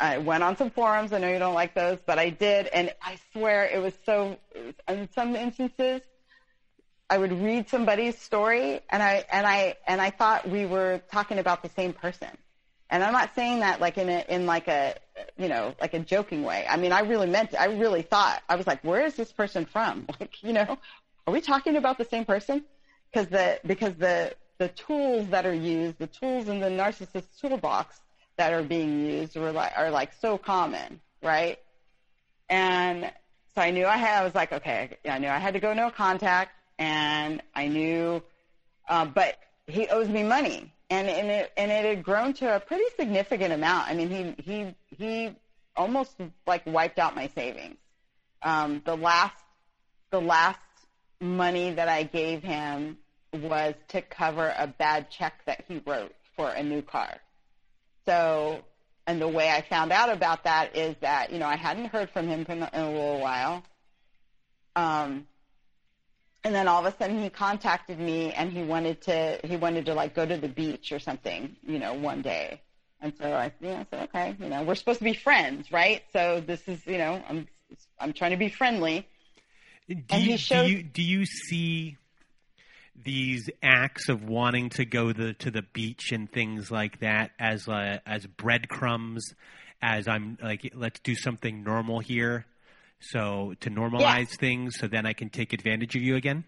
[0.00, 1.12] I went on some forums.
[1.12, 2.66] I know you don't like those, but I did.
[2.68, 4.38] And I swear it was so,
[4.88, 6.00] in some instances,
[7.10, 11.38] I would read somebody's story and I, and I, and I thought we were talking
[11.38, 12.30] about the same person.
[12.88, 14.94] And I'm not saying that like in a, in like a,
[15.36, 16.64] you know, like a joking way.
[16.68, 17.60] I mean, I really meant it.
[17.60, 20.06] I really thought, I was like, where is this person from?
[20.20, 20.78] Like, you know,
[21.26, 22.64] are we talking about the same person?
[23.12, 28.00] Because the, because the, the tools that are used, the tools in the narcissist toolbox
[28.40, 31.58] that are being used are like, are like so common, right?
[32.48, 33.12] And
[33.54, 35.74] so I knew I had, I was like, okay, I knew I had to go
[35.74, 38.22] no contact and I knew,
[38.88, 39.36] uh, but
[39.66, 43.52] he owes me money and and it and it had grown to a pretty significant
[43.52, 43.88] amount.
[43.88, 45.36] I mean, he he he
[45.76, 47.76] almost like wiped out my savings.
[48.42, 49.36] Um, the last
[50.10, 50.58] the last
[51.20, 52.96] money that I gave him
[53.34, 57.20] was to cover a bad check that he wrote for a new car.
[58.06, 58.62] So,
[59.06, 62.10] and the way I found out about that is that you know I hadn't heard
[62.10, 63.62] from him in a little while.
[64.76, 65.26] Um,
[66.44, 69.86] and then all of a sudden he contacted me and he wanted to he wanted
[69.86, 72.60] to like go to the beach or something you know one day.
[73.02, 76.02] And so i you know said okay you know we're supposed to be friends right?
[76.12, 77.46] So this is you know i'm
[77.98, 79.06] i'm trying to be friendly.
[79.88, 81.96] Do you, showed, do you do you see
[83.04, 87.68] these acts of wanting to go the, to the beach and things like that as
[87.68, 89.34] uh, as breadcrumbs
[89.82, 92.46] as i'm like let's do something normal here
[93.00, 94.36] so to normalize yeah.
[94.38, 96.44] things, so then I can take advantage of you again.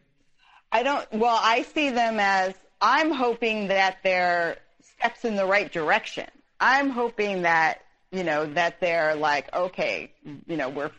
[0.71, 1.07] I don't.
[1.13, 4.59] Well, I see them as I'm hoping that they're
[4.99, 6.27] steps in the right direction.
[6.61, 7.81] I'm hoping that
[8.11, 10.13] you know that they're like, okay,
[10.47, 10.91] you know, we're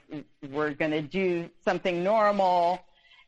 [0.49, 2.79] we're going to do something normal,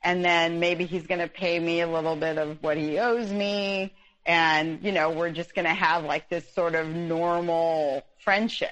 [0.06, 3.32] and then maybe he's going to pay me a little bit of what he owes
[3.34, 3.91] me,
[4.26, 8.69] and you know, we're just going to have like this sort of normal friendship.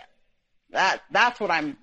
[0.70, 1.76] That that's what I'm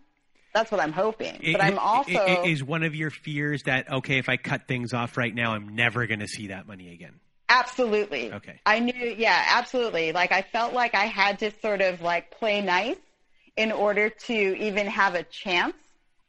[0.55, 1.39] that's what I'm hoping.
[1.53, 4.95] But I'm also it, is one of your fears that okay, if I cut things
[4.95, 7.21] off right now, I'm never going to see that money again.
[7.49, 8.33] Absolutely.
[8.33, 8.61] Okay.
[8.65, 10.13] I knew, yeah, absolutely.
[10.13, 12.97] Like I felt like I had to sort of like play nice
[13.57, 15.75] in order to even have a chance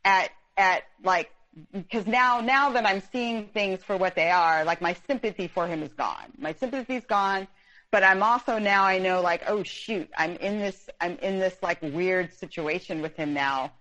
[0.04, 1.30] at at like
[1.74, 5.68] because now now that I'm seeing things for what they are, like my sympathy for
[5.68, 6.32] him is gone.
[6.38, 7.48] My sympathy's gone,
[7.92, 11.56] but I'm also now I know like oh shoot, I'm in this I'm in this
[11.62, 13.72] like weird situation with him now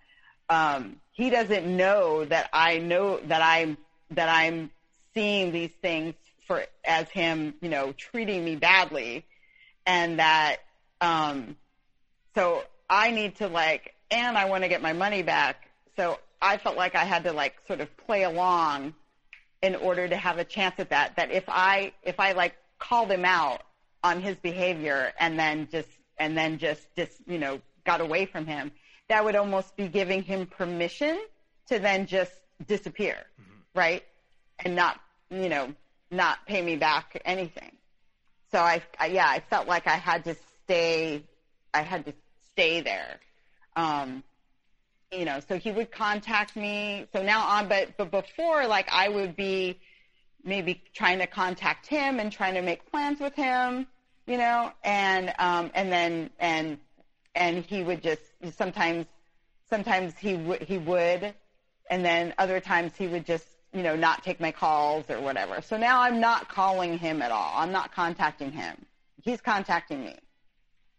[0.51, 3.79] um, he doesn't know that I know that I'm
[4.11, 4.71] that I'm
[5.15, 6.15] seeing these things
[6.47, 9.25] for as him, you know, treating me badly,
[9.87, 10.57] and that
[11.01, 11.57] um,
[12.35, 15.69] so I need to like, and I want to get my money back.
[15.97, 18.95] So I felt like I had to like sort of play along
[19.63, 21.17] in order to have a chance at that.
[21.17, 23.63] That if I if I like called him out
[24.03, 25.89] on his behavior and then just
[26.19, 28.73] and then just just you know got away from him,
[29.09, 31.21] that would almost be giving him permission
[31.69, 32.33] to then just
[32.67, 33.79] disappear, mm-hmm.
[33.79, 34.05] right?
[34.65, 35.01] And not,
[35.31, 35.75] you know,
[36.11, 37.73] not pay me back anything.
[38.53, 41.25] So I, I, yeah, I felt like I had to stay,
[41.73, 42.15] I had to
[42.53, 43.21] stay there.
[43.77, 44.23] Um,
[45.13, 47.07] you know, so he would contact me.
[47.13, 49.81] So now on, but, but before, like I would be
[50.45, 53.87] maybe trying to contact him and trying to make plans with him,
[54.27, 56.79] you know, and, um, and then, and
[57.35, 58.23] and he would just
[58.57, 59.07] sometimes
[59.69, 61.35] sometimes he would he would
[61.91, 65.61] and then other times he would just you know not take my calls or whatever.
[65.63, 67.53] So now i'm not calling him at all.
[67.57, 68.77] I'm not contacting him.
[69.23, 70.17] He's contacting me.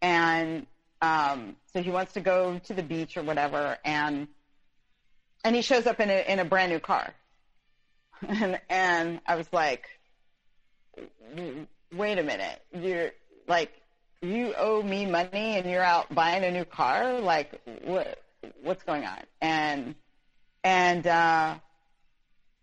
[0.01, 0.65] And
[1.01, 4.27] um so he wants to go to the beach or whatever and
[5.43, 7.13] and he shows up in a in a brand new car
[8.27, 9.85] and and i was like
[11.93, 13.11] wait a minute you're
[13.47, 13.71] like
[14.21, 17.19] you owe me money and you're out buying a new car?
[17.19, 18.21] Like, what,
[18.61, 19.19] what's going on?
[19.41, 19.95] And,
[20.63, 21.55] and, uh,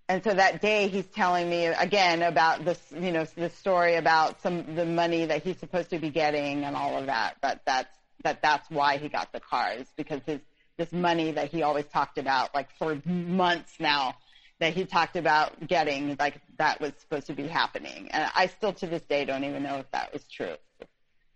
[0.08, 4.40] and so that day he's telling me again about this, you know, this story about
[4.40, 7.36] some the money that he's supposed to be getting and all of that.
[7.42, 7.94] But that's
[8.24, 10.40] that that's why he got the cars because his
[10.76, 14.14] this money that he always talked about like for months now
[14.60, 18.08] that he talked about getting like that was supposed to be happening.
[18.10, 20.54] And i still to this day don't even know if that was true.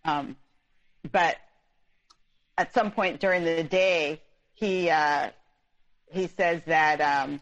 [0.04, 0.36] Um,
[1.10, 1.36] but
[2.58, 4.20] at some point during the day
[4.54, 5.30] he uh,
[6.10, 7.40] he says that um,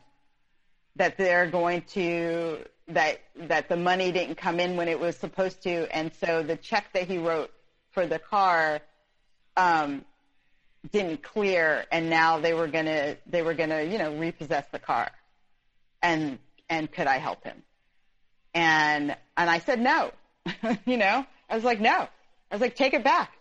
[0.96, 2.58] that they're going to
[2.88, 5.94] that that the money didn't come in when it was supposed to.
[5.94, 7.50] And so the check that he wrote
[7.90, 8.80] for the car
[9.60, 10.04] um,
[10.90, 15.10] didn't clear, and now they were gonna they were gonna you know repossess the car,
[16.02, 16.38] and
[16.70, 17.62] and could I help him?
[18.54, 20.12] And and I said no,
[20.86, 23.32] you know I was like no, I was like take it back.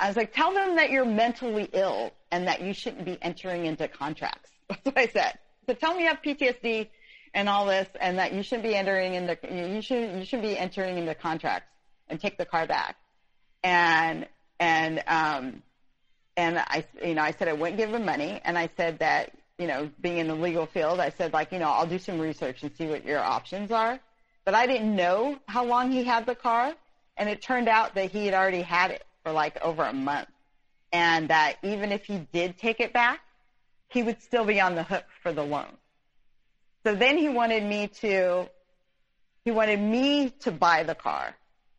[0.00, 3.66] I was like tell them that you're mentally ill and that you shouldn't be entering
[3.66, 4.50] into contracts.
[4.68, 5.38] That's what I said.
[5.66, 6.88] So tell them you have PTSD
[7.34, 10.56] and all this, and that you shouldn't be entering into you should you should be
[10.56, 11.68] entering into contracts
[12.08, 12.96] and take the car back.
[13.62, 14.26] And
[14.60, 15.62] and um,
[16.36, 19.32] and I, you know, I said I wouldn't give him money, and I said that,
[19.58, 22.18] you know, being in the legal field, I said like, you know, I'll do some
[22.20, 23.98] research and see what your options are.
[24.44, 26.74] But I didn't know how long he had the car,
[27.16, 30.28] and it turned out that he had already had it for like over a month,
[30.92, 33.20] and that even if he did take it back,
[33.88, 35.66] he would still be on the hook for the loan.
[36.84, 38.48] So then he wanted me to,
[39.44, 41.34] he wanted me to buy the car,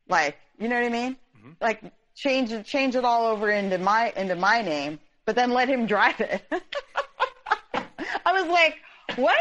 [0.07, 1.17] like, you know what I mean?
[1.37, 1.51] Mm-hmm.
[1.61, 1.81] Like
[2.19, 5.85] change it, change it all over into my, into my name, but then let him
[5.85, 6.41] drive it.
[8.25, 8.75] I was like,
[9.15, 9.37] what?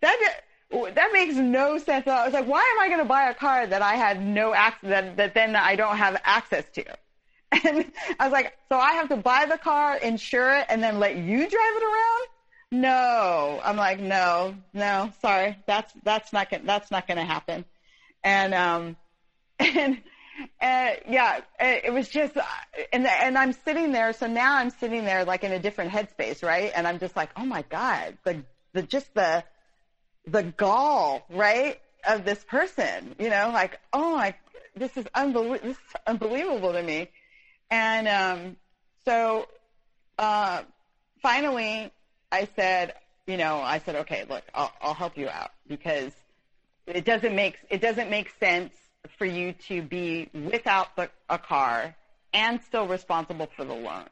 [0.00, 0.40] That,
[0.70, 2.06] that makes no sense.
[2.06, 4.54] I was like, why am I going to buy a car that I had no
[4.54, 6.84] access, that, that then I don't have access to?
[7.64, 10.98] And I was like, so I have to buy the car, insure it, and then
[10.98, 12.82] let you drive it around?
[12.82, 13.60] No.
[13.62, 15.56] I'm like, no, no, sorry.
[15.66, 17.64] That's, that's not, gonna, that's not going to happen.
[18.24, 18.96] And, um,
[19.60, 20.02] and,
[20.60, 22.36] uh, yeah, it was just,
[22.92, 24.12] and and I'm sitting there.
[24.12, 26.72] So now I'm sitting there like in a different headspace, right?
[26.74, 29.44] And I'm just like, oh my god, the the just the
[30.26, 34.34] the gall, right, of this person, you know, like, oh my,
[34.74, 37.10] this is unbelievable, this is unbelievable to me.
[37.70, 38.56] And um,
[39.04, 39.46] so
[40.18, 40.62] uh,
[41.22, 41.92] finally,
[42.32, 42.94] I said,
[43.26, 46.12] you know, I said, okay, look, I'll, I'll help you out because
[46.86, 48.72] it doesn't make it doesn't make sense
[49.18, 51.94] for you to be without the, a car
[52.32, 54.08] and still responsible for the loan.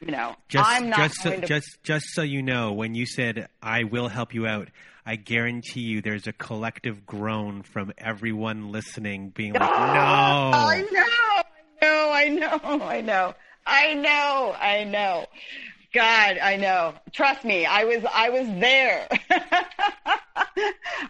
[0.00, 1.46] You know, just, I'm not just so, to...
[1.46, 4.68] just just so you know, when you said I will help you out,
[5.06, 11.42] I guarantee you there's a collective groan from everyone listening, being like, "No, I know.
[11.82, 13.34] I know, I know, I know,
[13.66, 15.26] I know, I know."
[15.94, 16.94] God, I know.
[17.12, 19.08] Trust me, I was I was there.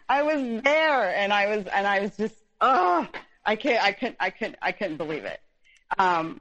[0.08, 2.34] I was there, and I was and I was just
[2.64, 3.06] oh,
[3.44, 5.40] I can't, I couldn't, I couldn't, I couldn't believe it.
[5.98, 6.40] Um,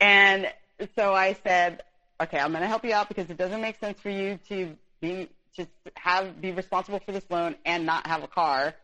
[0.00, 0.48] and
[0.96, 1.82] so I said,
[2.20, 4.74] okay, I'm going to help you out because it doesn't make sense for you to
[5.00, 5.66] be, to
[5.96, 8.74] have, be responsible for this loan and not have a car.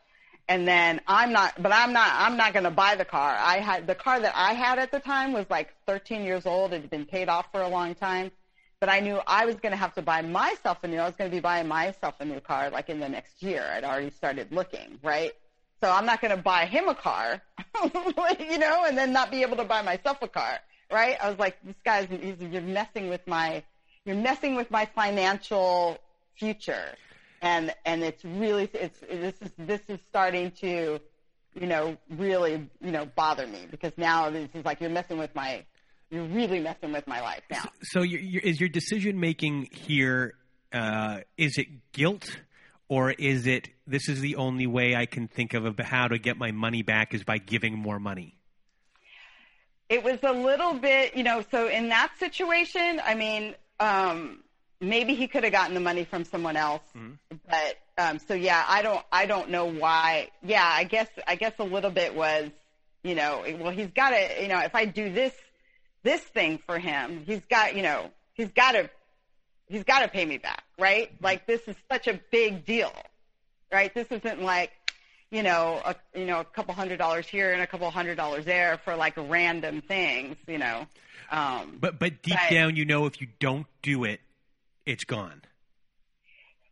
[0.49, 3.35] And then I'm not, but I'm not, I'm not going to buy the car.
[3.39, 6.73] I had, the car that I had at the time was like 13 years old.
[6.73, 8.31] It had been paid off for a long time.
[8.79, 11.17] But I knew I was going to have to buy myself a new, I was
[11.17, 13.67] going to be buying myself a new car like in the next year.
[13.75, 15.33] I'd already started looking, right?
[15.83, 17.43] So I'm not going to buy him a car,
[18.39, 20.59] you know, and then not be able to buy myself a car,
[20.91, 21.17] right?
[21.23, 23.63] I was like, this guy's, he's, you're messing with my,
[24.05, 25.99] you're messing with my financial
[26.39, 26.95] future.
[27.43, 30.99] And, and it's really, it's, this is, this is starting to,
[31.55, 35.35] you know, really, you know, bother me because now this is like, you're messing with
[35.35, 35.65] my,
[36.11, 37.65] you're really messing with my life now.
[37.83, 40.35] So, so is your decision making here,
[40.73, 42.27] uh, is it guilt
[42.89, 46.37] or is it this is the only way I can think of how to get
[46.37, 48.37] my money back is by giving more money?
[49.89, 54.41] It was a little bit, you know, so in that situation, I mean, um,
[54.81, 57.37] maybe he could have gotten the money from someone else, mm-hmm.
[57.49, 60.31] but um, so yeah, I don't, I don't know why.
[60.43, 62.51] Yeah, I guess, I guess a little bit was,
[63.05, 65.33] you know, well, he's got to, you know, if I do this,
[66.03, 68.91] this thing for him, he's got, you know, he's got to
[69.69, 71.11] he's got to pay me back, right?
[71.21, 72.93] Like this is such a big deal,
[73.73, 73.93] right?
[73.93, 74.73] This isn't like,
[75.31, 78.45] you know, a, you know, a couple hundred dollars here and a couple hundred dollars
[78.45, 80.87] there for like random things, you know.
[81.31, 84.21] Um, but but deep but, down, you know, if you don't do it,
[84.85, 85.43] it's gone.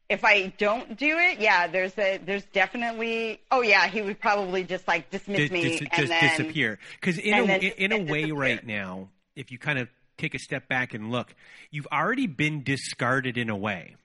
[0.08, 3.40] If I don't do it, yeah, there's a there's definitely.
[3.50, 6.78] Oh yeah, he would probably just like dismiss me dis- and just then, disappear.
[7.00, 9.88] Because in a in, in a way, right now, if you kind of
[10.18, 11.34] take a step back and look,
[11.70, 13.96] you've already been discarded in a way.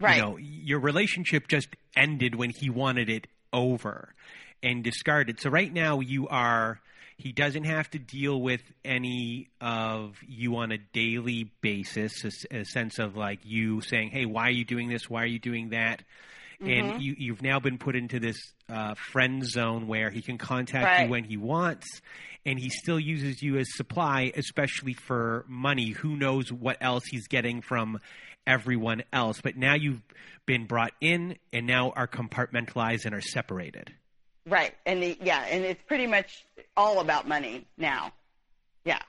[0.00, 0.16] Right.
[0.16, 4.14] You know, your relationship just ended when he wanted it over
[4.62, 5.40] and discarded.
[5.40, 6.80] So right now you are
[7.20, 12.64] he doesn't have to deal with any of you on a daily basis, a, a
[12.64, 15.10] sense of like you saying, "Hey, why are you doing this?
[15.10, 16.02] Why are you doing that?"
[16.62, 16.70] Mm-hmm.
[16.90, 18.36] And you, you've now been put into this
[18.68, 21.04] uh, friend zone where he can contact Right.
[21.04, 21.86] you when he wants,
[22.44, 25.90] and he still uses you as supply, especially for money.
[25.90, 27.98] Who knows what else he's getting from
[28.46, 29.40] everyone else?
[29.40, 30.02] But now you've
[30.44, 33.92] been brought in, and now are compartmentalized and are separated.
[34.46, 34.74] Right.
[34.84, 36.44] And the, yeah, and it's pretty much
[36.76, 38.12] all about money now.
[38.84, 39.00] Yeah.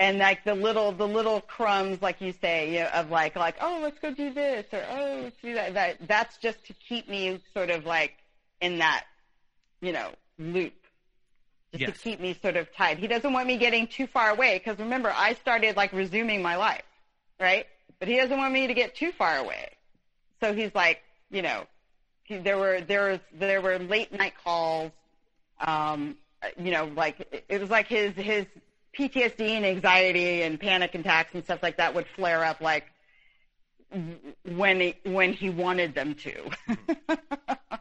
[0.00, 3.56] And like the little, the little crumbs, like you say, you know, of like, like,
[3.60, 5.74] oh, let's go do this or, oh, let's do that.
[5.74, 8.14] That, that's just to keep me sort of like
[8.62, 9.04] in that,
[9.82, 10.72] you know, loop.
[11.72, 11.92] Just Yes.
[11.92, 12.98] to keep me sort of tied.
[12.98, 16.56] He doesn't want me getting too far away because remember, I started like resuming my
[16.56, 16.82] life,
[17.38, 17.66] right?
[17.98, 19.68] But he doesn't want me to get too far away.
[20.40, 21.66] So he's like, you know,
[22.24, 24.90] he, there were there was there were late night calls.
[25.60, 26.16] Um,
[26.58, 28.46] you know, like it, it was like his his
[28.98, 32.84] PTSD and anxiety and panic attacks and stuff like that would flare up like
[34.44, 36.50] when he, when he wanted them to.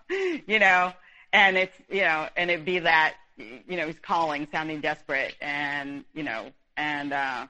[0.48, 0.94] you know,
[1.34, 6.03] and it's you know, and it'd be that you know he's calling, sounding desperate, and
[6.14, 7.48] you know, and uh,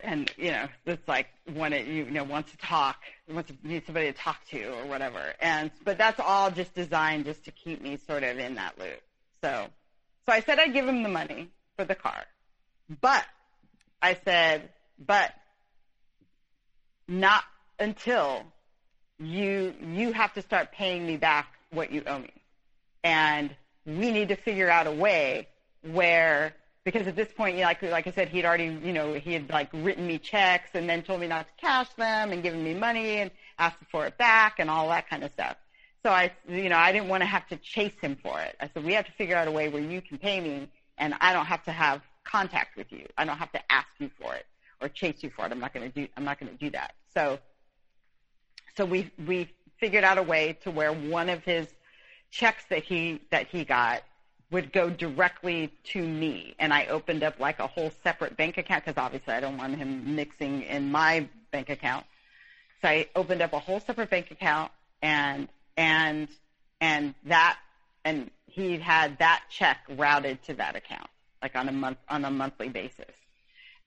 [0.00, 3.84] and you know, it's like when it you know wants to talk, wants to need
[3.86, 5.20] somebody to talk to or whatever.
[5.40, 9.00] And but that's all just designed just to keep me sort of in that loop.
[9.42, 9.66] So,
[10.26, 12.24] so I said I'd give him the money for the car,
[13.00, 13.24] but
[14.02, 14.68] I said,
[14.98, 15.32] but
[17.08, 17.44] not
[17.78, 18.42] until
[19.18, 22.32] you you have to start paying me back what you owe me,
[23.02, 23.54] and
[23.86, 25.48] we need to figure out a way
[25.82, 29.14] where because at this point, you know, like like I said, he'd already you know
[29.14, 32.42] he had like written me checks and then told me not to cash them and
[32.42, 35.56] given me money and asked for it back and all that kind of stuff.
[36.02, 38.56] So I you know I didn't want to have to chase him for it.
[38.60, 40.68] I said we have to figure out a way where you can pay me
[40.98, 43.06] and I don't have to have contact with you.
[43.18, 44.46] I don't have to ask you for it
[44.80, 45.52] or chase you for it.
[45.52, 46.94] I'm not going to do I'm not going to do that.
[47.14, 47.38] So
[48.76, 49.48] so we we
[49.78, 51.68] figured out a way to where one of his
[52.30, 54.02] checks that he that he got
[54.50, 58.84] would go directly to me and I opened up like a whole separate bank account
[58.84, 62.06] because obviously I don't want him mixing in my bank account.
[62.82, 64.70] So I opened up a whole separate bank account
[65.02, 66.28] and and
[66.80, 67.58] and that
[68.04, 71.08] and he had that check routed to that account
[71.42, 73.14] like on a month on a monthly basis.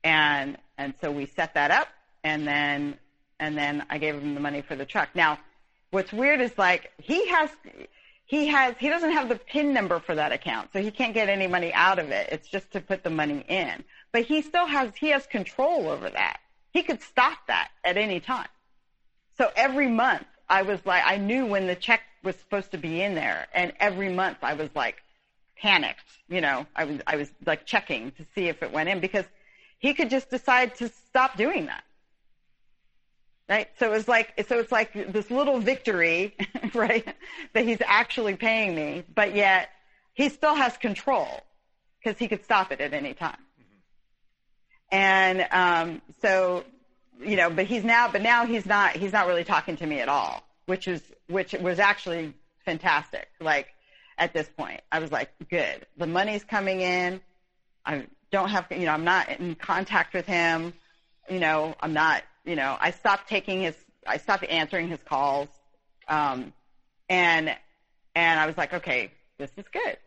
[0.03, 1.87] And and so we set that up
[2.23, 2.97] and then
[3.39, 5.09] and then I gave him the money for the truck.
[5.15, 5.39] Now,
[5.91, 7.49] what's weird is like he has
[8.25, 11.29] he has he doesn't have the pin number for that account, so he can't get
[11.29, 12.29] any money out of it.
[12.31, 13.83] It's just to put the money in.
[14.11, 16.39] But he still has he has control over that.
[16.71, 18.49] He could stop that at any time.
[19.37, 23.01] So every month I was like I knew when the check was supposed to be
[23.01, 24.97] in there and every month I was like
[25.61, 26.65] panicked, you know.
[26.75, 29.25] I was I was like checking to see if it went in because
[29.79, 31.83] he could just decide to stop doing that
[33.49, 33.69] right?
[33.79, 36.35] So it's like so it's like this little victory,
[36.73, 37.05] right?
[37.53, 39.69] That he's actually paying me, but yet
[40.13, 41.27] he still has control
[41.99, 43.37] because he could stop it at any time.
[44.91, 46.63] And um, so,
[47.21, 49.99] you know, but he's now, but now he's not he's not really talking to me
[49.99, 52.33] at all, which is which was actually
[52.65, 53.27] fantastic.
[53.41, 53.67] Like
[54.17, 57.19] at this point, I was like, good, the money's coming in.
[57.85, 60.73] I don't have, you know, I'm not in contact with him.
[61.29, 63.75] You know, I'm not you know, I stopped taking his,
[64.07, 65.49] I stopped answering his calls,
[66.07, 66.53] um,
[67.09, 67.53] and
[68.15, 69.97] and I was like, okay, this is good.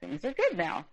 [0.00, 0.84] Things are good now.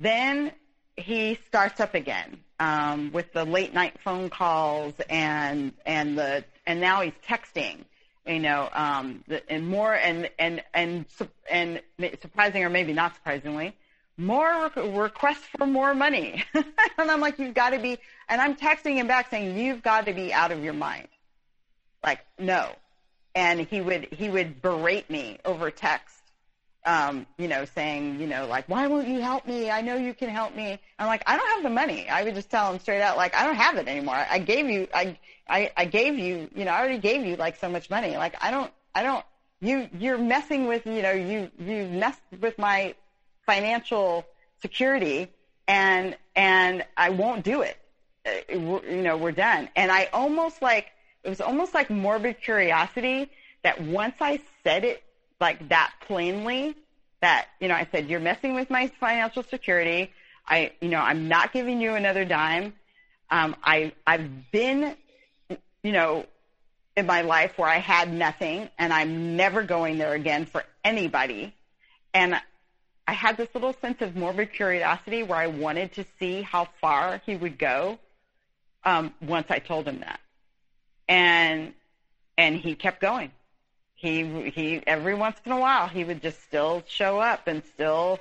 [0.00, 0.50] Then
[0.96, 6.80] he starts up again um, with the late night phone calls and and the and
[6.80, 7.84] now he's texting.
[8.26, 11.04] You know, um, the, and more and and and
[11.50, 11.80] and
[12.20, 13.74] surprising or maybe not surprisingly,
[14.16, 16.42] more re- requests for more money.
[16.54, 17.98] and I'm like, you've got to be,
[18.28, 21.08] and I'm texting him back saying, you've got to be out of your mind.
[22.02, 22.70] Like, no.
[23.34, 26.15] And he would, he would berate me over text,
[26.86, 29.70] um, you know, saying, you know, like, why won't you help me?
[29.70, 30.78] I know you can help me.
[30.98, 32.08] I'm like, I don't have the money.
[32.08, 34.14] I would just tell him straight out, like, I don't have it anymore.
[34.16, 35.18] I gave you, I,
[35.48, 38.16] I, I gave you, you know, I already gave you like so much money.
[38.16, 39.24] Like, I don't, I don't,
[39.60, 42.94] you, you're messing with, you know, you, you messed with my
[43.44, 44.24] financial
[44.62, 45.28] security
[45.68, 47.76] and and I won't do it.
[48.26, 49.68] Uh, You know, we're done.
[49.76, 50.86] And I almost like
[51.24, 53.30] it was almost like morbid curiosity
[53.62, 55.02] that once I said it
[55.40, 56.74] like that plainly,
[57.20, 60.12] that you know, I said you're messing with my financial security.
[60.48, 62.74] I, you know, I'm not giving you another dime.
[63.30, 64.96] Um, I I've been,
[65.82, 66.26] you know,
[66.96, 71.54] in my life where I had nothing and I'm never going there again for anybody.
[72.14, 72.40] And
[73.06, 77.20] I had this little sense of morbid curiosity where I wanted to see how far
[77.26, 77.98] he would go
[78.84, 80.20] um, once I told him that.
[81.08, 81.74] And
[82.38, 83.30] and he kept going.
[83.96, 88.20] He he every once in a while he would just still show up and still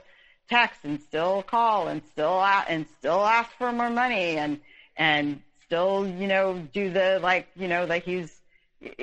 [0.49, 4.59] text and still call and still and still ask for more money and
[4.95, 8.33] and still you know do the like you know like he's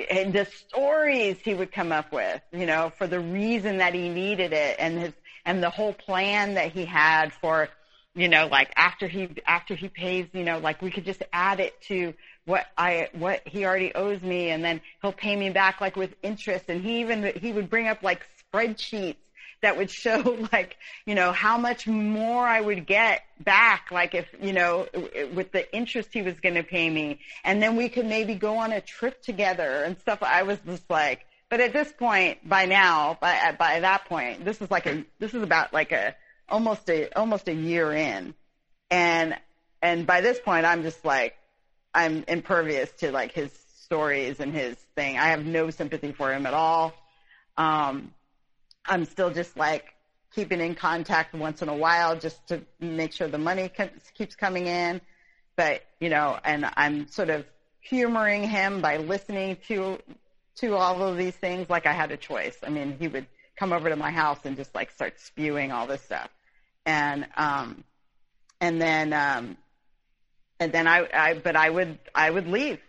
[0.09, 4.09] and the stories he would come up with you know for the reason that he
[4.09, 5.13] needed it and his
[5.45, 7.69] and the whole plan that he had for
[8.15, 11.59] you know like after he after he pays you know like we could just add
[11.59, 12.13] it to
[12.45, 16.13] what I what he already owes me and then he'll pay me back like with
[16.21, 19.15] interest and he even he would bring up like spreadsheets
[19.63, 24.27] that would show like, you know, how much more I would get back, like if,
[24.39, 24.87] you know,
[25.33, 27.19] with the interest he was going to pay me.
[27.43, 30.21] And then we could maybe go on a trip together and stuff.
[30.21, 34.61] I was just like, but at this point, by now, by, by that point, this
[34.61, 36.15] is like a, this is about like a,
[36.47, 38.35] almost a, almost a year in.
[38.91, 39.35] And,
[39.81, 41.35] and by this point, I'm just like,
[41.93, 43.51] I'm impervious to like his
[43.81, 45.17] stories and his thing.
[45.17, 46.93] I have no sympathy for him at all.
[47.57, 48.13] Um,
[48.85, 49.93] I'm still just like
[50.33, 53.71] keeping in contact once in a while just to make sure the money
[54.15, 54.99] keeps coming in.
[55.55, 57.45] But, you know, and I'm sort of
[57.81, 59.99] humoring him by listening to,
[60.55, 62.57] to all of these things like I had a choice.
[62.65, 65.85] I mean, he would come over to my house and just like start spewing all
[65.85, 66.29] this stuff.
[66.85, 67.83] And, um,
[68.59, 69.57] and then, um,
[70.63, 72.79] and then I, I, but I would, I would leave.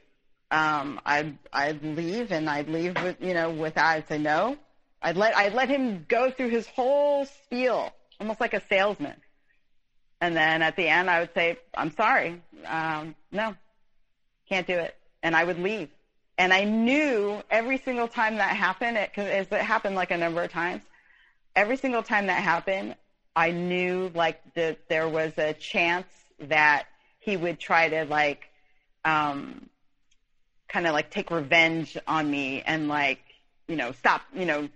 [0.50, 4.56] Um, I'd, I'd leave and I'd leave with, you know, without, I'd say no,
[5.04, 9.16] I'd let I'd let him go through his whole spiel, almost like a salesman.
[10.20, 13.54] And then at the end, I would say, "I'm sorry, um, no,
[14.48, 15.90] can't do it," and I would leave.
[16.38, 20.42] And I knew every single time that happened, it, cause it happened like a number
[20.42, 20.82] of times.
[21.54, 22.96] Every single time that happened,
[23.36, 26.06] I knew like that there was a chance
[26.40, 26.86] that
[27.24, 28.50] he would try to like,
[29.04, 29.68] um,
[30.68, 33.20] kind of like take revenge on me and like,
[33.68, 34.68] you know, stop, you know,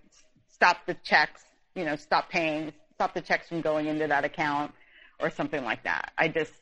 [0.51, 1.43] stop the checks,
[1.75, 4.73] you know, stop paying, stop the checks from going into that account
[5.21, 6.13] or something like that.
[6.17, 6.53] I just,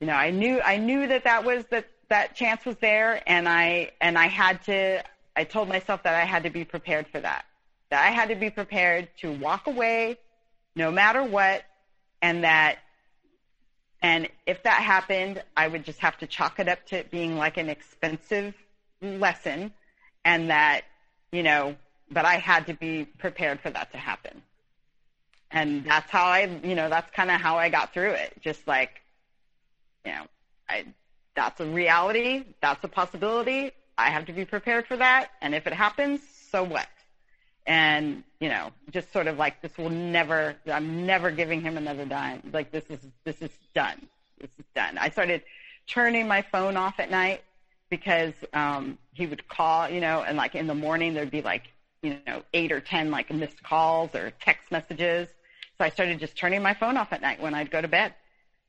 [0.00, 3.48] you know, I knew, I knew that that was that, that chance was there and
[3.48, 5.02] I, and I had to,
[5.36, 7.44] I told myself that I had to be prepared for that.
[7.90, 10.18] That I had to be prepared to walk away
[10.76, 11.62] no matter what
[12.22, 12.78] and that
[14.04, 17.38] and if that happened, I would just have to chalk it up to it being
[17.38, 18.52] like an expensive
[19.00, 19.72] lesson
[20.26, 20.82] and that,
[21.32, 21.74] you know,
[22.10, 24.42] but I had to be prepared for that to happen.
[25.50, 28.34] And that's how I, you know, that's kind of how I got through it.
[28.42, 29.00] Just like,
[30.04, 30.26] you know,
[30.68, 30.84] I,
[31.34, 32.44] that's a reality.
[32.60, 33.70] That's a possibility.
[33.96, 35.30] I have to be prepared for that.
[35.40, 36.20] And if it happens,
[36.50, 36.88] so what?
[37.66, 42.04] And, you know, just sort of like, this will never, I'm never giving him another
[42.04, 42.42] dime.
[42.52, 44.06] Like, this is, this is done.
[44.38, 44.98] This is done.
[44.98, 45.42] I started
[45.86, 47.42] turning my phone off at night
[47.88, 51.62] because, um, he would call, you know, and like in the morning there'd be like
[52.04, 55.28] you know, eight or 10 like missed calls or text messages.
[55.78, 58.14] So I started just turning my phone off at night when I'd go to bed.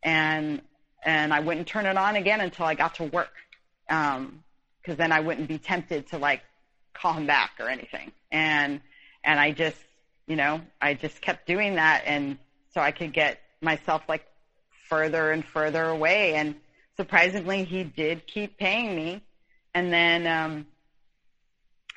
[0.01, 0.61] And,
[1.03, 3.33] and I wouldn't turn it on again until I got to work.
[3.89, 4.43] Um,
[4.85, 6.41] cause then I wouldn't be tempted to like
[6.95, 8.11] call him back or anything.
[8.31, 8.81] And,
[9.23, 9.77] and I just,
[10.27, 12.03] you know, I just kept doing that.
[12.05, 12.37] And
[12.73, 14.25] so I could get myself like
[14.89, 16.35] further and further away.
[16.35, 16.55] And
[16.97, 19.21] surprisingly, he did keep paying me.
[19.73, 20.65] And then, um,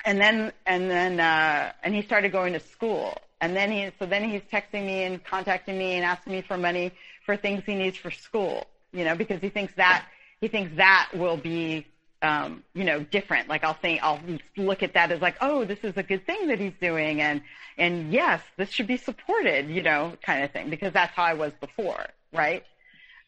[0.05, 3.17] and then and then uh, and he started going to school.
[3.41, 6.57] And then he so then he's texting me and contacting me and asking me for
[6.57, 6.91] money
[7.25, 8.65] for things he needs for school.
[8.91, 10.05] You know, because he thinks that
[10.41, 11.85] he thinks that will be
[12.21, 13.47] um, you know, different.
[13.47, 14.19] Like I'll think, I'll
[14.57, 17.41] look at that as like, oh, this is a good thing that he's doing, and
[17.77, 21.33] and yes, this should be supported, you know, kind of thing, because that's how I
[21.33, 22.63] was before, right?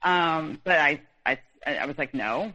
[0.04, 2.52] Um, but I, I, I was like, no,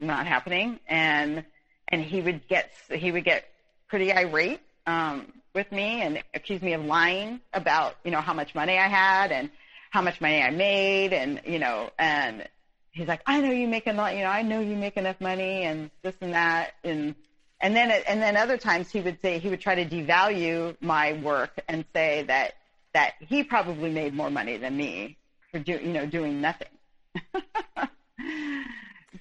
[0.00, 1.44] not happening, and
[1.88, 3.46] and he would get he would get
[3.88, 8.54] pretty irate um, with me and accuse me of lying about you know how much
[8.54, 9.50] money I had and
[9.90, 12.46] how much money I made and you know and
[12.98, 15.64] he's like I know you make enough you know I know you make enough money
[15.64, 17.14] and this and that and
[17.60, 21.14] and then and then other times he would say he would try to devalue my
[21.14, 22.54] work and say that
[22.94, 25.16] that he probably made more money than me
[25.50, 26.68] for do you know doing nothing.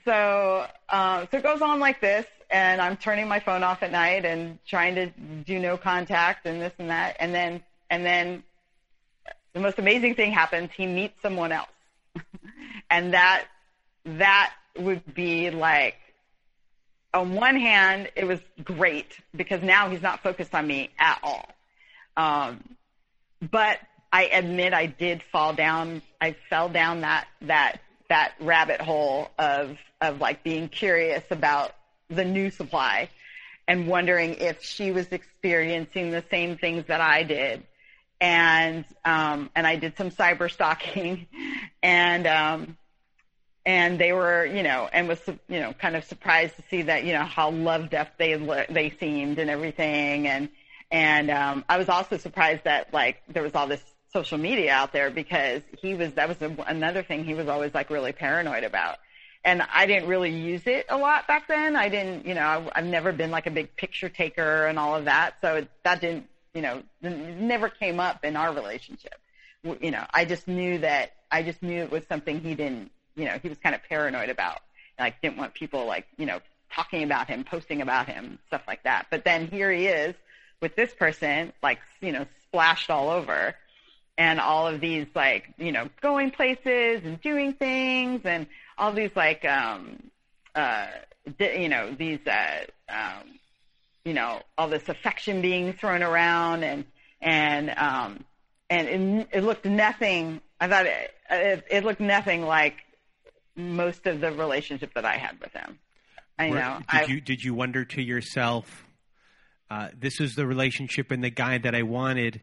[0.05, 3.91] so uh, so it goes on like this and I'm turning my phone off at
[3.91, 5.07] night and trying to
[5.45, 7.17] do no contact and this and that.
[7.19, 8.43] And then, and then
[9.53, 10.71] the most amazing thing happens.
[10.75, 11.67] He meets someone else.
[12.89, 13.45] and that,
[14.07, 15.95] that would be like,
[17.13, 21.49] on one hand, it was great because now he's not focused on me at all.
[22.15, 22.63] Um,
[23.51, 23.79] but
[24.11, 26.01] I admit I did fall down.
[26.19, 31.73] I fell down that that that rabbit hole of of like being curious about
[32.09, 33.09] the new supply
[33.67, 37.63] and wondering if she was experiencing the same things that I did.
[38.19, 41.27] And um, and I did some cyber stalking,
[41.83, 42.77] and um,
[43.67, 47.03] and they were, you know, and was, you know, kind of surprised to see that,
[47.03, 48.35] you know, how love deaf they
[48.69, 50.49] they seemed and everything, and
[50.89, 53.83] and um, I was also surprised that like there was all this
[54.13, 57.73] social media out there because he was that was a, another thing he was always
[57.73, 58.97] like really paranoid about
[59.47, 61.77] and I didn't really use it a lot back then.
[61.77, 64.95] I didn't, you know, I, I've never been like a big picture taker and all
[64.95, 65.35] of that.
[65.39, 69.15] So it, that didn't, you know, never came up in our relationship.
[69.63, 73.25] You know, I just knew that, I just knew it was something he didn't, you
[73.25, 74.59] know, he was kind of paranoid about.
[74.97, 76.39] Like didn't want people like, you know,
[76.73, 79.07] talking about him, posting about him, stuff like that.
[79.11, 80.15] But then here he is
[80.61, 83.53] with this person, like, you know, splashed all over
[84.17, 89.11] and all of these like, you know, going places and doing things and all these
[89.15, 89.97] like um
[90.55, 90.87] uh
[91.39, 93.39] you know these uh um
[94.05, 96.85] you know all this affection being thrown around and
[97.21, 98.23] and um
[98.69, 102.75] and it, it looked nothing i thought it, it it looked nothing like
[103.57, 105.79] most of the relationship that i had with him
[106.39, 108.85] i Were, know did I, you did you wonder to yourself
[109.69, 112.41] uh, this is the relationship and the guy that i wanted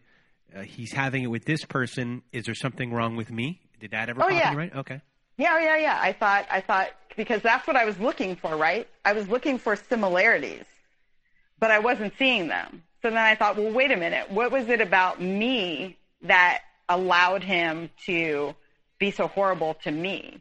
[0.55, 4.09] uh, he's having it with this person is there something wrong with me did that
[4.09, 4.53] ever Oh, pop yeah.
[4.53, 5.01] mind okay
[5.37, 5.99] Yeah, yeah, yeah.
[6.01, 8.87] I thought, I thought, because that's what I was looking for, right?
[9.05, 10.65] I was looking for similarities,
[11.59, 12.85] but I wasn't seeing them.
[13.03, 14.31] So then I thought, well, wait a minute.
[14.31, 18.55] What was it about me that allowed him to
[19.01, 20.41] be so horrible to me?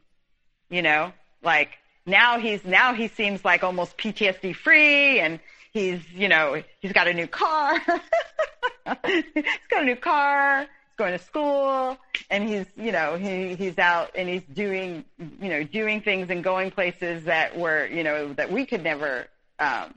[0.73, 1.13] You know,
[1.43, 1.77] like
[2.07, 5.39] now he's, now he seems like almost PTSD free and
[5.71, 7.79] he's, you know, he's got a new car.
[9.05, 10.61] he's got a new car.
[10.61, 11.95] He's going to school
[12.31, 15.05] and he's, you know, he, he's out and he's doing,
[15.39, 19.27] you know, doing things and going places that were, you know, that we could never,
[19.59, 19.93] um,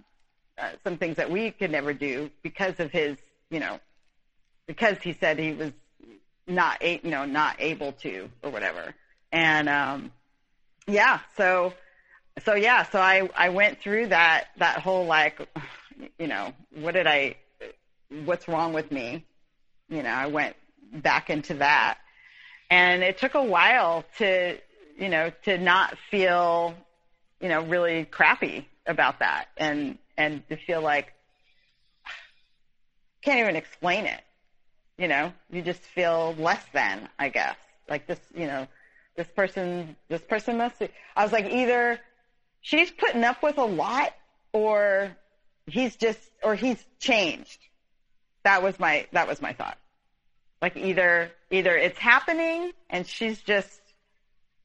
[0.59, 3.17] uh, some things that we could never do because of his,
[3.49, 3.81] you know,
[4.67, 5.73] because he said he was
[6.47, 8.95] not, a, you know, not able to or whatever.
[9.33, 10.13] And, um,
[10.87, 11.73] yeah, so,
[12.45, 15.41] so yeah, so I, I went through that, that whole like,
[16.19, 17.37] you know, what did I,
[18.25, 19.25] what's wrong with me?
[19.89, 20.57] You know, I went
[20.93, 21.99] back into that
[22.71, 24.59] and it took a while to,
[24.99, 26.75] you know, to not feel,
[27.41, 31.13] you know, really crappy about that and, and to feel like,
[33.23, 34.21] can't even explain it.
[34.99, 37.57] You know, you just feel less than, I guess.
[37.89, 38.67] Like this, you know,
[39.17, 41.99] this person, this person must be, I was like, either
[42.61, 44.13] she's putting up with a lot
[44.53, 45.17] or
[45.67, 47.59] he's just, or he's changed.
[48.45, 49.79] That was my, that was my thought.
[50.63, 53.81] Like either, either it's happening and she's just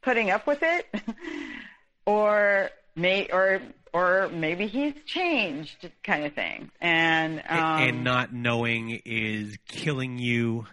[0.01, 0.87] putting up with it
[2.05, 3.61] or may, or,
[3.93, 6.71] or maybe he's changed kind of thing.
[6.79, 10.65] And, um, and, and not knowing is killing you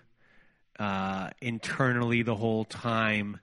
[0.79, 3.41] uh, internally the whole time.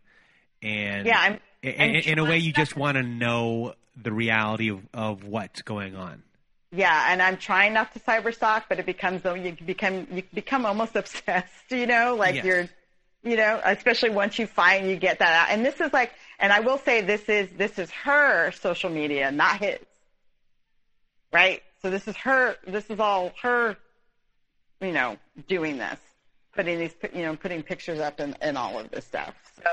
[0.66, 4.70] And yeah, I'm, in, I'm in a way, you just want to know the reality
[4.70, 6.24] of, of what's going on.
[6.72, 10.66] Yeah, and I'm trying not to cyberstalk, but it becomes oh, you become you become
[10.66, 11.70] almost obsessed.
[11.70, 12.46] You know, like Yes.
[12.46, 12.70] you're,
[13.24, 15.54] you know, especially once you find you get that out.
[15.54, 19.32] And this is like, and I will say this is this is her social media,
[19.32, 19.80] not his.
[21.32, 21.62] Right.
[21.84, 22.56] So this is her.
[22.66, 23.78] This is all her.
[24.82, 25.18] You know,
[25.48, 26.00] doing this,
[26.54, 29.34] putting these, you know, putting pictures up and, and all of this stuff.
[29.58, 29.70] So,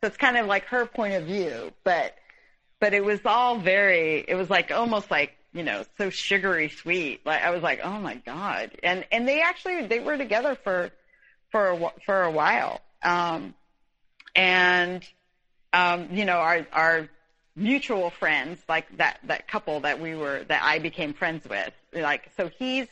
[0.00, 2.16] so it's kind of like her point of view, but
[2.80, 7.24] but it was all very it was like almost like you know so sugary sweet.
[7.26, 8.70] Like i was like oh my god.
[8.82, 10.90] And and they actually they were together for
[11.50, 12.80] for a, for a while.
[13.02, 13.54] Um
[14.34, 15.06] and
[15.74, 17.08] um you know our our
[17.54, 22.30] mutual friends like that that couple that we were that i became friends with like
[22.36, 22.86] so he's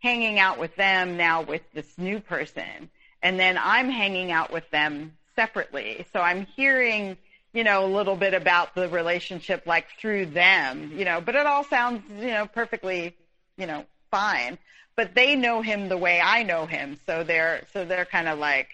[0.00, 2.88] hanging out with them now with this new person.
[3.20, 7.16] And then i'm hanging out with them separately so i'm hearing
[7.52, 11.46] you know, a little bit about the relationship like through them, you know, but it
[11.46, 13.14] all sounds, you know, perfectly,
[13.56, 14.58] you know, fine.
[14.96, 16.98] But they know him the way I know him.
[17.06, 18.68] So they're, so they're kind of like,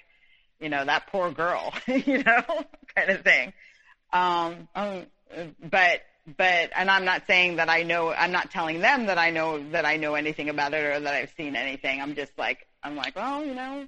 [0.61, 2.43] you know, that poor girl, you know,
[2.95, 3.53] kind of thing.
[4.13, 5.07] Um, um,
[5.71, 6.03] but,
[6.37, 9.71] but, and I'm not saying that I know, I'm not telling them that I know,
[9.71, 12.01] that I know anything about it or that I've seen anything.
[12.01, 13.87] I'm just like, I'm like, well, you know,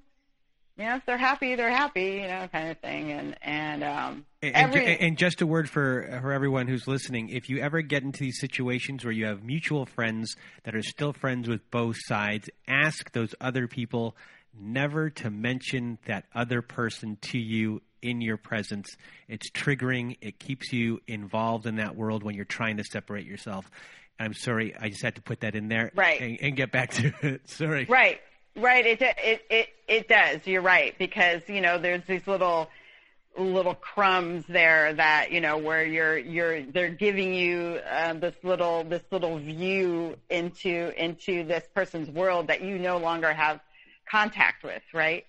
[0.81, 3.12] you know, if they're happy, they're happy, you know, kind of thing.
[3.12, 7.51] And and um, And, every and just a word for for everyone who's listening: if
[7.51, 10.35] you ever get into these situations where you have mutual friends
[10.65, 14.16] that are still friends with both sides, ask those other people
[14.59, 18.97] never to mention that other person to you in your presence.
[19.28, 20.16] It's triggering.
[20.23, 23.70] It keeps you involved in that world when you're trying to separate yourself.
[24.19, 26.20] I'm sorry, I just had to put that in there, Right.
[26.20, 27.40] And, and get back to it.
[27.48, 28.20] Sorry, Right,
[28.56, 28.86] right.
[28.86, 30.47] It it it it does.
[30.47, 32.68] You're right because you know there's these little
[33.39, 38.85] little crumbs there that you know where you're you're they're giving you uh, this little
[38.85, 43.60] this little view into into this person's world that you no longer have
[44.10, 45.24] contact with, right?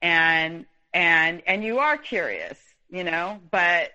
[0.00, 3.90] And and and you are curious, you know, but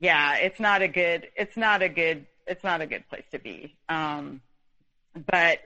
[0.00, 3.38] yeah, it's not a good it's not a good it's not a good place to
[3.38, 3.74] be.
[3.88, 4.40] Um,
[5.14, 5.60] but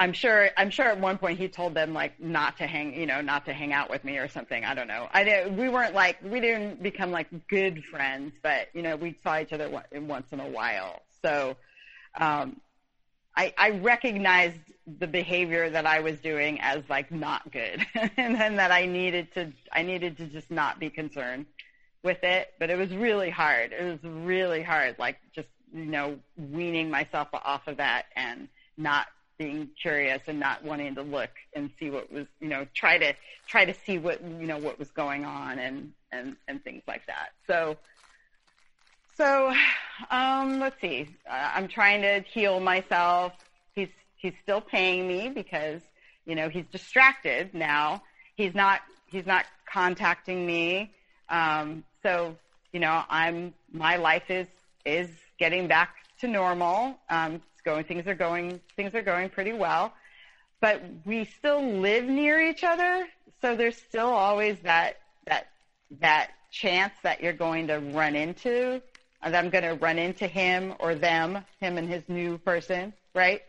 [0.00, 0.50] I'm sure.
[0.56, 3.44] I'm sure at one point he told them like not to hang, you know, not
[3.46, 4.64] to hang out with me or something.
[4.64, 5.08] I don't know.
[5.12, 9.16] I did, we weren't like we didn't become like good friends, but you know, we
[9.22, 11.02] saw each other once in a while.
[11.22, 11.56] So,
[12.18, 12.60] um,
[13.36, 14.58] I, I recognized
[14.98, 17.84] the behavior that I was doing as like not good,
[18.16, 21.46] and then that I needed to I needed to just not be concerned
[22.04, 22.54] with it.
[22.60, 23.72] But it was really hard.
[23.72, 29.08] It was really hard, like just you know weaning myself off of that and not
[29.38, 33.14] being curious and not wanting to look and see what was you know try to
[33.46, 37.06] try to see what you know what was going on and and and things like
[37.06, 37.30] that.
[37.46, 37.76] So
[39.16, 39.52] so
[40.10, 41.08] um, let's see.
[41.28, 43.32] I'm trying to heal myself.
[43.74, 45.82] He's he's still paying me because
[46.24, 48.02] you know he's distracted now.
[48.36, 50.92] He's not he's not contacting me.
[51.28, 52.36] Um, so
[52.72, 54.46] you know I'm my life is
[54.84, 56.98] is getting back to normal.
[57.10, 59.92] Um, going things are going things are going pretty well,
[60.60, 63.06] but we still live near each other.
[63.42, 65.48] So there's still always that that
[66.00, 68.80] that chance that you're going to run into
[69.22, 73.42] that I'm going to run into him or them, him and his new person, right?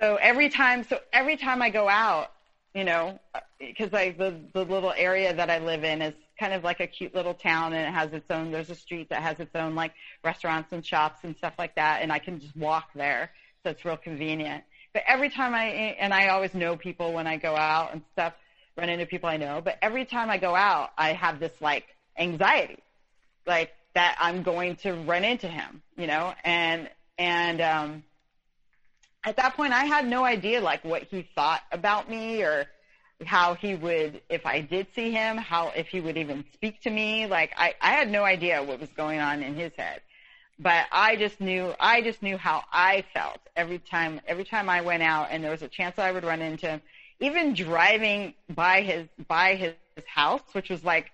[0.00, 2.32] So every time, so every time I go out,
[2.74, 3.18] you know,
[3.58, 6.86] because like the the little area that I live in is kind of like a
[6.86, 8.50] cute little town, and it has its own.
[8.50, 9.92] There's a street that has its own like
[10.22, 13.30] restaurants and shops and stuff like that, and I can just walk there,
[13.62, 14.64] so it's real convenient.
[14.92, 15.64] But every time I
[15.98, 18.34] and I always know people when I go out and stuff,
[18.76, 19.60] run into people I know.
[19.62, 21.84] But every time I go out, I have this like
[22.18, 22.82] anxiety,
[23.46, 26.88] like that I'm going to run into him, you know, and
[27.18, 28.04] and um,
[29.24, 32.66] at that point I had no idea like what he thought about me or
[33.24, 36.90] how he would if I did see him, how if he would even speak to
[36.90, 37.26] me.
[37.26, 40.02] Like I, I had no idea what was going on in his head.
[40.58, 44.80] But I just knew I just knew how I felt every time every time I
[44.80, 46.82] went out and there was a chance I would run into him.
[47.20, 49.74] Even driving by his by his
[50.06, 51.10] house, which was like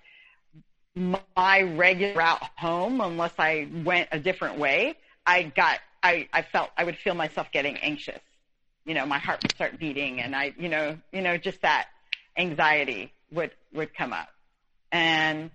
[0.94, 4.94] my regular route home unless I went a different way,
[5.26, 8.20] I got I, I felt I would feel myself getting anxious.
[8.84, 11.88] You know, my heart would start beating and I you know, you know, just that
[12.36, 14.28] anxiety would would come up.
[14.90, 15.50] And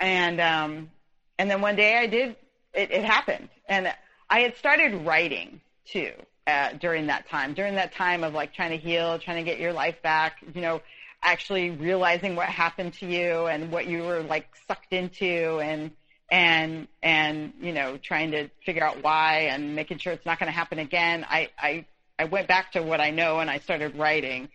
[0.00, 0.90] and um
[1.38, 2.36] and then one day I did
[2.74, 3.48] it, it happened.
[3.68, 3.92] And
[4.30, 6.12] I had started writing too
[6.46, 7.54] uh, during that time.
[7.54, 10.60] During that time of like trying to heal, trying to get your life back, you
[10.60, 10.80] know,
[11.22, 15.90] actually realizing what happened to you and what you were like sucked into and
[16.30, 20.46] and and you know trying to figure out why and making sure it's not going
[20.46, 21.84] to happen again i i
[22.18, 24.48] i went back to what i know and i started writing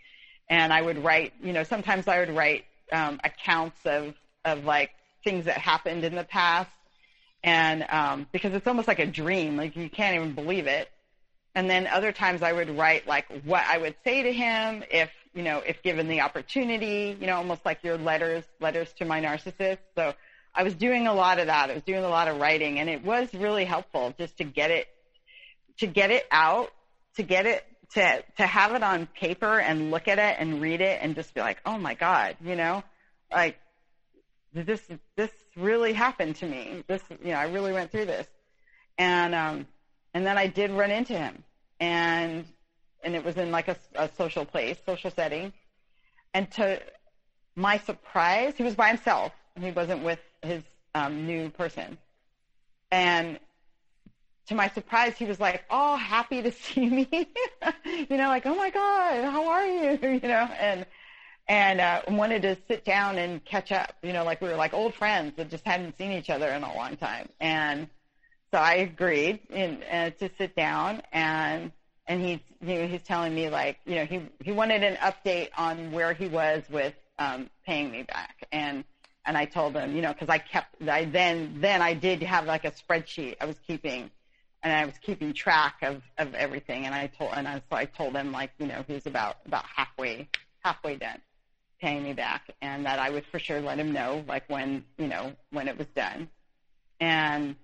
[0.49, 4.13] and i would write you know sometimes i would write um accounts of
[4.45, 4.91] of like
[5.23, 6.69] things that happened in the past
[7.43, 10.89] and um because it's almost like a dream like you can't even believe it
[11.55, 15.11] and then other times I would write like what I would say to him if,
[15.33, 19.21] you know, if given the opportunity, you know, almost like your letters, letters to my
[19.21, 19.77] narcissist.
[19.95, 20.13] So
[20.55, 21.69] I was doing a lot of that.
[21.69, 24.71] I was doing a lot of writing and it was really helpful just to get
[24.71, 24.87] it,
[25.77, 26.71] to get it out,
[27.15, 27.63] to get it,
[27.93, 31.33] to, to have it on paper and look at it and read it and just
[31.33, 32.83] be like, oh my God, you know,
[33.31, 33.59] like
[34.53, 34.81] this,
[35.15, 36.83] this really happened to me.
[36.87, 38.27] This, you know, I really went through this.
[38.97, 39.67] And, um,
[40.13, 41.43] and then I did run into him,
[41.79, 42.45] and
[43.03, 45.51] and it was in like a, a social place, social setting,
[46.33, 46.81] and to
[47.55, 49.33] my surprise, he was by himself.
[49.59, 50.63] He wasn't with his
[50.95, 51.97] um, new person,
[52.91, 53.39] and
[54.47, 57.07] to my surprise, he was like, "Oh, happy to see me,"
[58.09, 60.85] you know, like, "Oh my God, how are you?" you know, and
[61.47, 64.73] and uh, wanted to sit down and catch up, you know, like we were like
[64.73, 67.87] old friends that just hadn't seen each other in a long time, and
[68.51, 71.71] so I agreed in, uh, to sit down and
[72.07, 75.49] and he's you know, he's telling me like you know he he wanted an update
[75.57, 78.47] on where he was with um, paying me back.
[78.51, 78.83] And
[79.25, 82.45] and I told him, you know, because I kept I then then I did have
[82.45, 84.11] like a spreadsheet I was keeping,
[84.63, 86.85] and I was keeping track of of everything.
[86.85, 89.37] And I told and I, so I told him like you know he was about
[89.45, 90.29] about halfway
[90.63, 91.21] halfway done
[91.81, 95.07] paying me back, and that I would for sure let him know like when you
[95.07, 96.29] know when it was done,
[96.99, 97.55] and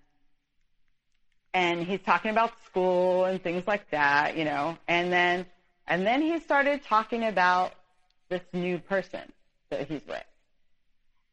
[1.54, 5.46] and he's talking about school and things like that, you know, and then
[5.88, 7.74] and then he started talking about
[8.28, 9.32] this new person
[9.70, 10.24] that he's with.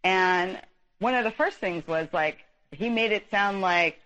[0.04, 0.60] And
[0.98, 2.38] one of the first things was like
[2.70, 3.98] he made it sound like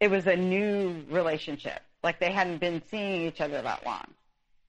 [0.00, 4.06] it was a new relationship, like they hadn't been seeing each other that long.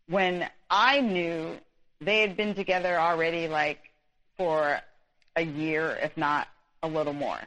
[0.07, 1.57] When I knew
[2.01, 3.79] they had been together already like
[4.37, 4.79] for
[5.35, 6.47] a year, if not
[6.83, 7.39] a little more.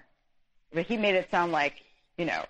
[0.73, 1.83] But he made it sound like,
[2.17, 2.45] you know,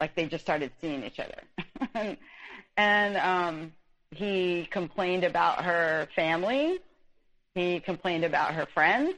[0.00, 2.16] like they just started seeing each other.
[2.76, 3.72] and um,
[4.10, 6.80] he complained about her family.
[7.54, 9.14] He complained about her friends.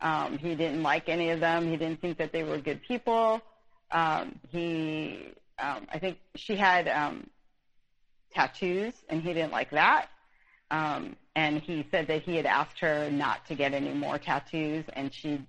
[0.00, 1.68] Um, he didn't like any of them.
[1.68, 3.42] He didn't think that they were good people.
[3.92, 7.28] Um, he, um, I think she had um,
[8.32, 10.08] tattoos, and he didn't like that.
[10.70, 14.84] Um, and he said that he had asked her not to get any more tattoos,
[14.92, 15.40] and she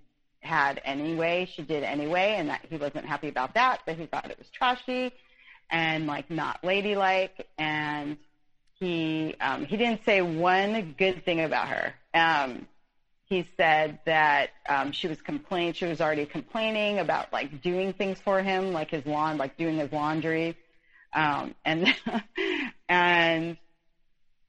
[0.41, 1.47] had anyway.
[1.51, 3.81] She did anyway, and that he wasn't happy about that.
[3.85, 5.13] But he thought it was trashy
[5.69, 7.47] and like not ladylike.
[7.57, 8.17] And
[8.79, 11.93] he um, he didn't say one good thing about her.
[12.13, 12.67] Um,
[13.31, 15.71] he said that um, she was complaining.
[15.71, 19.77] She was already complaining about like doing things for him, like his lawn, like doing
[19.77, 20.57] his laundry,
[21.13, 21.95] um, and
[22.89, 23.57] and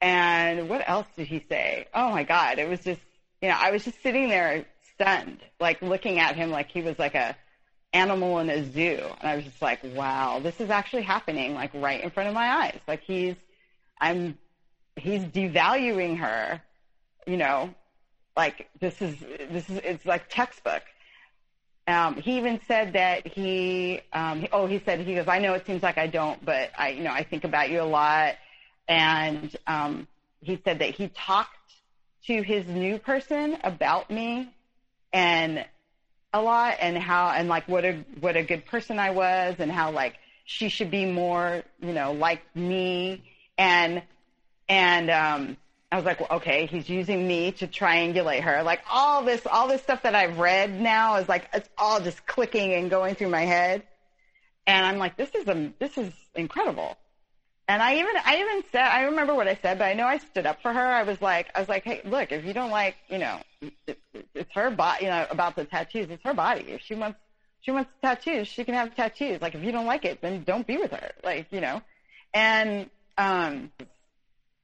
[0.00, 1.86] and what else did he say?
[1.94, 3.00] Oh my God, it was just
[3.40, 4.64] you know I was just sitting there
[4.94, 7.36] stunned, like looking at him like he was like a
[7.92, 9.00] animal in a zoo.
[9.20, 12.34] And I was just like, wow, this is actually happening like right in front of
[12.34, 12.80] my eyes.
[12.88, 13.36] Like he's,
[14.00, 14.38] I'm,
[14.96, 16.60] he's devaluing her,
[17.28, 17.72] you know,
[18.36, 19.18] like this is,
[19.50, 20.82] this is, it's like textbook.
[21.88, 25.66] Um, he even said that he, um, oh, he said, he goes, I know it
[25.66, 28.34] seems like I don't, but I, you know, I think about you a lot.
[28.88, 30.06] And, um,
[30.40, 31.56] he said that he talked
[32.26, 34.52] to his new person about me
[35.12, 35.64] and
[36.32, 39.70] a lot and how and like what a what a good person I was and
[39.70, 40.14] how like
[40.44, 43.22] she should be more you know like me
[43.58, 44.02] and
[44.68, 45.56] and um
[45.92, 49.68] I was like well, okay he's using me to triangulate her like all this all
[49.68, 53.28] this stuff that I've read now is like it's all just clicking and going through
[53.28, 53.82] my head
[54.66, 56.96] and I'm like this is a this is incredible
[57.68, 60.18] and I even, I even said, I remember what I said, but I know I
[60.18, 60.80] stood up for her.
[60.80, 63.40] I was like, I was like, hey, look, if you don't like, you know,
[63.86, 63.98] it,
[64.34, 66.64] it's her body, you know, about the tattoos, it's her body.
[66.68, 67.18] If she wants,
[67.60, 69.40] she wants tattoos, she can have tattoos.
[69.40, 71.12] Like, if you don't like it, then don't be with her.
[71.22, 71.80] Like, you know,
[72.34, 73.70] and, um,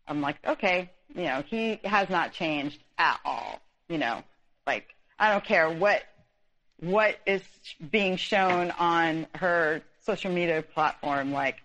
[0.08, 4.22] I'm like, okay, you know, he has not changed at all, you know,
[4.66, 6.02] like, I don't care what,
[6.80, 7.42] what is
[7.90, 11.32] being shown on her social media platform.
[11.32, 11.56] Like,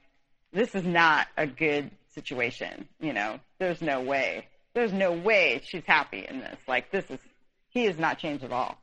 [0.53, 2.87] this is not a good situation.
[2.99, 4.47] You know, there's no way.
[4.73, 6.57] There's no way she's happy in this.
[6.67, 7.19] Like this is
[7.69, 8.77] he has not changed at all.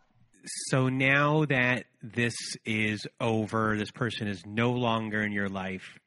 [0.68, 2.34] So now that this
[2.64, 5.98] is over, this person is no longer in your life.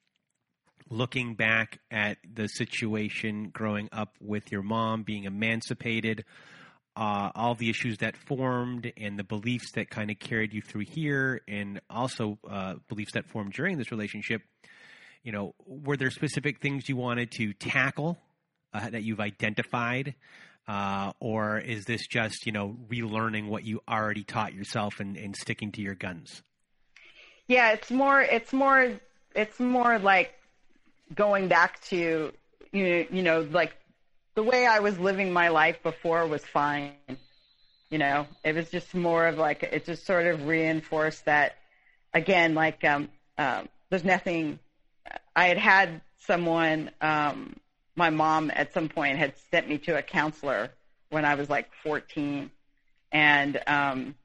[0.93, 6.23] Looking back at the situation growing up with your mom, being emancipated,
[6.95, 10.85] uh, all the issues that formed and the beliefs that kind of carried you through
[10.87, 14.41] here, and also uh, beliefs that formed during this relationship
[15.23, 18.19] you know, were there specific things you wanted to tackle
[18.73, 20.15] uh, that you've identified?
[20.67, 25.35] Uh, or is this just, you know, relearning what you already taught yourself and, and
[25.35, 26.41] sticking to your guns?
[27.47, 28.93] Yeah, it's more, it's more,
[29.35, 30.35] it's more like
[31.13, 32.31] going back to,
[32.71, 33.75] you know, you know, like
[34.35, 36.93] the way I was living my life before was fine.
[37.89, 41.55] You know, it was just more of like, it just sort of reinforced that
[42.13, 44.59] again, like, um, um, there's nothing
[45.35, 47.57] I had had someone, um,
[47.95, 50.71] my mom at some point had sent me to a counselor
[51.09, 52.49] when I was like 14.
[53.11, 54.15] And, um,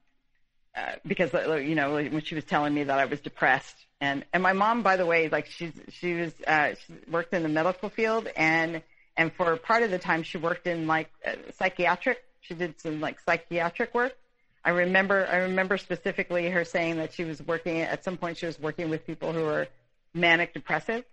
[0.77, 4.25] uh, because, uh, you know, when she was telling me that I was depressed and,
[4.33, 7.49] and my mom, by the way, like she's, she was, uh, she worked in the
[7.49, 8.83] medical field and,
[9.17, 13.01] and for part of the time she worked in like uh, psychiatric, she did some
[13.01, 14.17] like psychiatric work.
[14.65, 18.47] I remember, I remember specifically her saying that she was working at some point she
[18.47, 19.67] was working with people who were
[20.15, 21.05] manic depressive.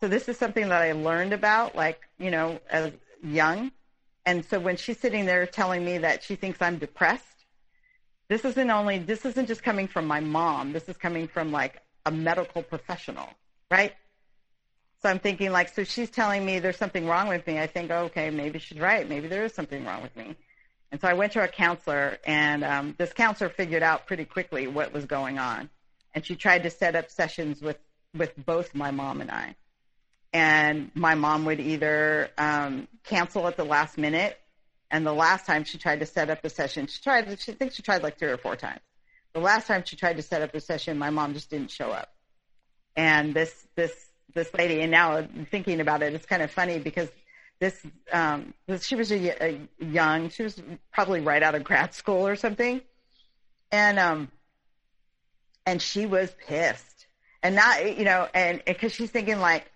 [0.00, 2.92] So this is something that I learned about, like, you know, as
[3.22, 3.72] young.
[4.26, 7.35] And so when she's sitting there telling me that she thinks I'm depressed,
[8.28, 10.72] this isn't only, this isn't just coming from my mom.
[10.72, 13.28] This is coming from like a medical professional,
[13.70, 13.92] right?
[15.02, 17.58] So I'm thinking like, so she's telling me there's something wrong with me.
[17.58, 19.08] I think, okay, maybe she's right.
[19.08, 20.36] Maybe there is something wrong with me.
[20.90, 24.66] And so I went to a counselor, and um, this counselor figured out pretty quickly
[24.66, 25.68] what was going on.
[26.14, 27.78] And she tried to set up sessions with,
[28.16, 29.56] with both my mom and I.
[30.32, 34.38] And my mom would either um, cancel at the last minute,
[34.90, 37.74] and the last time she tried to set up a session, she tried, she thinks
[37.74, 38.80] she tried like three or four times.
[39.34, 41.90] The last time she tried to set up a session, my mom just didn't show
[41.90, 42.12] up.
[42.94, 43.92] And this, this,
[44.34, 47.08] this lady, and now thinking about it, it's kind of funny because
[47.58, 52.26] this, um, she was a, a young, she was probably right out of grad school
[52.26, 52.80] or something.
[53.72, 54.30] And, um,
[55.66, 57.06] and she was pissed
[57.42, 59.70] and not, you know, and because she's thinking like,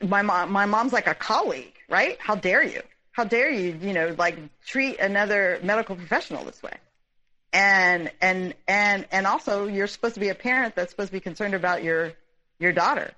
[0.00, 2.16] my mom, my mom's like a colleague, right?
[2.20, 2.82] How dare you?
[3.12, 6.74] How dare you, you know, like treat another medical professional this way?
[7.52, 11.20] And, and, and, and also you're supposed to be a parent that's supposed to be
[11.20, 12.14] concerned about your,
[12.58, 13.12] your daughter.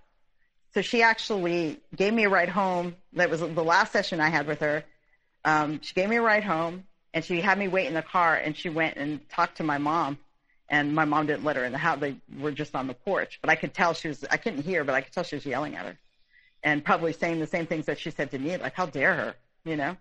[0.75, 2.97] So she actually gave me a ride home.
[3.12, 4.85] That was the last session I had with her.
[5.45, 8.35] Um, she gave me a ride home and she had me wait in the car
[8.35, 10.19] and she went and talked to my mom
[10.69, 12.01] and my mom didn't let her in the house.
[12.01, 14.83] They were just on the porch, but I could tell she was, I couldn't hear,
[14.83, 15.97] but I could tell she was yelling at her
[16.65, 19.35] and probably saying the same things that she said to me, like, how dare her,
[19.65, 19.97] you know?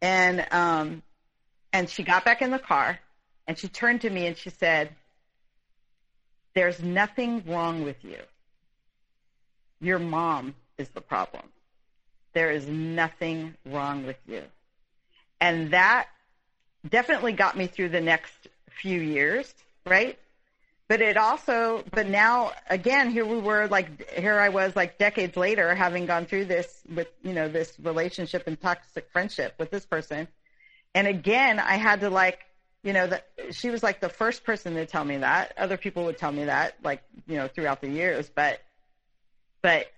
[0.00, 1.02] And, um,
[1.72, 2.98] and she got back in the car
[3.46, 4.90] and she turned to me and she said,
[6.54, 8.18] there's nothing wrong with you.
[9.80, 11.44] Your mom is the problem.
[12.32, 14.42] There is nothing wrong with you.
[15.40, 16.08] And that
[16.88, 19.52] definitely got me through the next few years,
[19.86, 20.18] right?
[20.88, 25.36] But it also, but now again, here we were like, here I was like decades
[25.36, 29.84] later having gone through this with, you know, this relationship and toxic friendship with this
[29.84, 30.28] person.
[30.94, 32.40] And again, I had to like,
[32.82, 35.52] you know, that she was like the first person to tell me that.
[35.58, 38.30] Other people would tell me that, like, you know, throughout the years.
[38.34, 38.60] But
[39.60, 39.88] but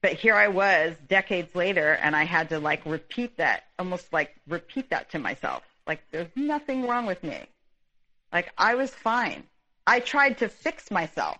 [0.00, 4.34] but here I was decades later and I had to like repeat that, almost like
[4.48, 5.62] repeat that to myself.
[5.86, 7.40] Like there's nothing wrong with me.
[8.36, 9.44] Like I was fine.
[9.86, 11.38] I tried to fix myself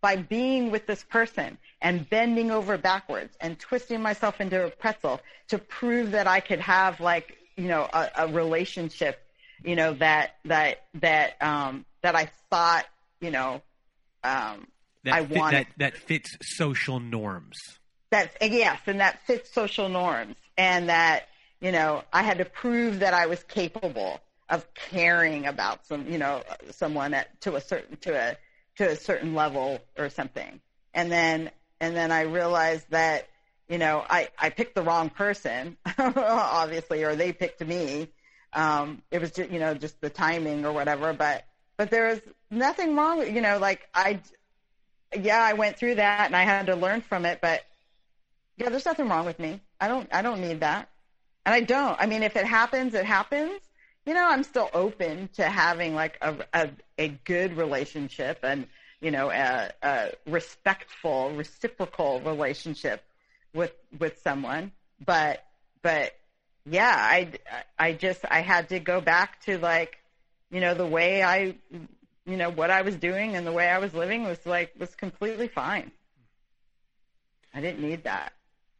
[0.00, 5.20] by being with this person and bending over backwards and twisting myself into a pretzel
[5.48, 9.20] to prove that I could have like, you know, a, a relationship,
[9.64, 12.86] you know, that, that, that, um, that I thought,
[13.20, 13.60] you know,
[14.22, 14.68] um,
[15.02, 17.56] that I fit, want that that fits social norms.
[18.10, 21.28] That's yes, and that fits social norms, and that
[21.60, 24.20] you know I had to prove that I was capable
[24.50, 28.36] of caring about some you know someone at to a certain to a
[28.76, 30.60] to a certain level or something,
[30.94, 31.50] and then
[31.80, 33.28] and then I realized that
[33.68, 38.08] you know I I picked the wrong person, obviously, or they picked me.
[38.52, 41.44] Um, it was just you know just the timing or whatever, but
[41.76, 42.20] but there was
[42.50, 44.20] nothing wrong with you know like I
[45.16, 47.62] yeah, I went through that and I had to learn from it, but
[48.56, 49.60] yeah, there's nothing wrong with me.
[49.80, 50.88] I don't, I don't need that.
[51.46, 51.98] And I don't.
[51.98, 53.60] I mean, if it happens, it happens.
[54.08, 58.66] You know, I'm still open to having like a, a, a good relationship and,
[59.02, 63.04] you know, a, a respectful, reciprocal relationship
[63.52, 64.72] with, with someone.
[65.04, 65.44] But,
[65.82, 66.16] but
[66.64, 67.32] yeah, I,
[67.78, 69.98] I just, I had to go back to like,
[70.50, 71.56] you know, the way I
[72.24, 74.94] you know, what I was doing and the way I was living was like, was
[74.94, 75.90] completely fine.
[77.52, 78.32] I didn't need that.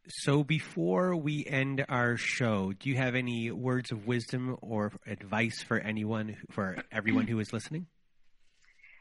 [0.09, 5.63] So before we end our show, do you have any words of wisdom or advice
[5.63, 7.87] for anyone, for everyone who is listening?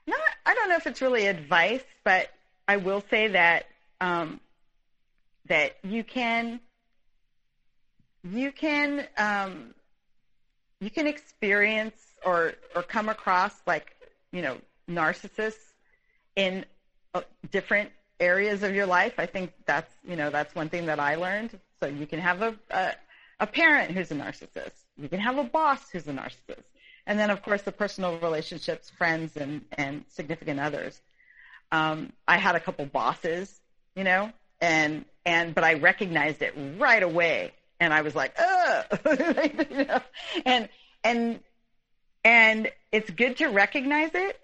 [0.05, 2.29] Not, I don't know if it's really advice, but
[2.67, 3.65] I will say that
[4.01, 4.39] um,
[5.47, 6.59] that you can
[8.29, 9.73] you can um,
[10.81, 13.97] you can experience or or come across like
[14.31, 14.57] you know,
[14.89, 15.73] narcissists
[16.35, 16.65] in
[17.13, 17.21] uh,
[17.51, 17.89] different
[18.19, 19.14] areas of your life.
[19.18, 21.57] I think that's, you know, that's one thing that I learned.
[21.80, 22.94] So you can have a, a,
[23.39, 24.72] a parent who's a narcissist.
[24.98, 26.64] You can have a boss who's a narcissist.
[27.06, 30.99] And then, of course, the personal relationships, friends and, and significant others.
[31.72, 33.60] Um, I had a couple bosses,
[33.95, 37.53] you know, and, and, but I recognized it right away.
[37.80, 38.99] And I was like, ugh,
[39.69, 39.99] you know,
[40.45, 40.69] and,
[41.03, 41.39] and,
[42.23, 44.39] and it's good to recognize it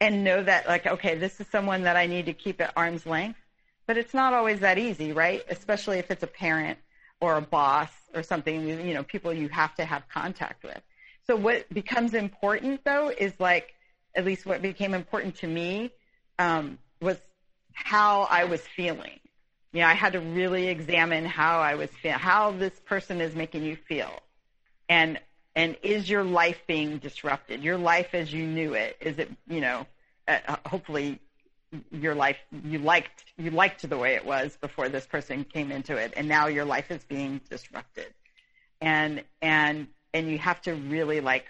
[0.00, 3.06] and know that like, okay, this is someone that I need to keep at arm's
[3.06, 3.38] length.
[3.86, 5.42] But it's not always that easy, right?
[5.48, 6.78] Especially if it's a parent
[7.20, 10.80] or a boss or something, you know, people you have to have contact with.
[11.26, 13.74] So what becomes important though is like,
[14.14, 15.90] at least what became important to me,
[16.38, 17.18] um, was
[17.72, 19.20] how I was feeling.
[19.72, 23.34] You know, I had to really examine how I was feeling, how this person is
[23.34, 24.10] making you feel.
[24.88, 25.20] And
[25.54, 27.62] and is your life being disrupted?
[27.62, 29.86] Your life as you knew it, is it, you know,
[30.28, 31.20] uh, uh, hopefully
[31.92, 35.96] your life you liked you liked the way it was before this person came into
[35.96, 38.12] it and now your life is being disrupted
[38.80, 41.46] and and and you have to really like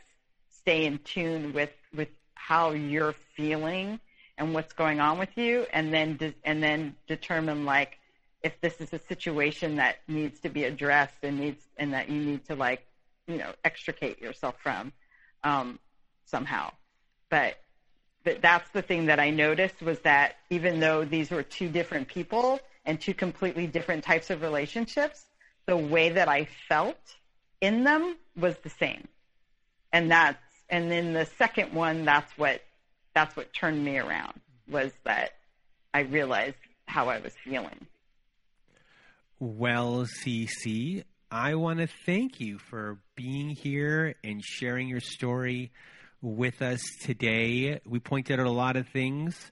[0.51, 3.99] stay in tune with with how you're feeling
[4.39, 7.99] and what's going on with you, and then de- and then determine like
[8.43, 12.21] if this is a situation that needs to be addressed and needs and that you
[12.23, 12.87] need to like
[13.31, 14.93] you know extricate yourself from
[15.45, 15.79] um,
[16.25, 16.73] somehow.
[17.29, 17.57] But
[18.25, 22.09] but that's the thing that I noticed was that even though these were two different
[22.09, 25.25] people and two completely different types of relationships,
[25.67, 26.99] the way that I felt
[27.61, 29.09] in them was the same.
[29.93, 30.39] And that's
[30.69, 32.63] and then the second one that's what
[33.15, 35.33] that's what turned me around was that
[35.93, 37.87] I realized how I was feeling.
[39.41, 45.71] Well, Cece, I want to thank you for being here and sharing your story
[46.23, 47.79] with us today.
[47.85, 49.51] We pointed out a lot of things.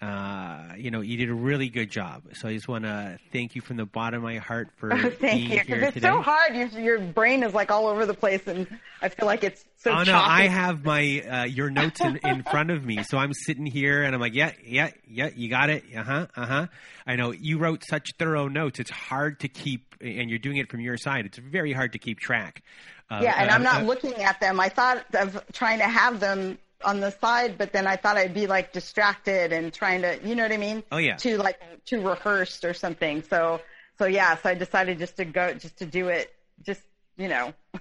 [0.00, 2.22] Uh, you know, you did a really good job.
[2.34, 4.96] So I just want to thank you from the bottom of my heart for oh,
[5.20, 5.74] thank being you.
[5.86, 6.06] It's today.
[6.06, 6.54] so hard.
[6.54, 8.68] Your, your brain is like all over the place, and
[9.02, 9.90] I feel like it's so.
[9.90, 10.44] Oh no, choppy.
[10.44, 14.04] I have my uh, your notes in, in front of me, so I'm sitting here
[14.04, 16.66] and I'm like, yeah, yeah, yeah, you got it, uh huh, uh huh.
[17.04, 18.78] I know you wrote such thorough notes.
[18.78, 21.26] It's hard to keep, and you're doing it from your side.
[21.26, 22.62] It's very hard to keep track.
[23.10, 24.60] Uh, Yeah, and I'm not uh, looking at them.
[24.60, 28.34] I thought of trying to have them on the side, but then I thought I'd
[28.34, 30.82] be like distracted and trying to, you know what I mean?
[30.92, 31.16] Oh, yeah.
[31.16, 33.22] To like to rehearsed or something.
[33.22, 33.60] So
[33.98, 36.32] so yeah, so I decided just to go, just to do it,
[36.62, 36.82] just
[37.16, 37.52] you know.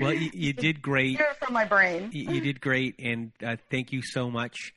[0.00, 1.18] Well, you, you did great.
[1.18, 2.08] Hear it from my brain.
[2.12, 4.72] You, you did great, and uh, thank you so much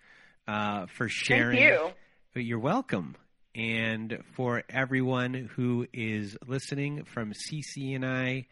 [0.50, 1.64] uh, for sharing.
[1.64, 1.92] you.
[2.36, 3.16] You're welcome.
[3.56, 8.48] And for everyone who is listening from Cece and I,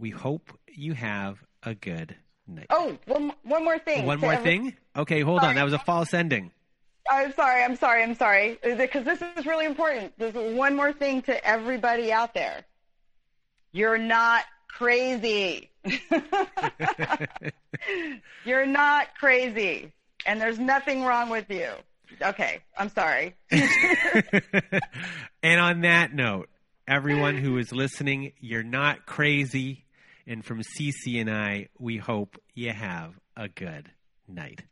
[0.00, 2.16] we hope you have a good
[2.48, 2.66] night.
[2.70, 4.06] Oh, one one more thing.
[4.06, 4.74] One more thing?
[4.96, 5.54] Okay, hold on.
[5.56, 6.50] That was a false ending.
[7.08, 7.62] I'm sorry.
[7.62, 8.02] I'm sorry.
[8.02, 8.58] I'm sorry.
[8.62, 10.14] Because this is really important.
[10.18, 12.64] There's one more thing to everybody out there.
[13.72, 15.70] You're not crazy.
[18.44, 19.92] You're not crazy.
[20.26, 21.68] And there's nothing wrong with you.
[22.22, 22.60] Okay.
[22.78, 23.34] I'm sorry.
[25.42, 26.48] and on that note,
[26.86, 29.84] everyone who is listening, you're not crazy.
[30.26, 33.90] And from Cece and I, we hope you have a good
[34.28, 34.62] night.